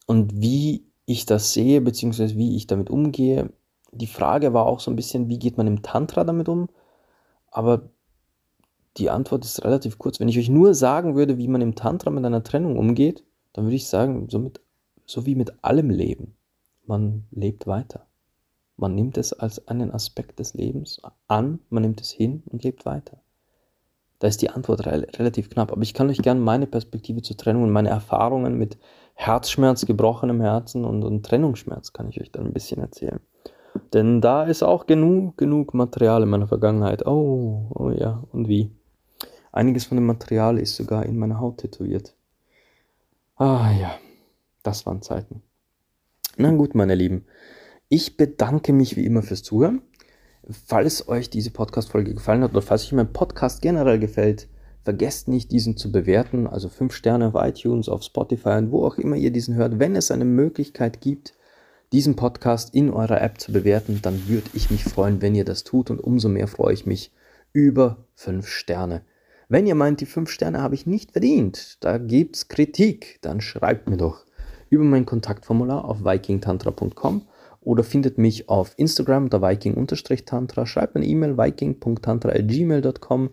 und 0.06 0.40
wie 0.40 0.86
ich 1.04 1.24
das 1.24 1.52
sehe, 1.52 1.80
beziehungsweise 1.80 2.36
wie 2.36 2.56
ich 2.56 2.66
damit 2.66 2.90
umgehe. 2.90 3.52
Die 3.92 4.08
Frage 4.08 4.52
war 4.54 4.66
auch 4.66 4.80
so 4.80 4.90
ein 4.90 4.96
bisschen, 4.96 5.28
wie 5.28 5.38
geht 5.38 5.56
man 5.56 5.68
im 5.68 5.82
Tantra 5.82 6.24
damit 6.24 6.48
um? 6.48 6.68
Aber 7.52 7.90
die 8.96 9.08
Antwort 9.08 9.44
ist 9.44 9.64
relativ 9.64 9.98
kurz. 9.98 10.18
Wenn 10.18 10.26
ich 10.26 10.36
euch 10.36 10.48
nur 10.48 10.74
sagen 10.74 11.14
würde, 11.14 11.38
wie 11.38 11.46
man 11.46 11.60
im 11.60 11.76
Tantra 11.76 12.10
mit 12.10 12.24
einer 12.24 12.42
Trennung 12.42 12.76
umgeht, 12.76 13.22
dann 13.52 13.66
würde 13.66 13.76
ich 13.76 13.86
sagen, 13.86 14.26
so, 14.28 14.40
mit, 14.40 14.60
so 15.06 15.26
wie 15.26 15.36
mit 15.36 15.62
allem 15.62 15.90
Leben. 15.90 16.34
Man 16.86 17.24
lebt 17.30 17.68
weiter. 17.68 18.04
Man 18.76 18.96
nimmt 18.96 19.16
es 19.16 19.32
als 19.32 19.68
einen 19.68 19.92
Aspekt 19.92 20.40
des 20.40 20.54
Lebens 20.54 21.00
an, 21.28 21.60
man 21.70 21.84
nimmt 21.84 22.00
es 22.00 22.10
hin 22.10 22.42
und 22.46 22.64
lebt 22.64 22.84
weiter. 22.84 23.18
Da 24.18 24.28
ist 24.28 24.40
die 24.42 24.50
Antwort 24.50 24.86
re 24.86 25.06
relativ 25.16 25.50
knapp. 25.50 25.72
Aber 25.72 25.82
ich 25.82 25.94
kann 25.94 26.08
euch 26.08 26.18
gerne 26.18 26.40
meine 26.40 26.66
Perspektive 26.66 27.22
zur 27.22 27.36
Trennung 27.36 27.64
und 27.64 27.70
meine 27.70 27.90
Erfahrungen 27.90 28.56
mit 28.56 28.78
Herzschmerz, 29.14 29.86
gebrochenem 29.86 30.40
Herzen 30.40 30.84
und, 30.84 31.02
und 31.02 31.24
Trennungsschmerz 31.24 31.92
kann 31.92 32.08
ich 32.08 32.20
euch 32.20 32.30
dann 32.30 32.46
ein 32.46 32.52
bisschen 32.52 32.80
erzählen. 32.80 33.20
Denn 33.92 34.20
da 34.20 34.44
ist 34.44 34.62
auch 34.62 34.86
genug, 34.86 35.36
genug 35.36 35.74
Material 35.74 36.22
in 36.22 36.28
meiner 36.28 36.48
Vergangenheit. 36.48 37.06
Oh, 37.06 37.70
oh 37.74 37.90
ja, 37.90 38.22
und 38.32 38.48
wie. 38.48 38.70
Einiges 39.52 39.86
von 39.86 39.96
dem 39.96 40.06
Material 40.06 40.58
ist 40.58 40.76
sogar 40.76 41.06
in 41.06 41.18
meiner 41.18 41.40
Haut 41.40 41.58
tätowiert. 41.58 42.14
Ah 43.36 43.70
ja, 43.72 43.94
das 44.62 44.84
waren 44.86 45.02
Zeiten. 45.02 45.42
Na 46.36 46.50
gut, 46.52 46.74
meine 46.74 46.94
Lieben. 46.94 47.24
Ich 47.88 48.16
bedanke 48.16 48.72
mich 48.72 48.96
wie 48.96 49.06
immer 49.06 49.22
fürs 49.22 49.42
Zuhören. 49.42 49.82
Falls 50.50 51.08
euch 51.08 51.30
diese 51.30 51.50
Podcast-Folge 51.50 52.14
gefallen 52.14 52.42
hat 52.42 52.52
oder 52.52 52.62
falls 52.62 52.84
euch 52.84 52.92
mein 52.92 53.12
Podcast 53.12 53.62
generell 53.62 53.98
gefällt, 53.98 54.48
Vergesst 54.86 55.26
nicht, 55.26 55.50
diesen 55.50 55.76
zu 55.76 55.90
bewerten, 55.90 56.46
also 56.46 56.68
5 56.68 56.94
Sterne 56.94 57.26
auf 57.26 57.34
iTunes, 57.34 57.88
auf 57.88 58.04
Spotify 58.04 58.50
und 58.50 58.70
wo 58.70 58.86
auch 58.86 58.98
immer 58.98 59.16
ihr 59.16 59.32
diesen 59.32 59.56
hört. 59.56 59.80
Wenn 59.80 59.96
es 59.96 60.12
eine 60.12 60.24
Möglichkeit 60.24 61.00
gibt, 61.00 61.34
diesen 61.90 62.14
Podcast 62.14 62.72
in 62.72 62.90
eurer 62.90 63.20
App 63.20 63.40
zu 63.40 63.50
bewerten, 63.50 63.98
dann 64.00 64.28
würde 64.28 64.48
ich 64.52 64.70
mich 64.70 64.84
freuen, 64.84 65.20
wenn 65.20 65.34
ihr 65.34 65.44
das 65.44 65.64
tut 65.64 65.90
und 65.90 65.98
umso 65.98 66.28
mehr 66.28 66.46
freue 66.46 66.72
ich 66.72 66.86
mich 66.86 67.10
über 67.52 68.06
5 68.14 68.46
Sterne. 68.46 69.02
Wenn 69.48 69.66
ihr 69.66 69.74
meint, 69.74 70.00
die 70.00 70.06
5 70.06 70.30
Sterne 70.30 70.62
habe 70.62 70.76
ich 70.76 70.86
nicht 70.86 71.10
verdient, 71.10 71.78
da 71.80 71.98
gibt 71.98 72.36
es 72.36 72.46
Kritik, 72.46 73.18
dann 73.22 73.40
schreibt 73.40 73.90
mir 73.90 73.96
doch 73.96 74.24
über 74.70 74.84
mein 74.84 75.04
Kontaktformular 75.04 75.84
auf 75.84 76.04
vikingtantra.com 76.04 77.22
oder 77.66 77.82
findet 77.82 78.16
mich 78.16 78.48
auf 78.48 78.74
Instagram 78.76 79.24
unter 79.24 79.42
viking-tantra, 79.42 80.66
schreibt 80.66 80.94
eine 80.94 81.04
E-Mail 81.04 81.36
viking.tantra.gmail.com 81.36 83.30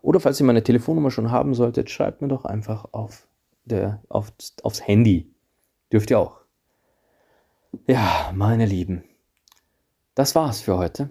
oder 0.00 0.20
falls 0.20 0.40
ihr 0.40 0.46
meine 0.46 0.62
Telefonnummer 0.62 1.10
schon 1.10 1.30
haben 1.30 1.52
solltet, 1.52 1.90
schreibt 1.90 2.22
mir 2.22 2.28
doch 2.28 2.46
einfach 2.46 2.86
auf 2.92 3.28
der, 3.66 4.02
auf, 4.08 4.32
aufs 4.62 4.86
Handy. 4.86 5.30
Dürft 5.92 6.10
ihr 6.10 6.18
auch. 6.18 6.40
Ja, 7.86 8.32
meine 8.34 8.64
Lieben. 8.64 9.04
Das 10.14 10.34
war's 10.34 10.62
für 10.62 10.78
heute. 10.78 11.10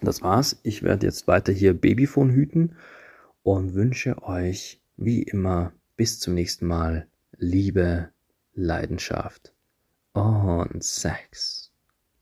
Das 0.00 0.20
war's. 0.20 0.58
Ich 0.64 0.82
werde 0.82 1.06
jetzt 1.06 1.28
weiter 1.28 1.52
hier 1.52 1.74
Babyphone 1.74 2.30
hüten 2.30 2.74
und 3.44 3.74
wünsche 3.74 4.20
euch 4.24 4.82
wie 4.96 5.22
immer 5.22 5.72
bis 5.96 6.18
zum 6.18 6.34
nächsten 6.34 6.66
Mal 6.66 7.06
Liebe, 7.36 8.08
Leidenschaft 8.54 9.54
und 10.12 10.82
Sex. 10.82 11.57